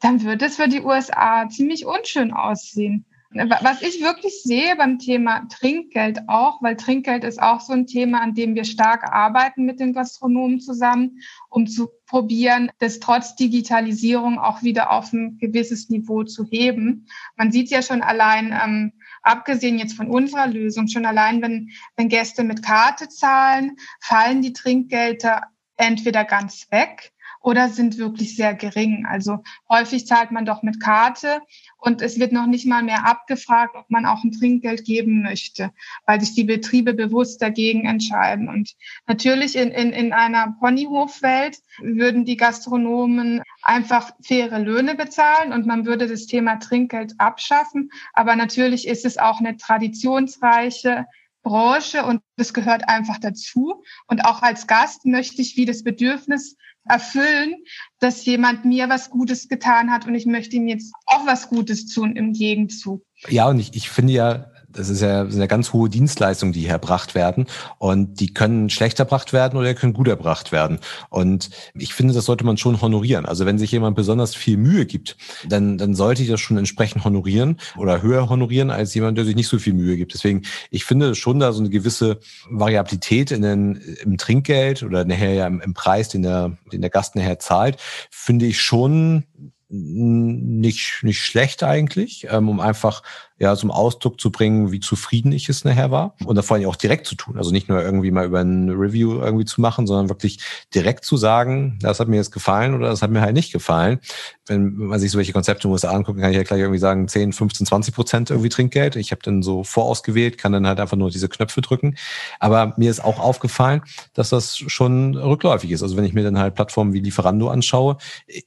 dann 0.00 0.22
würde 0.22 0.46
es 0.46 0.56
für 0.56 0.68
die 0.68 0.82
USA 0.82 1.48
ziemlich 1.48 1.86
unschön 1.86 2.32
aussehen. 2.32 3.04
Was 3.30 3.82
ich 3.82 4.02
wirklich 4.02 4.42
sehe 4.42 4.74
beim 4.76 4.98
Thema 4.98 5.46
Trinkgeld 5.50 6.28
auch, 6.28 6.62
weil 6.62 6.76
Trinkgeld 6.76 7.24
ist 7.24 7.42
auch 7.42 7.60
so 7.60 7.74
ein 7.74 7.86
Thema, 7.86 8.22
an 8.22 8.34
dem 8.34 8.54
wir 8.54 8.64
stark 8.64 9.04
arbeiten 9.12 9.66
mit 9.66 9.80
den 9.80 9.92
Gastronomen 9.92 10.60
zusammen, 10.60 11.20
um 11.50 11.66
zu 11.66 11.90
probieren, 12.06 12.70
das 12.78 13.00
trotz 13.00 13.36
Digitalisierung 13.36 14.38
auch 14.38 14.62
wieder 14.62 14.92
auf 14.92 15.12
ein 15.12 15.36
gewisses 15.38 15.90
Niveau 15.90 16.24
zu 16.24 16.46
heben. 16.46 17.06
Man 17.36 17.52
sieht 17.52 17.68
ja 17.68 17.82
schon 17.82 18.00
allein, 18.00 18.58
ähm, 18.64 18.92
abgesehen 19.22 19.78
jetzt 19.78 19.94
von 19.94 20.08
unserer 20.08 20.46
Lösung, 20.46 20.88
schon 20.88 21.06
allein, 21.06 21.42
wenn, 21.42 21.70
wenn 21.96 22.08
Gäste 22.08 22.44
mit 22.44 22.62
Karte 22.62 23.08
zahlen, 23.08 23.76
fallen 24.00 24.42
die 24.42 24.52
Trinkgelder 24.52 25.48
entweder 25.76 26.24
ganz 26.24 26.66
weg 26.70 27.12
oder 27.40 27.68
sind 27.68 27.98
wirklich 27.98 28.36
sehr 28.36 28.54
gering. 28.54 29.06
Also 29.08 29.38
häufig 29.68 30.06
zahlt 30.06 30.30
man 30.30 30.44
doch 30.44 30.62
mit 30.62 30.80
Karte 30.80 31.40
und 31.78 32.02
es 32.02 32.18
wird 32.18 32.32
noch 32.32 32.46
nicht 32.46 32.66
mal 32.66 32.82
mehr 32.82 33.06
abgefragt, 33.06 33.76
ob 33.76 33.88
man 33.88 34.04
auch 34.04 34.24
ein 34.24 34.32
Trinkgeld 34.32 34.84
geben 34.84 35.22
möchte, 35.22 35.70
weil 36.06 36.20
sich 36.20 36.34
die 36.34 36.44
Betriebe 36.44 36.92
bewusst 36.92 37.40
dagegen 37.40 37.86
entscheiden. 37.86 38.48
Und 38.48 38.74
natürlich 39.06 39.56
in, 39.56 39.70
in, 39.70 39.92
in 39.92 40.12
einer 40.12 40.56
Ponyhofwelt 40.58 41.58
würden 41.80 42.24
die 42.24 42.36
Gastronomen 42.36 43.42
einfach 43.62 44.10
faire 44.22 44.58
Löhne 44.58 44.96
bezahlen 44.96 45.52
und 45.52 45.66
man 45.66 45.86
würde 45.86 46.08
das 46.08 46.26
Thema 46.26 46.56
Trinkgeld 46.56 47.14
abschaffen. 47.18 47.90
Aber 48.12 48.34
natürlich 48.34 48.88
ist 48.88 49.04
es 49.04 49.16
auch 49.16 49.38
eine 49.38 49.56
traditionsreiche 49.56 51.06
Branche 51.42 52.04
und 52.04 52.20
das 52.36 52.52
gehört 52.52 52.88
einfach 52.88 53.18
dazu. 53.18 53.82
Und 54.06 54.24
auch 54.24 54.42
als 54.42 54.66
Gast 54.66 55.06
möchte 55.06 55.40
ich 55.42 55.56
wie 55.56 55.64
das 55.64 55.84
Bedürfnis 55.84 56.56
erfüllen, 56.88 57.54
dass 58.00 58.24
jemand 58.24 58.64
mir 58.64 58.88
was 58.88 59.10
Gutes 59.10 59.48
getan 59.48 59.90
hat 59.90 60.06
und 60.06 60.14
ich 60.14 60.26
möchte 60.26 60.56
ihm 60.56 60.68
jetzt 60.68 60.92
auch 61.06 61.26
was 61.26 61.48
Gutes 61.48 61.86
tun 61.86 62.16
im 62.16 62.32
Gegenzug. 62.32 63.04
Ja, 63.28 63.48
und 63.48 63.58
ich, 63.58 63.74
ich 63.74 63.88
finde 63.88 64.12
ja, 64.12 64.50
das 64.70 64.88
ist 64.88 65.00
ja, 65.00 65.26
sind 65.26 65.40
ja 65.40 65.46
ganz 65.46 65.72
hohe 65.72 65.88
Dienstleistungen, 65.88 66.52
die 66.52 66.60
hier 66.60 66.70
erbracht 66.70 67.14
werden. 67.14 67.46
Und 67.78 68.20
die 68.20 68.34
können 68.34 68.68
schlecht 68.70 68.98
erbracht 68.98 69.32
werden 69.32 69.58
oder 69.58 69.72
können 69.74 69.94
gut 69.94 70.08
erbracht 70.08 70.52
werden. 70.52 70.78
Und 71.08 71.50
ich 71.74 71.94
finde, 71.94 72.14
das 72.14 72.26
sollte 72.26 72.44
man 72.44 72.56
schon 72.58 72.80
honorieren. 72.80 73.24
Also 73.26 73.46
wenn 73.46 73.58
sich 73.58 73.72
jemand 73.72 73.96
besonders 73.96 74.34
viel 74.34 74.56
Mühe 74.58 74.84
gibt, 74.84 75.16
dann, 75.48 75.78
dann 75.78 75.94
sollte 75.94 76.22
ich 76.22 76.28
das 76.28 76.40
schon 76.40 76.58
entsprechend 76.58 77.04
honorieren 77.04 77.56
oder 77.76 78.02
höher 78.02 78.28
honorieren 78.28 78.70
als 78.70 78.94
jemand, 78.94 79.16
der 79.16 79.24
sich 79.24 79.36
nicht 79.36 79.48
so 79.48 79.58
viel 79.58 79.72
Mühe 79.72 79.96
gibt. 79.96 80.14
Deswegen, 80.14 80.42
ich 80.70 80.84
finde 80.84 81.14
schon 81.14 81.40
da 81.40 81.52
so 81.52 81.60
eine 81.60 81.70
gewisse 81.70 82.20
Variabilität 82.50 83.30
in 83.30 83.42
den, 83.42 83.76
im 84.02 84.18
Trinkgeld 84.18 84.82
oder 84.82 85.04
nachher 85.04 85.32
ja 85.32 85.46
im, 85.46 85.60
im 85.60 85.74
Preis, 85.74 86.08
den 86.10 86.22
der, 86.22 86.58
den 86.72 86.82
der 86.82 86.90
Gast 86.90 87.16
nachher 87.16 87.38
zahlt, 87.38 87.78
finde 88.10 88.46
ich 88.46 88.60
schon 88.60 89.24
nicht, 89.70 91.00
nicht 91.02 91.20
schlecht 91.20 91.62
eigentlich, 91.62 92.26
ähm, 92.30 92.48
um 92.48 92.58
einfach 92.58 93.02
ja 93.38 93.54
zum 93.54 93.70
Ausdruck 93.70 94.18
zu 94.20 94.32
bringen, 94.32 94.72
wie 94.72 94.80
zufrieden 94.80 95.30
ich 95.30 95.48
es 95.48 95.64
nachher 95.64 95.90
war 95.90 96.16
und 96.24 96.36
da 96.36 96.42
vor 96.42 96.56
allem 96.56 96.66
auch 96.66 96.76
direkt 96.76 97.06
zu 97.06 97.14
tun. 97.14 97.36
Also 97.36 97.50
nicht 97.50 97.68
nur 97.68 97.82
irgendwie 97.82 98.10
mal 98.10 98.24
über 98.24 98.40
ein 98.40 98.70
Review 98.70 99.20
irgendwie 99.20 99.44
zu 99.44 99.60
machen, 99.60 99.86
sondern 99.86 100.08
wirklich 100.08 100.40
direkt 100.74 101.04
zu 101.04 101.18
sagen, 101.18 101.78
das 101.82 102.00
hat 102.00 102.08
mir 102.08 102.16
jetzt 102.16 102.32
gefallen 102.32 102.74
oder 102.74 102.88
das 102.88 103.02
hat 103.02 103.10
mir 103.10 103.20
halt 103.20 103.34
nicht 103.34 103.52
gefallen. 103.52 104.00
Wenn 104.46 104.74
man 104.74 104.98
sich 104.98 105.10
solche 105.10 105.32
Konzepte 105.32 105.64
in 105.64 105.68
den 105.68 105.72
USA 105.72 105.90
anguckt, 105.90 106.18
kann 106.18 106.30
ich 106.30 106.36
ja 106.36 106.42
gleich 106.42 106.60
irgendwie 106.60 106.80
sagen, 106.80 107.06
10, 107.06 107.34
15, 107.34 107.66
20 107.66 107.94
Prozent 107.94 108.30
irgendwie 108.30 108.48
Trinkgeld. 108.48 108.96
Ich 108.96 109.10
habe 109.10 109.22
dann 109.22 109.42
so 109.42 109.64
vorausgewählt, 109.64 110.38
kann 110.38 110.52
dann 110.52 110.66
halt 110.66 110.80
einfach 110.80 110.96
nur 110.96 111.10
diese 111.10 111.28
Knöpfe 111.28 111.60
drücken. 111.60 111.96
Aber 112.40 112.74
mir 112.78 112.90
ist 112.90 113.04
auch 113.04 113.20
aufgefallen, 113.20 113.82
dass 114.14 114.30
das 114.30 114.56
schon 114.56 115.14
rückläufig 115.14 115.70
ist. 115.70 115.82
Also 115.82 115.96
wenn 115.98 116.04
ich 116.04 116.14
mir 116.14 116.24
dann 116.24 116.38
halt 116.38 116.54
Plattformen 116.54 116.94
wie 116.94 117.00
Lieferando 117.00 117.50
anschaue, 117.50 117.98
ich, 118.26 118.46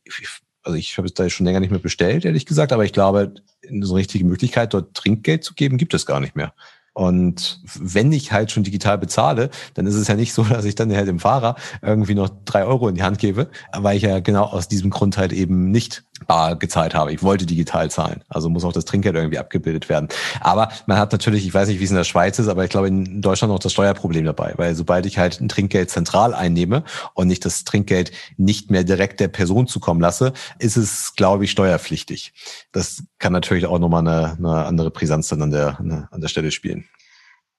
also 0.64 0.78
ich 0.78 0.98
habe 0.98 1.08
es 1.08 1.14
da 1.14 1.30
schon 1.30 1.46
länger 1.46 1.60
nicht 1.60 1.72
mehr 1.72 1.80
bestellt, 1.80 2.26
ehrlich 2.26 2.46
gesagt, 2.46 2.72
aber 2.72 2.86
ich 2.86 2.94
glaube, 2.94 3.34
eine 3.68 3.86
so 3.86 3.96
richtige 3.96 4.26
Möglichkeit, 4.26 4.74
dort 4.74 4.94
Trinkgeld 4.94 5.44
zu 5.44 5.54
geben, 5.54 5.78
gibt 5.78 5.94
es 5.94 6.06
gar 6.06 6.20
nicht 6.20 6.36
mehr. 6.36 6.54
Und 6.94 7.62
wenn 7.80 8.12
ich 8.12 8.32
halt 8.32 8.52
schon 8.52 8.64
digital 8.64 8.98
bezahle, 8.98 9.50
dann 9.76 9.88
ist 9.88 9.96
es 9.96 10.08
ja 10.08 10.16
nicht 10.16 10.34
so, 10.34 10.44
dass 10.50 10.66
ich 10.66 10.76
dann 10.76 10.94
halt 10.94 11.08
dem 11.08 11.20
Fahrer 11.20 11.56
irgendwie 11.82 12.16
noch 12.16 12.30
drei 12.46 12.66
Euro 12.66 12.88
in 12.88 12.96
die 12.96 13.04
Hand 13.04 13.20
gebe, 13.20 13.50
weil 13.74 13.98
ich 13.98 14.04
ja 14.04 14.20
genau 14.20 14.44
aus 14.44 14.68
diesem 14.68 14.90
Grund 14.90 15.18
halt 15.18 15.34
eben 15.34 15.72
nicht 15.72 16.04
bar 16.28 16.56
gezahlt 16.56 16.94
habe. 16.94 17.14
Ich 17.14 17.24
wollte 17.24 17.46
digital 17.46 17.90
zahlen. 17.90 18.24
Also 18.30 18.50
muss 18.50 18.64
auch 18.64 18.74
das 18.74 18.86
Trinkgeld 18.86 19.16
irgendwie 19.16 19.40
abgebildet 19.40 19.90
werden. 19.90 20.08
Aber 20.40 20.70
man 20.86 20.98
hat 20.98 21.12
natürlich, 21.12 21.46
ich 21.46 21.54
weiß 21.54 21.68
nicht, 21.68 21.80
wie 21.80 21.84
es 21.84 21.90
in 21.90 21.96
der 21.96 22.04
Schweiz 22.04 22.40
ist, 22.40 22.48
aber 22.48 22.64
ich 22.64 22.70
glaube 22.70 22.88
in 22.88 23.22
Deutschland 23.22 23.52
noch 23.52 23.60
das 23.60 23.74
Steuerproblem 23.74 24.26
dabei, 24.26 24.54
weil 24.58 24.76
sobald 24.76 25.06
ich 25.06 25.18
halt 25.18 25.42
ein 25.42 25.50
Trinkgeld 25.50 25.90
zentral 25.90 26.34
einnehme 26.34 26.84
und 27.14 27.28
nicht 27.28 27.46
das 27.46 27.64
Trinkgeld 27.64 28.12
nicht 28.38 28.72
mehr 28.72 28.84
direkt 28.84 29.20
der 29.20 29.30
Person 29.30 29.68
zukommen 29.68 30.02
lasse, 30.02 30.34
ist 30.60 30.78
es, 30.78 31.16
glaube 31.16 31.46
ich, 31.46 31.52
steuerpflichtig. 31.52 32.34
Das 32.72 33.04
kann 33.20 33.34
natürlich 33.34 33.66
auch 33.66 33.80
nochmal 33.80 34.08
eine, 34.08 34.38
eine 34.38 34.66
andere 34.66 34.92
Brisanz 34.92 35.30
dann 35.30 35.42
an 35.42 35.52
der, 35.52 35.80
an 35.80 36.22
der 36.22 36.28
Stelle 36.28 36.52
spielen. 36.52 36.86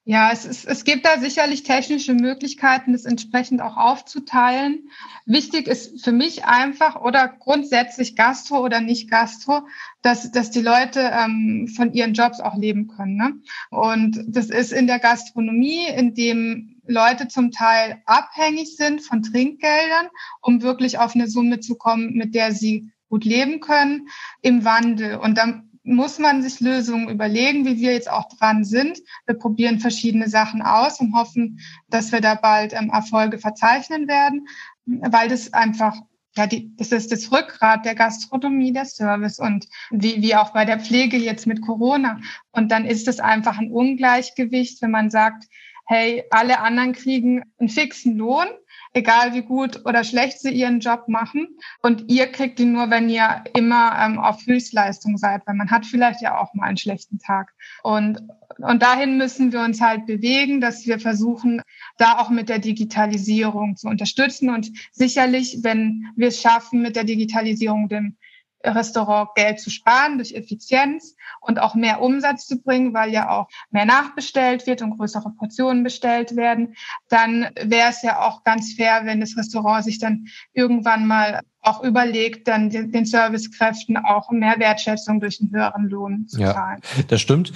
Ja, 0.04 0.32
es, 0.32 0.44
ist, 0.44 0.66
es 0.66 0.82
gibt 0.82 1.06
da 1.06 1.20
sicherlich 1.20 1.62
technische 1.62 2.12
Möglichkeiten, 2.14 2.92
das 2.92 3.04
entsprechend 3.04 3.62
auch 3.62 3.76
aufzuteilen. 3.76 4.90
Wichtig 5.26 5.68
ist 5.68 6.02
für 6.02 6.10
mich 6.10 6.44
einfach 6.44 7.00
oder 7.00 7.28
grundsätzlich 7.28 8.16
Gastro 8.16 8.64
oder 8.64 8.80
nicht 8.80 9.08
Gastro, 9.08 9.60
dass, 10.02 10.32
dass 10.32 10.50
die 10.50 10.60
Leute 10.60 10.98
ähm, 11.12 11.68
von 11.68 11.92
ihren 11.92 12.14
Jobs 12.14 12.40
auch 12.40 12.56
leben 12.56 12.88
können. 12.88 13.16
Ne? 13.16 13.34
Und 13.70 14.24
das 14.26 14.46
ist 14.46 14.72
in 14.72 14.88
der 14.88 14.98
Gastronomie, 14.98 15.86
in 15.96 16.14
dem 16.14 16.80
Leute 16.84 17.28
zum 17.28 17.52
Teil 17.52 18.02
abhängig 18.04 18.76
sind 18.76 19.02
von 19.02 19.22
Trinkgeldern, 19.22 20.08
um 20.40 20.62
wirklich 20.62 20.98
auf 20.98 21.14
eine 21.14 21.28
Summe 21.28 21.60
zu 21.60 21.76
kommen, 21.76 22.14
mit 22.14 22.34
der 22.34 22.50
sie 22.50 22.90
gut 23.08 23.24
leben 23.24 23.60
können, 23.60 24.08
im 24.40 24.64
Wandel. 24.64 25.18
Und 25.18 25.38
dann 25.38 25.71
muss 25.84 26.18
man 26.18 26.42
sich 26.42 26.60
Lösungen 26.60 27.08
überlegen, 27.08 27.64
wie 27.64 27.78
wir 27.78 27.92
jetzt 27.92 28.10
auch 28.10 28.28
dran 28.28 28.64
sind. 28.64 29.00
Wir 29.26 29.36
probieren 29.36 29.80
verschiedene 29.80 30.28
Sachen 30.28 30.62
aus 30.62 31.00
und 31.00 31.14
hoffen, 31.14 31.60
dass 31.88 32.12
wir 32.12 32.20
da 32.20 32.34
bald 32.34 32.72
ähm, 32.72 32.90
Erfolge 32.90 33.38
verzeichnen 33.38 34.06
werden, 34.06 34.46
weil 34.86 35.28
das 35.28 35.52
einfach 35.52 35.96
ja, 36.34 36.46
die, 36.46 36.74
das 36.76 36.92
ist 36.92 37.12
das 37.12 37.30
Rückgrat 37.30 37.84
der 37.84 37.94
Gastronomie, 37.94 38.72
der 38.72 38.86
Service 38.86 39.38
und 39.38 39.66
wie, 39.90 40.22
wie 40.22 40.34
auch 40.34 40.54
bei 40.54 40.64
der 40.64 40.80
Pflege 40.80 41.18
jetzt 41.18 41.46
mit 41.46 41.60
Corona. 41.60 42.20
Und 42.52 42.72
dann 42.72 42.86
ist 42.86 43.06
es 43.06 43.20
einfach 43.20 43.58
ein 43.58 43.70
Ungleichgewicht, 43.70 44.80
wenn 44.80 44.92
man 44.92 45.10
sagt, 45.10 45.44
hey, 45.86 46.24
alle 46.30 46.60
anderen 46.60 46.92
kriegen 46.92 47.42
einen 47.58 47.68
fixen 47.68 48.16
Lohn 48.16 48.46
egal 48.94 49.34
wie 49.34 49.42
gut 49.42 49.84
oder 49.84 50.04
schlecht 50.04 50.40
sie 50.40 50.50
ihren 50.50 50.80
Job 50.80 51.08
machen. 51.08 51.48
Und 51.80 52.10
ihr 52.10 52.26
kriegt 52.26 52.60
ihn 52.60 52.72
nur, 52.72 52.90
wenn 52.90 53.08
ihr 53.08 53.44
immer 53.54 53.96
ähm, 53.98 54.18
auf 54.18 54.46
Höchstleistung 54.46 55.16
seid, 55.16 55.42
weil 55.46 55.54
man 55.54 55.70
hat 55.70 55.86
vielleicht 55.86 56.20
ja 56.20 56.38
auch 56.38 56.52
mal 56.54 56.66
einen 56.66 56.76
schlechten 56.76 57.18
Tag. 57.18 57.52
Und, 57.82 58.22
und 58.58 58.82
dahin 58.82 59.16
müssen 59.16 59.52
wir 59.52 59.60
uns 59.60 59.80
halt 59.80 60.06
bewegen, 60.06 60.60
dass 60.60 60.86
wir 60.86 60.98
versuchen, 60.98 61.62
da 61.96 62.18
auch 62.18 62.30
mit 62.30 62.48
der 62.48 62.58
Digitalisierung 62.58 63.76
zu 63.76 63.88
unterstützen. 63.88 64.50
Und 64.50 64.70
sicherlich, 64.92 65.58
wenn 65.62 66.08
wir 66.16 66.28
es 66.28 66.40
schaffen, 66.40 66.82
mit 66.82 66.96
der 66.96 67.04
Digitalisierung 67.04 67.88
dem 67.88 68.16
Restaurant 68.64 69.30
Geld 69.34 69.60
zu 69.60 69.70
sparen 69.70 70.18
durch 70.18 70.34
Effizienz 70.34 71.16
und 71.40 71.58
auch 71.58 71.74
mehr 71.74 72.00
Umsatz 72.00 72.46
zu 72.46 72.60
bringen, 72.60 72.94
weil 72.94 73.12
ja 73.12 73.30
auch 73.30 73.48
mehr 73.70 73.84
nachbestellt 73.84 74.66
wird 74.66 74.82
und 74.82 74.96
größere 74.96 75.30
Portionen 75.30 75.82
bestellt 75.82 76.36
werden, 76.36 76.74
dann 77.08 77.50
wäre 77.60 77.90
es 77.90 78.02
ja 78.02 78.20
auch 78.20 78.44
ganz 78.44 78.74
fair, 78.74 79.02
wenn 79.04 79.20
das 79.20 79.36
Restaurant 79.36 79.84
sich 79.84 79.98
dann 79.98 80.26
irgendwann 80.52 81.06
mal 81.06 81.40
auch 81.62 81.84
überlegt, 81.84 82.48
dann 82.48 82.70
den 82.70 83.04
Servicekräften 83.04 83.96
auch 83.96 84.30
mehr 84.32 84.58
Wertschätzung 84.58 85.20
durch 85.20 85.40
einen 85.40 85.52
höheren 85.52 85.88
Lohn 85.88 86.26
zu 86.26 86.38
zahlen. 86.38 86.80
Ja, 86.96 87.02
das 87.06 87.20
stimmt. 87.20 87.52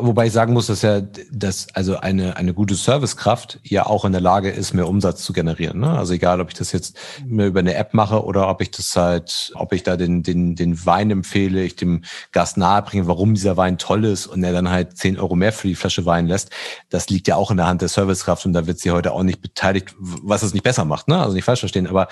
Wobei 0.00 0.26
ich 0.26 0.32
sagen 0.32 0.54
muss, 0.54 0.68
dass 0.68 0.80
ja, 0.80 1.02
dass 1.30 1.68
also 1.74 1.98
eine, 1.98 2.38
eine 2.38 2.54
gute 2.54 2.74
Servicekraft 2.74 3.60
ja 3.62 3.84
auch 3.84 4.06
in 4.06 4.12
der 4.12 4.22
Lage 4.22 4.48
ist, 4.48 4.72
mehr 4.72 4.88
Umsatz 4.88 5.22
zu 5.24 5.34
generieren. 5.34 5.80
Ne? 5.80 5.90
Also 5.90 6.14
egal, 6.14 6.40
ob 6.40 6.48
ich 6.48 6.54
das 6.54 6.72
jetzt 6.72 6.96
mir 7.26 7.46
über 7.46 7.60
eine 7.60 7.74
App 7.74 7.92
mache 7.92 8.24
oder 8.24 8.48
ob 8.48 8.62
ich 8.62 8.70
das 8.70 8.96
halt, 8.96 9.52
ob 9.54 9.74
ich 9.74 9.82
da 9.82 9.98
den, 9.98 10.22
den, 10.22 10.54
den 10.54 10.86
Wein 10.86 11.10
empfehle, 11.10 11.62
ich 11.62 11.76
dem 11.76 12.04
Gast 12.32 12.56
nahebringe, 12.56 13.08
warum 13.08 13.34
dieser 13.34 13.58
Wein 13.58 13.76
toll 13.76 14.06
ist 14.06 14.26
und 14.26 14.42
er 14.42 14.54
dann 14.54 14.70
halt 14.70 14.96
zehn 14.96 15.18
Euro 15.18 15.36
mehr 15.36 15.52
für 15.52 15.68
die 15.68 15.74
Flasche 15.74 16.06
Wein 16.06 16.26
lässt. 16.26 16.50
Das 16.88 17.10
liegt 17.10 17.28
ja 17.28 17.36
auch 17.36 17.50
in 17.50 17.58
der 17.58 17.66
Hand 17.66 17.82
der 17.82 17.90
Servicekraft 17.90 18.46
und 18.46 18.54
da 18.54 18.66
wird 18.66 18.78
sie 18.78 18.90
heute 18.90 19.12
auch 19.12 19.22
nicht 19.22 19.42
beteiligt, 19.42 19.94
was 19.98 20.42
es 20.42 20.54
nicht 20.54 20.62
besser 20.62 20.86
macht. 20.86 21.08
Ne? 21.08 21.20
Also 21.20 21.34
nicht 21.34 21.44
falsch 21.44 21.60
verstehen, 21.60 21.86
aber 21.86 22.08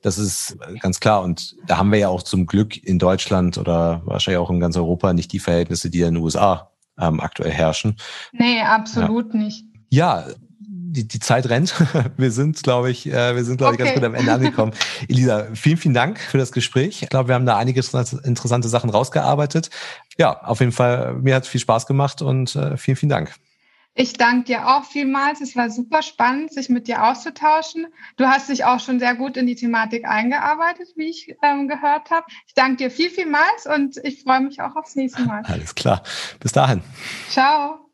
das 0.00 0.18
ist 0.18 0.56
ganz 0.84 1.00
klar. 1.00 1.22
Und 1.22 1.56
da 1.66 1.78
haben 1.78 1.90
wir 1.90 1.98
ja 1.98 2.08
auch 2.08 2.22
zum 2.22 2.46
Glück 2.46 2.76
in 2.84 2.98
Deutschland 2.98 3.56
oder 3.56 4.02
wahrscheinlich 4.04 4.38
auch 4.38 4.50
in 4.50 4.60
ganz 4.60 4.76
Europa 4.76 5.14
nicht 5.14 5.32
die 5.32 5.38
Verhältnisse, 5.38 5.88
die 5.88 6.00
in 6.00 6.14
den 6.14 6.22
USA 6.22 6.70
ähm, 7.00 7.20
aktuell 7.20 7.50
herrschen. 7.50 7.96
Nee, 8.32 8.60
absolut 8.60 9.32
ja. 9.32 9.40
nicht. 9.40 9.64
Ja, 9.88 10.26
die, 10.58 11.08
die 11.08 11.20
Zeit 11.20 11.48
rennt. 11.48 11.74
Wir 12.18 12.30
sind, 12.30 12.62
glaube 12.62 12.90
ich, 12.90 13.06
äh, 13.06 13.34
wir 13.34 13.44
sind, 13.44 13.56
glaube 13.56 13.74
okay. 13.74 13.82
ich, 13.82 13.88
ganz 13.88 13.94
gut 13.98 14.04
am 14.04 14.14
Ende 14.14 14.32
angekommen. 14.32 14.72
Elisa, 15.08 15.46
vielen, 15.54 15.78
vielen 15.78 15.94
Dank 15.94 16.20
für 16.20 16.38
das 16.38 16.52
Gespräch. 16.52 17.02
Ich 17.02 17.08
glaube, 17.08 17.28
wir 17.28 17.34
haben 17.34 17.46
da 17.46 17.56
einige 17.56 17.80
interessante 17.80 18.68
Sachen 18.68 18.90
rausgearbeitet. 18.90 19.70
Ja, 20.18 20.38
auf 20.42 20.60
jeden 20.60 20.70
Fall, 20.70 21.14
mir 21.14 21.34
hat 21.34 21.46
viel 21.46 21.60
Spaß 21.60 21.86
gemacht 21.86 22.20
und 22.22 22.54
äh, 22.54 22.76
vielen, 22.76 22.96
vielen 22.96 23.10
Dank. 23.10 23.34
Ich 23.96 24.14
danke 24.14 24.44
dir 24.44 24.66
auch 24.66 24.84
vielmals. 24.84 25.40
Es 25.40 25.54
war 25.54 25.70
super 25.70 26.02
spannend, 26.02 26.52
sich 26.52 26.68
mit 26.68 26.88
dir 26.88 27.04
auszutauschen. 27.04 27.86
Du 28.16 28.26
hast 28.26 28.48
dich 28.48 28.64
auch 28.64 28.80
schon 28.80 28.98
sehr 28.98 29.14
gut 29.14 29.36
in 29.36 29.46
die 29.46 29.54
Thematik 29.54 30.04
eingearbeitet, 30.04 30.88
wie 30.96 31.10
ich 31.10 31.36
ähm, 31.42 31.68
gehört 31.68 32.10
habe. 32.10 32.26
Ich 32.46 32.54
danke 32.54 32.76
dir 32.76 32.90
viel, 32.90 33.10
vielmals 33.10 33.66
und 33.66 33.96
ich 33.98 34.22
freue 34.22 34.40
mich 34.40 34.60
auch 34.60 34.74
aufs 34.74 34.96
nächste 34.96 35.22
Mal. 35.22 35.42
Alles 35.44 35.76
klar. 35.76 36.02
Bis 36.40 36.50
dahin. 36.50 36.82
Ciao. 37.28 37.88